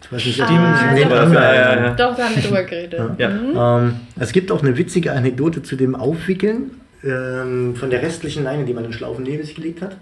Ich 0.00 0.12
weiß 0.12 0.24
nicht, 0.24 0.40
ob 0.40 0.46
Stimmt, 0.46 0.60
die- 0.96 1.00
ja. 1.00 1.24
Ja, 1.32 1.54
ja, 1.54 1.84
ja. 1.86 1.94
Doch, 1.94 2.16
da 2.16 2.24
haben 2.24 2.36
wir 2.36 2.42
drüber 2.48 2.62
geredet. 2.62 3.00
Ja. 3.18 3.28
Ja. 3.30 3.78
Ähm, 3.80 3.94
es 4.18 4.32
gibt 4.32 4.50
auch 4.52 4.62
eine 4.62 4.76
witzige 4.78 5.12
Anekdote 5.12 5.62
zu 5.62 5.76
dem 5.76 5.94
Aufwickeln 5.94 6.70
ähm, 7.04 7.74
von 7.76 7.90
der 7.90 8.00
restlichen 8.02 8.44
Leine, 8.44 8.64
die 8.64 8.72
man 8.72 8.84
in 8.84 8.92
Schlaufen 8.92 9.24
neben 9.24 9.42
sich 9.44 9.56
gelegt 9.56 9.82
hat. 9.82 9.96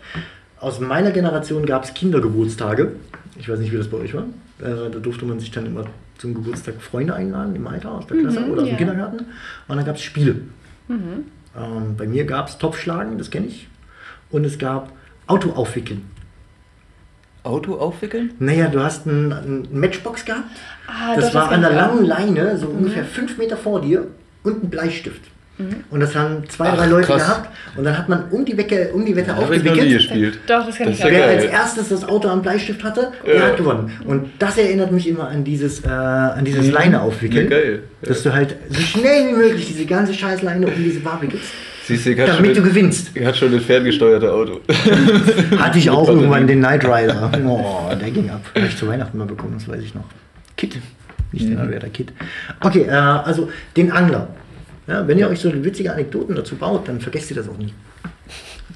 Aus 0.61 0.78
meiner 0.80 1.11
Generation 1.11 1.66
gab 1.66 1.84
es 1.84 1.95
Kindergeburtstage. 1.95 2.93
Ich 3.39 3.49
weiß 3.49 3.59
nicht, 3.59 3.72
wie 3.72 3.76
das 3.78 3.89
bei 3.89 3.97
euch 3.99 4.14
war. 4.14 4.24
Äh, 4.61 4.91
da 4.93 4.99
durfte 5.01 5.24
man 5.24 5.41
sich 5.41 5.51
dann 5.51 5.66
immer 5.66 5.84
zum 6.18 6.32
Geburtstag 6.34 6.74
Freunde 6.80 7.14
einladen 7.14 7.57
im 7.57 7.66
Alter 7.66 7.91
aus 7.93 8.07
der 8.07 8.18
Klasse 8.18 8.41
Mhm, 8.41 8.51
oder 8.51 8.62
aus 8.62 8.68
ja. 8.68 8.74
dem 8.74 8.78
Kindergarten. 8.78 9.18
Und 9.68 9.76
dann 9.76 9.84
gab 9.84 9.97
es 9.97 10.03
Spiele. 10.03 10.37
Mhm. 10.89 11.24
Ähm, 11.57 11.96
bei 11.96 12.07
mir 12.07 12.24
gab 12.24 12.48
es 12.48 12.59
Topfschlagen, 12.59 13.18
das 13.18 13.30
kenne 13.30 13.46
ich. 13.46 13.68
Und 14.30 14.44
es 14.44 14.59
gab 14.59 14.92
Auto 15.26 15.50
aufwickeln. 15.50 16.11
Auto 17.42 17.76
aufwickeln? 17.76 18.34
Naja, 18.38 18.68
du 18.68 18.80
hast 18.80 19.07
ein, 19.07 19.32
ein 19.32 19.68
Matchbox 19.72 20.24
gehabt. 20.24 20.50
Ah, 20.88 21.14
das 21.14 21.26
doch, 21.28 21.34
war 21.34 21.52
an 21.52 21.61
der 21.61 21.70
auch. 21.70 21.74
langen 21.74 22.04
Leine, 22.04 22.59
so 22.59 22.66
ungefähr 22.66 23.04
fünf 23.04 23.38
Meter 23.38 23.57
vor 23.57 23.80
dir 23.80 24.09
und 24.42 24.64
ein 24.64 24.70
Bleistift. 24.70 25.22
Und 25.90 26.00
das 26.00 26.14
haben 26.14 26.42
zwei, 26.48 26.68
Ach, 26.68 26.76
drei 26.76 26.86
Leute 26.86 27.07
krass. 27.07 27.22
gehabt. 27.22 27.48
Und 27.76 27.84
dann 27.84 27.96
hat 27.96 28.09
man 28.11 28.24
um 28.30 28.44
die 28.44 28.57
Wecke, 28.59 28.90
um 28.92 29.07
die 29.07 29.16
Wette 29.16 29.32
nie 29.32 29.38
aufgewickelt. 29.38 29.88
gespielt. 29.90 30.38
Doch, 30.46 30.66
das 30.66 30.76
kann 30.76 30.86
Das 30.88 30.94
ich 30.96 31.00
ja 31.00 31.07
auch. 31.07 31.11
Wer 31.12 31.20
geil. 31.26 31.36
als 31.36 31.44
erstes 31.46 31.88
das 31.88 32.04
Auto 32.07 32.28
am 32.28 32.42
Bleistift 32.42 32.84
hatte, 32.84 33.12
der 33.26 33.34
Ja. 33.36 33.42
hat 33.46 33.57
gewonnen. 33.57 33.90
Und 34.04 34.30
das 34.38 34.59
erinnert 34.59 34.92
mich 34.92 35.09
immer 35.09 35.28
an 35.28 35.44
dieses, 35.44 35.82
äh, 35.84 35.88
an 35.88 36.44
dieses 36.44 36.66
Mhm. 36.66 36.72
Leine 36.72 37.00
aufwickeln. 37.00 37.50
Ja, 37.50 37.59
geil. 37.59 37.82
Dass 38.02 38.22
du 38.22 38.32
halt 38.34 38.54
so 38.68 38.80
schnell 38.80 39.28
wie 39.30 39.32
möglich 39.36 39.66
diese 39.66 39.86
ganze 39.86 40.12
Scheißleine 40.12 40.66
um 40.66 40.72
diese 40.76 41.00
Bar 41.00 41.20
wickelst, 41.22 41.46
Siehst 41.86 42.04
du, 42.04 42.14
damit 42.16 42.50
du 42.50 42.54
schon, 42.57 42.64
gewinnst. 42.64 43.12
ich 43.14 43.24
hatte 43.24 43.38
schon 43.38 43.52
das 43.52 43.62
ferngesteuerte 43.64 44.30
Auto. 44.32 44.61
Hatte 45.59 45.78
ich 45.78 45.88
auch 45.88 46.09
irgendwann 46.09 46.46
den 46.46 46.59
Knight 46.59 46.84
Rider. 46.84 47.30
Oh, 47.46 47.94
der 47.94 48.11
ging 48.11 48.28
ab. 48.28 48.40
Habe 48.54 48.66
ich 48.66 48.76
zu 48.76 48.88
Weihnachten 48.88 49.16
mal 49.18 49.26
bekommen, 49.26 49.54
das 49.57 49.68
weiß 49.68 49.80
ich 49.82 49.94
noch. 49.94 50.04
Kit. 50.57 50.76
Nicht 51.32 51.48
den 51.48 51.59
Alberta 51.59 51.88
Kit. 51.88 52.12
Okay, 52.61 52.82
äh, 52.88 52.90
also 52.90 53.48
den 53.76 53.90
Angler. 53.92 54.28
Ja, 54.87 55.07
wenn 55.07 55.18
ihr 55.18 55.28
euch 55.28 55.41
so 55.41 55.53
witzige 55.64 55.93
Anekdoten 55.93 56.34
dazu 56.37 56.57
baut, 56.57 56.89
dann 56.89 57.01
vergesst 57.01 57.30
ihr 57.30 57.37
das 57.37 57.49
auch 57.49 57.59
nie. 57.59 57.74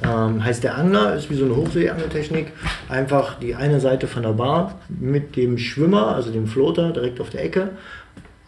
Ähm, 0.03 0.43
heißt 0.43 0.65
der 0.65 0.79
Angler 0.79 1.15
ist 1.15 1.31
wie 1.31 1.35
so 1.35 1.45
eine 1.45 1.57
Hochseeangeltechnik. 1.57 2.53
Einfach 2.89 3.39
die 3.39 3.55
eine 3.55 3.81
Seite 3.81 4.07
von 4.07 4.23
der 4.23 4.33
Bar 4.33 4.81
mit 4.89 5.37
dem 5.37 5.59
Schwimmer, 5.59 6.15
also 6.15 6.31
dem 6.33 6.47
Floater 6.47 6.93
direkt 6.93 7.21
auf 7.21 7.31
der 7.31 7.45
Ecke, 7.45 7.71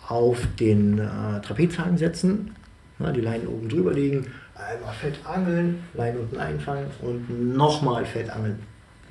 auf 0.09 0.39
den 0.59 0.99
äh, 0.99 1.41
Trapezhaken 1.43 1.99
setzen, 1.99 2.53
ja, 2.99 3.13
die 3.13 3.21
Leinen 3.21 3.47
oben 3.47 3.69
drüber 3.69 3.93
legen, 3.93 4.27
einmal 4.55 4.95
fett 4.95 5.15
angeln, 5.25 5.81
Leinen 5.95 6.21
unten 6.21 6.39
einfangen 6.39 6.87
und 7.03 7.55
nochmal 7.57 8.05
fett 8.05 8.31
angeln. 8.31 8.59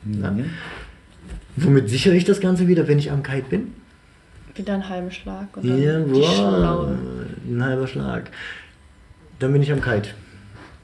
Ja. 0.05 0.35
Womit 1.57 1.89
sichere 1.89 2.15
ich 2.15 2.25
das 2.25 2.39
Ganze 2.39 2.67
wieder, 2.67 2.87
wenn 2.87 2.97
ich 2.97 3.11
am 3.11 3.21
Kite 3.23 3.45
bin? 3.49 3.73
Wieder 4.55 4.73
einen 4.73 4.89
halben 4.89 5.11
Schlag. 5.11 5.55
Und 5.55 5.67
dann 5.67 5.81
Ja, 5.81 5.99
die 5.99 6.23
Schlaue. 6.23 6.97
Ein 7.45 7.63
halber 7.63 7.87
Schlag. 7.87 8.29
Dann 9.39 9.53
bin 9.53 9.61
ich 9.61 9.71
am 9.71 9.81
Kite. 9.81 10.09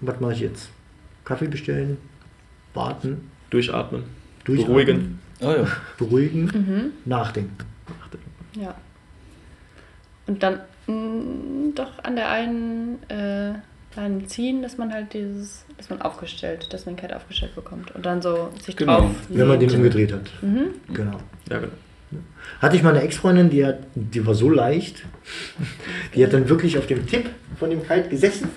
Was 0.01 0.19
mache 0.19 0.33
ich 0.33 0.39
jetzt? 0.41 0.69
Kaffee 1.25 1.47
bestellen, 1.47 1.97
warten, 2.73 3.29
Durchatmen. 3.49 4.03
durchatmen, 4.45 4.73
Beruhigen. 4.75 5.19
Oh 5.41 5.51
ja. 5.51 5.67
beruhigen, 5.97 6.45
Mhm. 6.45 6.91
nachdenken. 7.05 7.57
Ja. 8.55 8.75
Und 10.25 10.41
dann 10.43 10.59
mh, 10.87 11.73
doch 11.75 12.03
an 12.03 12.15
der 12.15 12.29
einen 12.29 12.97
äh, 13.09 13.53
Leine 13.95 14.25
ziehen, 14.27 14.61
dass 14.61 14.77
man 14.77 14.93
halt 14.93 15.13
dieses, 15.13 15.65
dass 15.77 15.89
man 15.89 16.01
aufgestellt, 16.01 16.71
dass 16.71 16.85
man 16.85 16.95
Kite 16.95 17.15
aufgestellt 17.15 17.55
bekommt 17.55 17.91
und 17.95 18.05
dann 18.05 18.21
so 18.21 18.51
sich 18.63 18.75
Genau. 18.77 18.99
drauf. 19.01 19.11
Wenn 19.29 19.47
man 19.47 19.59
den 19.59 19.71
umgedreht 19.71 20.13
hat. 20.13 20.29
Mhm. 20.41 20.67
Genau. 20.93 21.17
Ja, 21.49 21.59
genau. 21.59 21.73
Hatte 22.61 22.75
ich 22.75 22.83
mal 22.83 22.91
eine 22.91 23.01
Ex-Freundin, 23.03 23.49
die, 23.49 23.65
hat, 23.65 23.79
die 23.95 24.25
war 24.25 24.33
so 24.33 24.49
leicht, 24.49 25.03
die 26.15 26.23
hat 26.23 26.33
dann 26.33 26.47
wirklich 26.49 26.77
auf 26.77 26.87
dem 26.87 27.05
Tipp 27.05 27.25
von 27.59 27.69
dem 27.69 27.81
Kite 27.85 28.09
gesessen. 28.09 28.47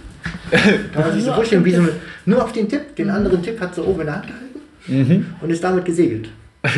Kann 0.93 1.03
man 1.03 1.13
sich 1.13 1.21
so 1.23 1.27
Nur 1.27 1.31
auf 1.31 1.37
vorstellen, 1.37 1.65
wie 1.65 1.73
so 1.73 1.81
eine, 1.83 1.93
nur 2.27 2.45
auf 2.45 2.53
den 2.53 2.69
Tipp, 2.69 2.95
den 2.97 3.11
anderen 3.11 3.43
Tipp 3.43 3.61
hat 3.61 3.75
sie 3.75 3.83
oben 3.83 4.01
in 4.01 4.07
der 4.07 4.15
Hand 4.17 4.27
gehalten 4.27 4.47
Mhm. 4.87 5.27
und 5.43 5.51
ist 5.51 5.63
damit 5.63 5.85
gesegelt. 5.85 6.31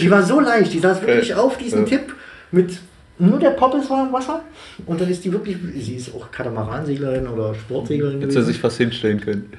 Die 0.00 0.10
war 0.10 0.22
so 0.22 0.40
leicht, 0.40 0.72
die 0.72 0.78
saß 0.80 1.00
wirklich 1.02 1.28
Ja. 1.28 1.36
auf 1.38 1.56
diesem 1.58 1.80
Ja. 1.80 1.84
Tipp 1.98 2.14
mit 2.50 2.78
nur 3.18 3.38
der 3.38 3.50
Poppels 3.50 3.88
war 3.88 4.06
im 4.06 4.12
Wasser 4.12 4.42
und 4.84 5.00
dann 5.00 5.08
ist 5.08 5.24
die 5.24 5.32
wirklich, 5.32 5.56
sie 5.76 5.94
ist 5.94 6.14
auch 6.14 6.30
Katamaran-Seglerin 6.30 7.26
oder 7.28 7.54
Sportseglerin 7.54 8.20
Hätte 8.20 8.32
sie 8.32 8.42
sich 8.42 8.58
fast 8.58 8.76
hinstellen 8.78 9.20
können. 9.20 9.50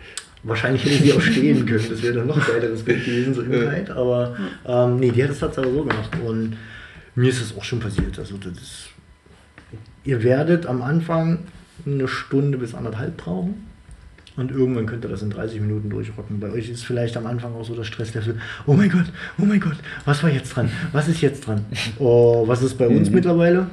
Wahrscheinlich 0.43 0.85
hätte 0.85 1.03
sie 1.03 1.13
auch 1.13 1.21
stehen 1.21 1.65
können, 1.65 1.85
das 1.89 2.01
wäre 2.01 2.13
dann 2.13 2.27
noch 2.27 2.47
geileres 2.47 2.83
Bild 2.83 3.03
gewesen, 3.05 3.33
so. 3.33 3.41
Kite, 3.43 3.95
aber 3.95 4.35
ähm, 4.65 4.97
nee, 4.99 5.11
die 5.11 5.23
hat 5.23 5.31
es 5.31 5.39
tatsächlich 5.39 5.73
so 5.73 5.83
gemacht 5.83 6.11
und 6.25 6.55
mir 7.15 7.29
ist 7.29 7.41
das 7.41 7.57
auch 7.57 7.63
schon 7.63 7.79
passiert, 7.79 8.17
also 8.19 8.37
das 8.37 8.53
ist, 8.53 8.89
ihr 10.05 10.23
werdet 10.23 10.65
am 10.67 10.81
Anfang 10.81 11.39
eine 11.85 12.07
Stunde 12.07 12.57
bis 12.57 12.73
anderthalb 12.75 13.17
brauchen 13.17 13.65
und 14.37 14.51
irgendwann 14.51 14.85
könnt 14.85 15.03
ihr 15.03 15.09
das 15.09 15.23
in 15.23 15.31
30 15.31 15.59
Minuten 15.61 15.89
durchrocken. 15.89 16.39
Bei 16.39 16.51
euch 16.51 16.69
ist 16.69 16.85
vielleicht 16.85 17.17
am 17.17 17.25
Anfang 17.25 17.55
auch 17.55 17.65
so 17.65 17.75
das 17.75 17.87
Stresslevel, 17.87 18.39
oh 18.67 18.73
mein 18.73 18.89
Gott, 18.89 19.05
oh 19.39 19.45
mein 19.45 19.59
Gott, 19.59 19.77
was 20.05 20.21
war 20.23 20.29
jetzt 20.29 20.55
dran, 20.55 20.69
was 20.91 21.07
ist 21.07 21.21
jetzt 21.21 21.45
dran? 21.47 21.65
Oh, 21.99 22.47
was 22.47 22.61
ist 22.61 22.77
bei 22.77 22.87
uns 22.87 23.09
Mhm. 23.09 23.15
mittlerweile? 23.15 23.67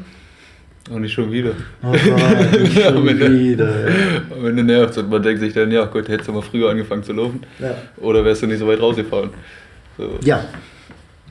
Und 0.90 1.00
nicht 1.00 1.14
schon 1.14 1.32
wieder. 1.32 1.52
Oh 1.82 1.92
nicht 1.92 2.02
schon 2.02 3.06
wieder. 3.06 3.86
ey. 3.86 3.96
Am 4.30 4.46
Ende 4.46 4.64
nervt 4.64 4.98
und 4.98 5.08
man 5.08 5.22
denkt 5.22 5.40
sich 5.40 5.54
dann, 5.54 5.70
ja 5.70 5.86
gut, 5.86 6.08
hättest 6.08 6.28
du 6.28 6.32
mal 6.32 6.42
früher 6.42 6.70
angefangen 6.70 7.02
zu 7.02 7.14
laufen. 7.14 7.40
Ja. 7.58 7.74
Oder 7.96 8.24
wärst 8.24 8.42
du 8.42 8.46
nicht 8.46 8.58
so 8.58 8.66
weit 8.66 8.80
rausgefahren. 8.80 9.30
So. 9.96 10.18
Ja. 10.22 10.44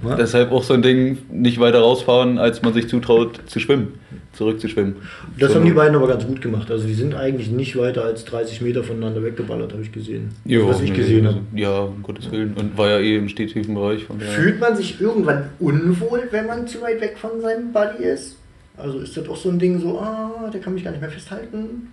Ja. 0.04 0.16
Deshalb 0.16 0.52
auch 0.52 0.64
so 0.64 0.74
ein 0.74 0.82
Ding, 0.82 1.20
nicht 1.32 1.60
weiter 1.60 1.80
rausfahren, 1.80 2.38
als 2.38 2.62
man 2.62 2.74
sich 2.74 2.90
zutraut 2.90 3.40
zu 3.46 3.60
schwimmen, 3.60 3.94
zurückzuschwimmen. 4.34 4.96
Das 5.40 5.52
so, 5.52 5.60
haben 5.60 5.66
die 5.66 5.72
beiden 5.72 5.96
aber 5.96 6.08
ganz 6.08 6.26
gut 6.26 6.42
gemacht. 6.42 6.70
Also 6.72 6.88
die 6.88 6.94
sind 6.94 7.16
eigentlich 7.16 7.50
nicht 7.50 7.78
weiter 7.78 8.04
als 8.04 8.26
30 8.26 8.62
Meter 8.62 8.84
voneinander 8.84 9.24
weggeballert, 9.24 9.72
habe 9.72 9.82
ich 9.82 9.92
gesehen. 9.92 10.32
Jo, 10.44 10.68
was 10.68 10.82
ich 10.82 10.90
nee, 10.90 10.98
gesehen 10.98 11.28
habe. 11.28 11.40
Ja, 11.56 11.80
um 11.80 12.04
Gottes 12.04 12.30
Willen. 12.32 12.54
Und 12.56 12.78
war 12.78 12.90
ja 12.90 13.00
eh 13.00 13.18
im 13.18 13.30
stetigen 13.30 13.76
Bereich. 13.76 14.06
Fühlt 14.36 14.60
man 14.60 14.76
sich 14.76 15.00
irgendwann 15.00 15.52
unwohl, 15.60 16.24
wenn 16.32 16.48
man 16.48 16.68
zu 16.68 16.82
weit 16.82 17.00
weg 17.00 17.16
von 17.18 17.40
seinem 17.40 17.72
Buddy 17.72 18.04
ist? 18.04 18.38
Also 18.78 19.00
ist 19.00 19.16
das 19.16 19.28
auch 19.30 19.36
so 19.36 19.50
ein 19.50 19.60
Ding 19.60 19.80
so, 19.80 20.00
ah, 20.00 20.50
der 20.52 20.60
kann 20.62 20.74
mich 20.74 20.84
gar 20.84 20.92
nicht 20.92 21.02
mehr 21.02 21.10
festhalten? 21.12 21.92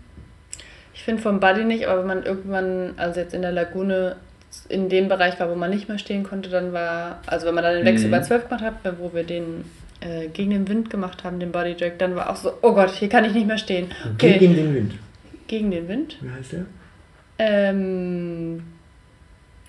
Ich 0.95 1.03
finde 1.03 1.23
vom 1.23 1.41
Buddy 1.41 1.65
nicht, 1.65 1.87
aber 1.87 2.01
wenn 2.01 2.07
man 2.07 2.23
irgendwann, 2.25 2.95
also 2.97 3.21
jetzt 3.21 3.35
in 3.35 3.43
der 3.43 3.53
Lagune, 3.53 4.17
in 4.69 4.89
dem 4.89 5.09
Bereich 5.09 5.39
war, 5.39 5.51
wo 5.51 5.55
man 5.55 5.71
nicht 5.71 5.89
mehr 5.89 5.99
stehen 5.99 6.25
konnte, 6.25 6.51
dann 6.51 6.73
war, 6.73 7.21
also 7.27 7.47
wenn 7.47 7.55
man 7.55 7.65
dann 7.65 7.77
den 7.77 7.85
Wechsel 7.87 8.09
Mhm. 8.09 8.13
bei 8.13 8.21
12 8.23 8.49
gemacht 8.49 8.65
hat, 8.65 8.75
wo 8.99 9.13
wir 9.15 9.25
den 9.25 9.65
äh, 10.01 10.29
gegen 10.29 10.51
den 10.51 10.69
Wind 10.69 10.89
gemacht 10.91 11.23
haben, 11.25 11.39
den 11.39 11.53
Body 11.53 11.75
Drag, 11.77 11.93
dann 11.99 12.17
war 12.17 12.31
auch 12.31 12.37
so, 12.37 12.53
oh 12.63 12.73
Gott, 12.73 12.91
hier 12.91 13.09
kann 13.11 13.25
ich 13.27 13.35
nicht 13.35 13.47
mehr 13.47 13.59
stehen. 13.59 13.89
Okay, 14.15 14.39
Gegen 14.39 14.57
den 14.57 14.75
Wind. 14.75 14.95
gegen 15.47 15.71
den 15.71 15.89
Wind. 15.89 16.17
Wie 16.23 16.31
heißt 16.31 16.53
der? 16.53 16.67
Ähm, 17.39 18.63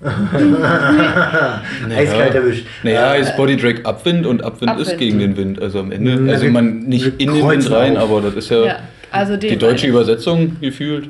Eiskalt 1.95 2.33
erwischt. 2.35 2.65
Naja, 2.83 3.13
Äh, 3.13 3.21
ist 3.21 3.35
Bodydrag 3.37 3.85
Abwind 3.85 4.25
und 4.25 4.43
Abwind, 4.43 4.71
ist 4.79 4.93
Abwind. 4.93 4.97
gegen 4.99 5.19
den 5.19 5.37
Wind. 5.37 5.61
Also 5.61 5.79
am 5.79 5.91
Ende, 5.91 6.31
also 6.31 6.47
man 6.47 6.79
nicht 6.79 7.19
in 7.19 7.33
den 7.33 7.47
Wind 7.47 7.69
rein, 7.71 7.97
auf. 7.97 8.09
aber 8.09 8.21
das 8.21 8.35
ist 8.35 8.49
ja, 8.49 8.65
ja, 8.65 8.79
also 9.11 9.37
die 9.37 9.55
deutsche. 9.57 9.87
Übersetzung 9.87 10.57
gefühlt. 10.59 11.09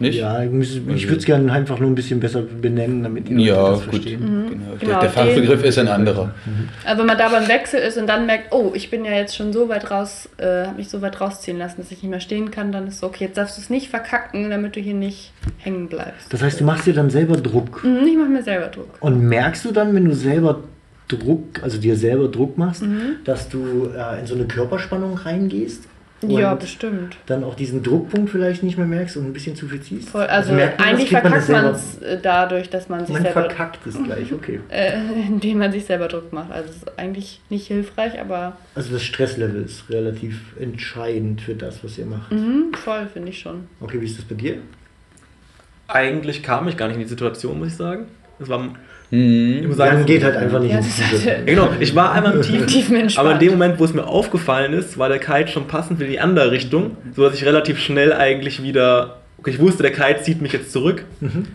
Nicht? 0.00 0.18
Ja, 0.18 0.42
ich, 0.42 0.50
muss- 0.50 0.74
ich 0.74 0.88
Also- 0.88 1.04
würde 1.08 1.16
es 1.18 1.24
gerne 1.26 1.52
einfach 1.52 1.78
nur 1.78 1.90
ein 1.90 1.94
bisschen 1.94 2.20
besser 2.20 2.40
benennen, 2.42 3.02
damit 3.02 3.28
die 3.28 3.34
Leute 3.34 3.46
Ja, 3.48 3.70
das 3.70 3.80
gut. 3.82 3.90
verstehen. 3.90 4.20
Genau. 4.48 4.64
Genau, 4.80 5.00
Der, 5.00 5.10
Fachbegriff 5.10 5.62
ist 5.62 5.78
ein 5.78 5.88
anderer. 5.88 6.34
Also 6.84 7.00
wenn 7.00 7.06
man 7.06 7.18
da 7.18 7.28
beim 7.28 7.46
Wechsel 7.48 7.80
ist 7.80 7.98
und 7.98 8.06
dann 8.06 8.24
merkt, 8.26 8.52
oh, 8.52 8.72
ich 8.74 8.90
bin 8.90 9.04
ja 9.04 9.12
jetzt 9.12 9.36
schon 9.36 9.52
so 9.52 9.68
weit 9.68 9.90
raus, 9.90 10.28
äh, 10.38 10.64
habe 10.66 10.78
mich 10.78 10.88
so 10.88 11.02
weit 11.02 11.20
rausziehen 11.20 11.58
lassen, 11.58 11.76
dass 11.78 11.90
ich 11.92 12.02
nicht 12.02 12.10
mehr 12.10 12.20
stehen 12.20 12.50
kann, 12.50 12.72
dann 12.72 12.88
ist 12.88 13.00
so, 13.00 13.06
okay, 13.06 13.24
jetzt 13.24 13.36
darfst 13.36 13.58
du 13.58 13.60
es 13.62 13.68
nicht 13.70 13.88
verkacken, 13.90 14.48
damit 14.50 14.74
du 14.74 14.80
hier 14.80 14.94
nicht 14.94 15.32
hängen 15.58 15.88
bleibst. 15.88 16.32
Das 16.32 16.42
heißt, 16.42 16.60
du 16.60 16.64
machst 16.64 16.86
dir 16.86 16.94
dann 16.94 17.10
selber 17.10 17.36
Druck. 17.36 17.84
Mhm, 17.84 18.06
ich 18.06 18.16
mache 18.16 18.28
mir 18.30 18.42
selber 18.42 18.66
Druck. 18.68 18.88
Und 19.00 19.20
merkst 19.22 19.64
du 19.66 19.70
dann, 19.70 19.94
wenn 19.94 20.06
du 20.06 20.14
selber 20.14 20.60
Druck, 21.08 21.60
also 21.62 21.78
dir 21.78 21.96
selber 21.96 22.28
Druck 22.28 22.56
machst, 22.56 22.82
Mhm. 22.82 23.16
dass 23.24 23.48
du 23.48 23.90
äh, 23.94 24.20
in 24.20 24.26
so 24.26 24.34
eine 24.34 24.44
Körperspannung 24.46 25.14
reingehst? 25.18 25.84
Ja, 26.22 26.54
bestimmt. 26.54 27.16
dann 27.26 27.44
auch 27.44 27.54
diesen 27.54 27.82
Druckpunkt 27.82 28.30
vielleicht 28.30 28.62
nicht 28.62 28.76
mehr 28.76 28.86
merkst 28.86 29.16
und 29.16 29.24
ein 29.24 29.32
bisschen 29.32 29.56
zu 29.56 29.68
viel 29.68 29.80
ziehst? 29.80 30.10
Voll, 30.10 30.24
also 30.26 30.52
man 30.52 30.60
das? 30.76 30.86
eigentlich 30.86 31.12
man 31.12 31.22
das 31.22 31.46
verkackt 31.46 31.48
man 31.50 31.74
es 31.74 32.22
dadurch, 32.22 32.70
dass 32.70 32.88
man 32.88 33.00
sich 33.06 33.14
Man 33.14 33.22
selber, 33.22 33.40
verkackt 33.42 33.86
es 33.86 34.02
gleich, 34.02 34.32
okay. 34.32 34.60
äh, 34.68 34.98
indem 35.28 35.58
man 35.58 35.72
sich 35.72 35.86
selber 35.86 36.08
Druck 36.08 36.32
macht. 36.32 36.50
Also 36.52 36.68
es 36.68 36.76
ist 36.76 36.98
eigentlich 36.98 37.40
nicht 37.48 37.66
hilfreich, 37.68 38.20
aber 38.20 38.56
Also 38.74 38.92
das 38.92 39.02
Stresslevel 39.02 39.62
ist 39.62 39.88
relativ 39.88 40.56
entscheidend 40.60 41.40
für 41.40 41.54
das, 41.54 41.82
was 41.82 41.96
ihr 41.96 42.06
macht. 42.06 42.30
mhm, 42.32 42.72
voll 42.74 43.06
finde 43.12 43.30
ich 43.30 43.38
schon. 43.38 43.64
Okay, 43.80 44.00
wie 44.00 44.06
ist 44.06 44.18
das 44.18 44.24
bei 44.24 44.34
dir? 44.34 44.58
Eigentlich 45.88 46.42
kam 46.42 46.68
ich 46.68 46.76
gar 46.76 46.86
nicht 46.86 46.96
in 46.96 47.02
die 47.02 47.08
Situation, 47.08 47.58
muss 47.58 47.68
ich 47.68 47.76
sagen. 47.76 48.06
Es 48.38 48.48
war, 48.48 48.74
Mhm. 49.10 49.66
muss 49.66 49.76
sagen, 49.76 49.96
Dann 49.98 50.06
geht 50.06 50.22
halt 50.22 50.36
einfach 50.36 50.60
nicht 50.60 50.70
Ja, 50.70 50.78
ins 50.78 50.96
das 50.96 51.10
Tiefe. 51.10 51.30
hatte- 51.32 51.44
Genau, 51.44 51.68
ich 51.80 51.94
war 51.94 52.12
einmal 52.12 52.34
im 52.34 52.42
Tiefen, 52.66 52.66
Tiefen 52.66 53.08
aber 53.18 53.32
in 53.32 53.38
dem 53.40 53.50
Moment, 53.52 53.78
wo 53.80 53.84
es 53.84 53.92
mir 53.92 54.06
aufgefallen 54.06 54.72
ist, 54.72 54.98
war 54.98 55.08
der 55.08 55.18
Kite 55.18 55.48
schon 55.48 55.66
passend 55.66 55.98
für 55.98 56.06
die 56.06 56.20
andere 56.20 56.50
Richtung, 56.52 56.96
sodass 57.16 57.34
ich 57.34 57.44
relativ 57.44 57.78
schnell 57.80 58.12
eigentlich 58.12 58.62
wieder, 58.62 59.16
okay, 59.38 59.50
ich 59.50 59.58
wusste, 59.58 59.82
der 59.82 59.92
Kite 59.92 60.22
zieht 60.22 60.40
mich 60.40 60.52
jetzt 60.52 60.70
zurück, 60.72 61.04
Mhm. 61.20 61.46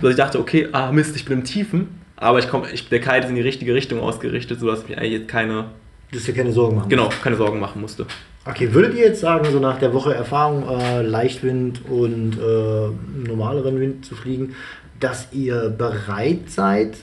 sodass 0.00 0.10
ich 0.12 0.16
dachte, 0.16 0.38
okay, 0.38 0.68
ah 0.72 0.92
Mist, 0.92 1.16
ich 1.16 1.24
bin 1.24 1.38
im 1.38 1.44
Tiefen, 1.44 1.88
aber 2.16 2.38
ich 2.38 2.48
komm, 2.48 2.62
ich, 2.72 2.88
der 2.88 3.00
Kite 3.00 3.18
ist 3.24 3.28
in 3.30 3.34
die 3.34 3.40
richtige 3.42 3.74
Richtung 3.74 3.98
ausgerichtet, 4.00 4.60
sodass 4.60 4.82
ich 4.84 4.88
mir 4.88 4.98
eigentlich 4.98 5.12
jetzt 5.12 5.28
keine, 5.28 5.64
Dass 6.12 6.22
dir 6.24 6.34
keine 6.34 6.52
Sorgen 6.52 6.76
machen. 6.76 6.88
genau, 6.88 7.08
keine 7.22 7.34
Sorgen 7.36 7.58
machen 7.58 7.80
musste. 7.80 8.06
Okay, 8.44 8.72
würdet 8.74 8.94
ihr 8.94 9.06
jetzt 9.06 9.20
sagen, 9.20 9.46
so 9.52 9.60
nach 9.60 9.78
der 9.78 9.92
Woche 9.94 10.14
Erfahrung, 10.14 10.64
äh, 10.68 11.02
Leichtwind 11.02 11.80
und 11.88 12.32
äh, 12.34 13.28
normaleren 13.28 13.78
Wind 13.80 14.04
zu 14.04 14.16
fliegen, 14.16 14.54
dass 15.02 15.28
ihr 15.32 15.68
bereit 15.70 16.48
seid, 16.50 16.96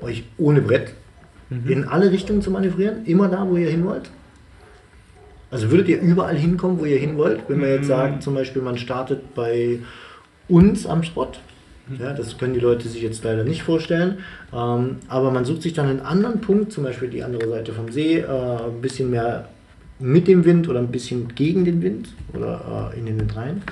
euch 0.00 0.24
ohne 0.38 0.62
Brett 0.62 0.94
in 1.66 1.84
alle 1.84 2.10
Richtungen 2.10 2.42
zu 2.42 2.50
manövrieren? 2.50 3.04
Immer 3.06 3.28
da, 3.28 3.48
wo 3.48 3.56
ihr 3.56 3.70
hin 3.70 3.84
wollt? 3.84 4.10
Also 5.50 5.70
würdet 5.70 5.88
ihr 5.88 6.00
überall 6.00 6.36
hinkommen, 6.36 6.78
wo 6.78 6.84
ihr 6.84 6.98
hin 6.98 7.16
wollt? 7.16 7.40
Wenn 7.48 7.58
man 7.58 7.70
jetzt 7.70 7.88
sagt, 7.88 8.22
zum 8.22 8.34
Beispiel, 8.34 8.62
man 8.62 8.78
startet 8.78 9.34
bei 9.34 9.80
uns 10.48 10.86
am 10.86 11.02
Spot. 11.02 11.32
Ja, 11.98 12.12
das 12.12 12.38
können 12.38 12.54
die 12.54 12.60
Leute 12.60 12.88
sich 12.88 13.02
jetzt 13.02 13.24
leider 13.24 13.42
nicht 13.42 13.64
vorstellen. 13.64 14.18
Ähm, 14.52 14.96
aber 15.08 15.32
man 15.32 15.44
sucht 15.44 15.62
sich 15.62 15.72
dann 15.72 15.88
einen 15.88 16.00
anderen 16.00 16.40
Punkt, 16.40 16.70
zum 16.70 16.84
Beispiel 16.84 17.08
die 17.08 17.24
andere 17.24 17.48
Seite 17.48 17.72
vom 17.72 17.90
See, 17.90 18.18
äh, 18.18 18.26
ein 18.26 18.80
bisschen 18.80 19.10
mehr 19.10 19.48
mit 19.98 20.28
dem 20.28 20.44
Wind 20.44 20.68
oder 20.68 20.78
ein 20.78 20.92
bisschen 20.92 21.34
gegen 21.34 21.64
den 21.64 21.82
Wind 21.82 22.08
oder 22.32 22.92
äh, 22.94 22.98
in 22.98 23.06
den 23.06 23.18
Wind 23.18 23.36
rein, 23.36 23.62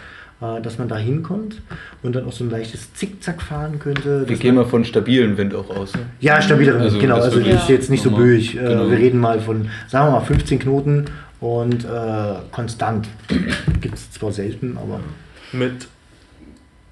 dass 0.40 0.78
man 0.78 0.86
da 0.88 0.96
hinkommt 0.96 1.60
und 2.02 2.14
dann 2.14 2.24
auch 2.26 2.32
so 2.32 2.44
ein 2.44 2.50
leichtes 2.50 2.94
Zickzack 2.94 3.42
fahren 3.42 3.78
könnte. 3.78 4.28
Wir 4.28 4.36
gehen 4.36 4.54
mal 4.54 4.64
von 4.66 4.84
stabilem 4.84 5.36
Wind 5.36 5.54
auch 5.54 5.68
aus. 5.70 5.92
ja, 6.20 6.40
stabileren 6.40 6.80
Also, 6.80 6.92
Wind, 6.94 7.02
genau. 7.02 7.16
das 7.16 7.24
Also 7.26 7.36
wirklich 7.38 7.56
ist 7.56 7.68
jetzt 7.68 7.90
nicht 7.90 8.02
so 8.02 8.10
böig. 8.12 8.54
Äh, 8.54 8.58
Genau. 8.58 8.90
Wir 8.90 8.98
reden 8.98 9.18
mal 9.20 9.40
von, 9.40 9.68
sagen 9.88 10.06
wir 10.06 10.12
mal, 10.12 10.24
15 10.24 10.58
Knoten 10.60 11.06
und 11.40 11.84
äh, 11.84 11.88
konstant. 12.52 13.08
Gibt 13.80 13.94
es 13.94 14.10
zwar 14.12 14.30
selten, 14.32 14.76
aber. 14.76 15.00
Mit 15.52 15.88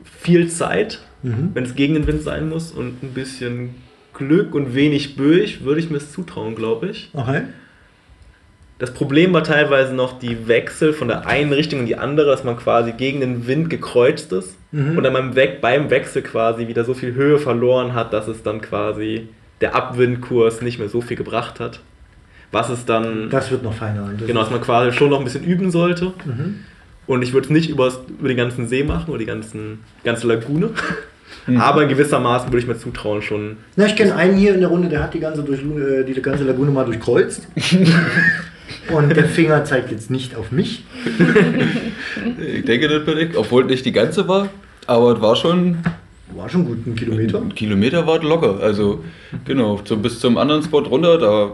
viel 0.05 0.49
Zeit, 0.49 1.01
Mhm. 1.23 1.51
wenn 1.55 1.65
es 1.65 1.75
gegen 1.75 1.95
den 1.95 2.07
Wind 2.07 2.23
sein 2.23 2.49
muss 2.49 2.71
und 2.73 3.03
ein 3.03 3.11
bisschen 3.15 3.71
Glück 4.15 4.55
und 4.55 4.75
wenig 4.75 5.17
Böig, 5.17 5.65
würde 5.65 5.81
ich 5.81 5.91
mir 5.91 5.97
es 5.97 6.13
zutrauen, 6.13 6.55
glaube 6.55 6.89
ich. 6.89 7.11
Okay. 7.15 7.43
Das 8.79 8.93
Problem 8.93 9.33
war 9.33 9.43
teilweise 9.43 9.95
noch 9.95 10.19
die 10.19 10.49
Wechsel 10.49 10.93
von 10.93 11.09
der 11.09 11.27
einen 11.27 11.53
Richtung 11.53 11.81
in 11.81 11.87
die 11.87 11.97
andere, 11.97 12.27
dass 12.31 12.45
man 12.45 12.57
quasi 12.59 12.93
gegen 12.93 13.21
den 13.21 13.47
Wind 13.47 13.71
gekreuzt 13.71 14.33
ist 14.33 14.57
Mhm. 14.73 14.99
und 14.99 15.03
dann 15.05 15.13
beim, 15.15 15.35
We 15.37 15.49
beim 15.61 15.89
Wechsel 15.91 16.21
quasi 16.23 16.69
wieder 16.69 16.85
so 16.85 16.93
viel 16.93 17.15
Höhe 17.15 17.39
verloren 17.39 17.95
hat, 17.95 18.13
dass 18.13 18.29
es 18.29 18.43
dann 18.43 18.61
quasi 18.61 19.29
der 19.63 19.75
Abwindkurs 19.75 20.61
nicht 20.61 20.79
mehr 20.79 20.89
so 20.91 21.01
viel 21.01 21.17
gebracht 21.17 21.61
hat. 21.61 21.81
Was 22.53 22.69
es 22.69 22.85
dann, 22.85 23.31
Das 23.31 23.51
wird 23.51 23.63
noch 23.63 23.73
feiner. 23.73 24.05
Und 24.05 24.21
das 24.21 24.27
genau, 24.27 24.41
dass 24.41 24.51
man 24.51 24.61
quasi 24.61 24.93
schon 24.97 25.09
noch 25.11 25.19
ein 25.19 25.25
bisschen 25.25 25.45
üben 25.45 25.71
sollte. 25.71 26.13
Mhm. 26.27 26.61
Und 27.07 27.23
ich 27.23 27.33
würde 27.33 27.47
es 27.47 27.51
nicht 27.51 27.71
über 27.71 27.91
den 28.21 28.37
ganzen 28.37 28.69
See 28.69 28.83
machen 28.85 29.09
oder 29.09 29.19
die 29.21 29.27
ganzen, 29.27 29.81
ganze 30.05 30.27
Lagune. 30.27 30.71
Mhm. 31.49 31.61
Aber 31.61 31.83
in 31.83 31.89
gewissermaßen 31.89 32.49
würde 32.51 32.59
ich 32.61 32.67
mir 32.69 32.77
zutrauen, 32.79 33.21
schon. 33.23 33.57
Na, 33.77 33.87
ich 33.87 33.95
kenne 33.97 34.15
einen 34.15 34.37
hier 34.37 34.55
in 34.55 34.61
der 34.61 34.69
Runde, 34.69 34.89
der 34.89 35.03
hat 35.03 35.13
die 35.15 35.19
ganze, 35.21 35.43
durch, 35.43 35.61
äh, 35.61 36.05
die 36.05 36.21
ganze 36.23 36.45
Lagune 36.45 36.71
mal 36.71 36.85
durchkreuzt. 36.85 37.47
Und 38.93 39.17
der 39.17 39.25
Finger 39.25 39.65
zeigt 39.65 39.91
jetzt 39.91 40.11
nicht 40.11 40.35
auf 40.37 40.53
mich. 40.53 40.85
Ich 42.39 42.65
denke, 42.65 42.89
das 42.89 43.05
bin 43.05 43.19
ich, 43.19 43.37
obwohl 43.37 43.65
nicht 43.65 43.85
die 43.85 43.93
ganze 43.93 44.27
war, 44.27 44.49
aber 44.87 45.13
es 45.15 45.21
war 45.21 45.37
schon 45.37 45.79
War 46.35 46.49
schon 46.49 46.65
gut, 46.65 46.87
ein 46.87 46.97
Kilometer. 46.97 47.41
Ein 47.41 47.55
Kilometer 47.55 48.07
war 48.07 48.17
es 48.17 48.23
locker. 48.23 48.59
Also, 48.61 49.05
genau, 49.45 49.81
so 49.85 49.97
bis 49.97 50.19
zum 50.19 50.37
anderen 50.39 50.63
Spot 50.63 50.81
runter, 50.81 51.19
da 51.19 51.53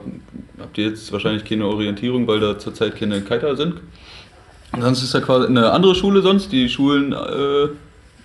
habt 0.61 0.79
ihr 0.79 0.89
jetzt 0.89 1.13
wahrscheinlich 1.13 1.45
keine 1.45 1.67
Orientierung, 1.67 2.27
weil 2.27 2.41
da 2.41 2.59
zurzeit 2.59 2.97
keine 2.97 3.21
Kiter 3.21 3.57
sind. 3.57 3.75
Sonst 4.79 5.03
ist 5.03 5.15
da 5.15 5.21
quasi 5.21 5.47
eine 5.47 5.71
andere 5.71 5.95
Schule 5.95 6.23
sonst. 6.23 6.51
Die 6.53 6.69
Schulen, 6.69 7.13
äh, 7.13 7.69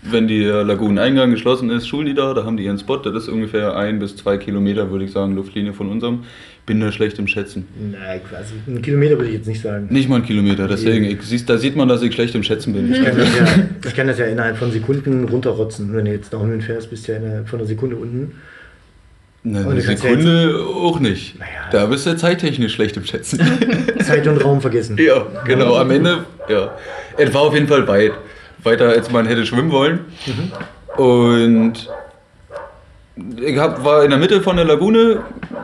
wenn 0.01 0.27
der 0.27 0.63
Laguneneingang 0.63 1.31
geschlossen 1.31 1.69
ist, 1.69 1.87
schulen 1.87 2.05
die 2.05 2.13
da, 2.13 2.33
da 2.33 2.45
haben 2.45 2.57
die 2.57 2.65
ihren 2.65 2.77
Spot. 2.77 2.97
Das 2.97 3.23
ist 3.23 3.29
ungefähr 3.29 3.75
ein 3.75 3.99
bis 3.99 4.15
zwei 4.15 4.37
Kilometer, 4.37 4.91
würde 4.91 5.05
ich 5.05 5.11
sagen, 5.11 5.35
Luftlinie 5.35 5.73
von 5.73 5.89
unserem. 5.89 6.23
Bin 6.65 6.81
da 6.81 6.91
schlecht 6.91 7.17
im 7.17 7.27
Schätzen. 7.27 7.65
Nein, 7.91 8.19
also 8.35 8.53
einen 8.67 8.81
Kilometer 8.81 9.15
würde 9.17 9.29
ich 9.29 9.35
jetzt 9.35 9.47
nicht 9.47 9.61
sagen. 9.61 9.87
Nicht 9.89 10.09
mal 10.09 10.17
ein 10.17 10.25
Kilometer, 10.25 10.67
deswegen, 10.67 11.05
ich, 11.05 11.45
da 11.45 11.57
sieht 11.57 11.75
man, 11.77 11.87
dass 11.87 12.01
ich 12.01 12.13
schlecht 12.13 12.35
im 12.35 12.43
Schätzen 12.43 12.73
bin. 12.73 12.91
Ich 12.91 13.03
kann, 13.03 13.17
das 13.17 13.37
ja, 13.37 13.45
ich 13.85 13.95
kann 13.95 14.07
das 14.07 14.19
ja 14.19 14.25
innerhalb 14.25 14.57
von 14.57 14.71
Sekunden 14.71 15.23
runterrotzen. 15.23 15.93
Wenn 15.93 16.05
du 16.05 16.11
jetzt 16.11 16.33
da 16.33 16.37
unten 16.37 16.61
fährst, 16.61 16.89
bist 16.89 17.07
du 17.07 17.13
ja 17.13 17.19
innerhalb 17.19 17.47
von 17.47 17.59
einer 17.59 17.67
Sekunde 17.67 17.95
unten. 17.95 18.33
Na, 19.43 19.61
eine 19.61 19.81
kannst 19.81 20.03
ja 20.03 20.09
Sekunde 20.09 20.59
auch 20.75 20.99
nicht. 20.99 21.39
Naja. 21.39 21.51
Da 21.71 21.85
bist 21.85 22.05
du 22.05 22.17
zeittechnisch 22.17 22.73
schlecht 22.73 22.97
im 22.97 23.05
Schätzen. 23.05 23.39
Zeit 24.03 24.27
und 24.27 24.43
Raum 24.43 24.59
vergessen. 24.59 24.97
Ja, 24.99 25.25
genau. 25.45 25.75
Am 25.77 25.89
Ende, 25.89 26.25
ja. 26.49 26.75
Es 27.17 27.33
war 27.33 27.41
auf 27.41 27.53
jeden 27.53 27.67
Fall 27.67 27.87
weit. 27.87 28.11
Weiter 28.64 28.89
als 28.89 29.12
man 29.12 29.26
hätte 29.26 29.45
schwimmen 29.45 29.72
wollen. 29.72 30.05
Und 30.97 31.89
ich 33.41 33.58
hab, 33.58 33.84
war 33.84 34.03
in 34.03 34.10
der 34.10 34.20
Mitte 34.20 34.41
von 34.41 34.55
der 34.55 34.66
Lagune, 34.66 35.24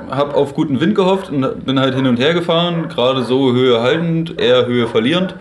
habe 0.09 0.33
auf 0.35 0.53
guten 0.53 0.79
Wind 0.79 0.95
gehofft 0.95 1.29
und 1.29 1.65
bin 1.65 1.79
halt 1.79 1.95
hin 1.95 2.07
und 2.07 2.17
her 2.17 2.33
gefahren, 2.33 2.89
gerade 2.89 3.23
so 3.23 3.53
Höhe 3.53 3.81
haltend, 3.81 4.39
eher 4.39 4.65
Höhe 4.65 4.87
verlierend. 4.87 5.35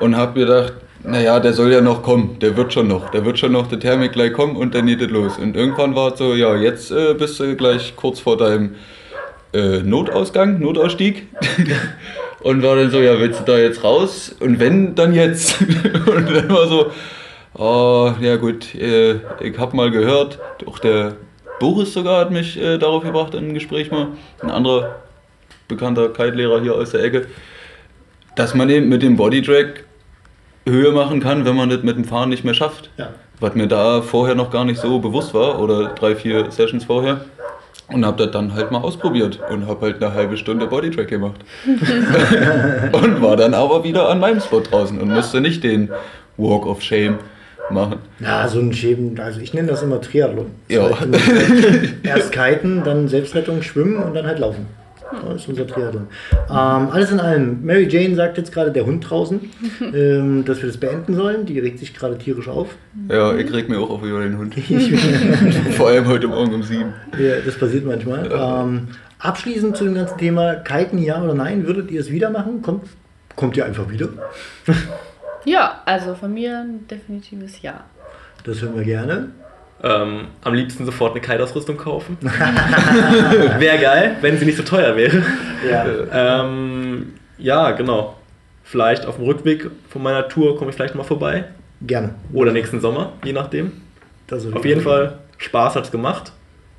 Und 0.00 0.16
habe 0.16 0.38
gedacht, 0.38 0.74
naja, 1.02 1.40
der 1.40 1.52
soll 1.52 1.72
ja 1.72 1.80
noch 1.80 2.02
kommen, 2.02 2.38
der 2.40 2.56
wird 2.56 2.72
schon 2.72 2.88
noch, 2.88 3.10
der 3.10 3.24
wird 3.24 3.38
schon 3.38 3.52
noch, 3.52 3.66
der 3.66 3.80
Thermik 3.80 4.12
gleich 4.12 4.32
kommen 4.32 4.56
und 4.56 4.74
dann 4.74 4.86
geht 4.86 5.00
es 5.00 5.10
los. 5.10 5.38
Und 5.38 5.56
irgendwann 5.56 5.94
war 5.94 6.12
es 6.12 6.18
so, 6.18 6.34
ja, 6.34 6.54
jetzt 6.54 6.90
äh, 6.90 7.14
bist 7.14 7.40
du 7.40 7.56
gleich 7.56 7.94
kurz 7.96 8.20
vor 8.20 8.36
deinem 8.36 8.74
äh, 9.52 9.78
Notausgang, 9.78 10.60
Notausstieg. 10.60 11.26
und 12.40 12.62
war 12.62 12.76
dann 12.76 12.90
so, 12.90 13.00
ja, 13.00 13.18
willst 13.18 13.40
du 13.40 13.44
da 13.44 13.58
jetzt 13.58 13.82
raus? 13.82 14.34
Und 14.40 14.60
wenn, 14.60 14.94
dann 14.94 15.14
jetzt. 15.14 15.60
und 15.60 16.30
dann 16.30 16.48
war 16.50 16.66
so, 16.68 16.90
oh, 17.54 18.12
ja 18.20 18.36
gut, 18.36 18.74
äh, 18.74 19.16
ich 19.40 19.58
habe 19.58 19.76
mal 19.76 19.90
gehört, 19.90 20.38
auch 20.66 20.78
der 20.78 21.16
Boris 21.58 21.92
sogar 21.92 22.20
hat 22.20 22.30
mich 22.30 22.60
äh, 22.60 22.78
darauf 22.78 23.02
gebracht 23.02 23.34
in 23.34 23.48
ein 23.48 23.54
Gespräch 23.54 23.90
mal, 23.90 24.08
ein 24.40 24.50
anderer 24.50 24.96
bekannter 25.66 26.08
Kite-Lehrer 26.08 26.60
hier 26.60 26.74
aus 26.74 26.90
der 26.90 27.02
Ecke, 27.02 27.26
dass 28.36 28.54
man 28.54 28.70
eben 28.70 28.88
mit 28.88 29.02
dem 29.02 29.16
Bodydrag 29.16 29.84
Höhe 30.64 30.92
machen 30.92 31.20
kann, 31.20 31.44
wenn 31.44 31.56
man 31.56 31.70
das 31.70 31.82
mit 31.82 31.96
dem 31.96 32.04
Fahren 32.04 32.28
nicht 32.28 32.44
mehr 32.44 32.54
schafft. 32.54 32.90
Ja. 32.96 33.10
Was 33.40 33.54
mir 33.54 33.66
da 33.66 34.02
vorher 34.02 34.34
noch 34.34 34.50
gar 34.50 34.64
nicht 34.64 34.80
so 34.80 34.98
bewusst 34.98 35.32
war 35.34 35.60
oder 35.60 35.88
drei, 35.94 36.14
vier 36.14 36.50
Sessions 36.50 36.84
vorher. 36.84 37.22
Und 37.90 38.04
habe 38.04 38.22
das 38.22 38.32
dann 38.32 38.52
halt 38.54 38.70
mal 38.70 38.82
ausprobiert 38.82 39.40
und 39.50 39.66
habe 39.66 39.86
halt 39.86 40.02
eine 40.02 40.12
halbe 40.12 40.36
Stunde 40.36 40.66
Bodytrack 40.66 41.08
gemacht. 41.08 41.40
und 42.92 43.22
war 43.22 43.36
dann 43.36 43.54
aber 43.54 43.82
wieder 43.82 44.10
an 44.10 44.20
meinem 44.20 44.40
Spot 44.40 44.60
draußen 44.60 45.00
und 45.00 45.08
musste 45.08 45.40
nicht 45.40 45.64
den 45.64 45.90
Walk 46.36 46.66
of 46.66 46.82
Shame 46.82 47.18
machen. 47.70 47.98
Na, 48.18 48.46
so 48.48 48.60
ein 48.60 48.72
Schäben, 48.72 49.18
also 49.20 49.40
ich 49.40 49.54
nenne 49.54 49.68
das 49.68 49.82
immer 49.82 50.00
Triathlon. 50.00 50.50
Ja. 50.68 50.88
Das 50.88 51.26
heißt, 51.26 51.94
Erst 52.02 52.32
kiten, 52.32 52.82
dann 52.84 53.08
Selbstrettung, 53.08 53.62
schwimmen 53.62 54.02
und 54.02 54.14
dann 54.14 54.26
halt 54.26 54.38
laufen. 54.38 54.66
Das 55.26 55.42
ist 55.42 55.48
unser 55.48 55.66
Triathlon. 55.66 56.06
Ähm, 56.32 56.88
alles 56.90 57.10
in 57.10 57.20
allem, 57.20 57.64
Mary 57.64 57.88
Jane 57.88 58.14
sagt 58.14 58.38
jetzt 58.38 58.52
gerade 58.52 58.70
der 58.70 58.86
Hund 58.86 59.08
draußen, 59.08 59.40
ähm, 59.94 60.44
dass 60.44 60.60
wir 60.62 60.68
das 60.68 60.78
beenden 60.78 61.14
sollen. 61.14 61.46
Die 61.46 61.58
regt 61.58 61.78
sich 61.78 61.94
gerade 61.94 62.18
tierisch 62.18 62.48
auf. 62.48 62.68
Ja, 63.08 63.34
ich 63.36 63.52
reg 63.52 63.68
mir 63.68 63.78
auch 63.78 63.90
auf 63.90 64.02
über 64.02 64.20
den 64.20 64.38
Hund. 64.38 64.54
Vor 65.76 65.88
allem 65.88 66.06
heute 66.06 66.28
Morgen 66.28 66.54
um 66.54 66.62
sieben. 66.62 66.92
ja, 67.18 67.40
das 67.44 67.56
passiert 67.56 67.84
manchmal. 67.84 68.30
Ähm, 68.32 68.88
abschließend 69.18 69.76
zu 69.76 69.84
dem 69.84 69.94
ganzen 69.94 70.18
Thema 70.18 70.54
Kiten, 70.56 70.98
ja 70.98 71.22
oder 71.22 71.34
nein, 71.34 71.66
würdet 71.66 71.90
ihr 71.90 72.00
es 72.00 72.10
wieder 72.10 72.30
machen? 72.30 72.62
Kommt, 72.62 72.84
kommt 73.36 73.56
ihr 73.56 73.64
einfach 73.64 73.90
wieder? 73.90 74.08
Ja, 75.44 75.82
also 75.84 76.14
von 76.14 76.32
mir 76.34 76.58
ein 76.58 76.86
definitives 76.88 77.62
Ja. 77.62 77.84
Das 78.44 78.62
hören 78.62 78.76
wir 78.76 78.84
gerne. 78.84 79.30
Ähm, 79.82 80.28
am 80.42 80.54
liebsten 80.54 80.84
sofort 80.84 81.12
eine 81.12 81.20
Kite-Ausrüstung 81.20 81.76
kaufen. 81.76 82.18
wäre 83.58 83.78
geil, 83.78 84.16
wenn 84.20 84.36
sie 84.36 84.44
nicht 84.44 84.56
so 84.56 84.64
teuer 84.64 84.96
wäre. 84.96 85.22
Ja. 85.68 86.42
Ähm, 86.42 87.14
ja, 87.38 87.70
genau. 87.70 88.16
Vielleicht 88.64 89.06
auf 89.06 89.16
dem 89.16 89.24
Rückweg 89.24 89.70
von 89.88 90.02
meiner 90.02 90.28
Tour 90.28 90.58
komme 90.58 90.70
ich 90.70 90.76
vielleicht 90.76 90.94
mal 90.94 91.04
vorbei. 91.04 91.44
Gerne. 91.80 92.14
Oder 92.32 92.52
nächsten 92.52 92.80
Sommer, 92.80 93.12
je 93.24 93.32
nachdem. 93.32 93.72
Das 94.26 94.52
Auf 94.52 94.64
jeden 94.64 94.80
Fall, 94.80 95.20
Spaß 95.38 95.76
hat's 95.76 95.90
gemacht. 95.90 96.32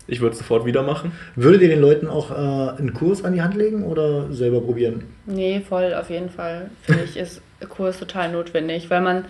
Ich 0.08 0.22
würde 0.22 0.34
es 0.34 0.39
sofort 0.39 0.66
wieder 0.66 0.84
machen. 0.84 1.12
Würdet 1.36 1.62
ihr 1.62 1.70
den 1.70 1.82
Leuten 1.82 2.08
auch 2.08 2.32
äh, 2.32 2.34
einen 2.78 2.93
Kurs 2.93 3.24
an 3.24 3.34
die 3.34 3.41
Hand 3.41 3.56
legen 3.56 3.84
oder 3.84 4.32
selber 4.32 4.60
probieren? 4.62 5.04
Nee, 5.26 5.62
voll, 5.68 5.93
auf 5.93 6.10
jeden 6.10 6.30
Fall. 6.30 6.70
Finde 6.82 7.04
ich, 7.04 7.16
ist 7.16 7.41
Kurs 7.70 8.00
total 8.00 8.32
notwendig, 8.32 8.89
weil 8.89 9.02
man 9.02 9.26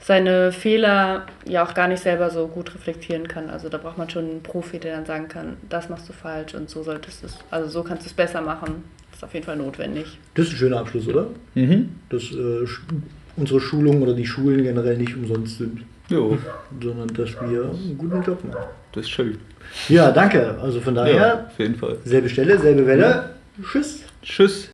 seine 0.00 0.52
Fehler 0.52 1.26
ja 1.46 1.64
auch 1.64 1.74
gar 1.74 1.88
nicht 1.88 2.02
selber 2.02 2.30
so 2.30 2.46
gut 2.48 2.74
reflektieren 2.74 3.28
kann. 3.28 3.50
Also 3.50 3.68
da 3.68 3.78
braucht 3.78 3.98
man 3.98 4.08
schon 4.08 4.24
einen 4.30 4.42
Profi, 4.42 4.78
der 4.78 4.96
dann 4.96 5.06
sagen 5.06 5.28
kann, 5.28 5.56
das 5.68 5.88
machst 5.88 6.08
du 6.08 6.12
falsch 6.12 6.54
und 6.54 6.70
so 6.70 6.82
solltest 6.82 7.22
du 7.22 7.26
es, 7.26 7.36
also 7.50 7.68
so 7.68 7.82
kannst 7.82 8.04
du 8.04 8.08
es 8.08 8.14
besser 8.14 8.40
machen. 8.40 8.84
Das 9.10 9.18
ist 9.20 9.24
auf 9.24 9.34
jeden 9.34 9.44
Fall 9.46 9.56
notwendig. 9.56 10.18
Das 10.34 10.46
ist 10.46 10.52
ein 10.52 10.56
schöner 10.56 10.78
Abschluss, 10.78 11.06
oder? 11.08 11.26
Mhm. 11.54 11.90
Dass 12.10 12.22
äh, 12.24 12.64
sch- 12.64 12.80
unsere 13.36 13.60
Schulungen 13.60 14.02
oder 14.02 14.14
die 14.14 14.26
Schulen 14.26 14.62
generell 14.62 14.96
nicht 14.96 15.14
umsonst 15.16 15.58
sind, 15.58 15.82
Jo, 16.08 16.38
sondern 16.82 17.08
dass 17.08 17.30
wir 17.42 17.64
einen 17.64 17.98
guten 17.98 18.22
Job 18.22 18.42
machen. 18.44 18.64
das 18.92 19.02
ist 19.04 19.10
schön. 19.10 19.36
Ja, 19.90 20.10
danke. 20.10 20.56
Also 20.62 20.80
von 20.80 20.94
daher, 20.94 21.14
Ja, 21.16 21.46
auf 21.46 21.58
jeden 21.58 21.74
Fall. 21.74 21.98
selbe 22.04 22.28
Stelle, 22.30 22.58
selbe 22.58 22.86
Welle. 22.86 23.30
Tschüss. 23.62 24.00
Tschüss. 24.22 24.66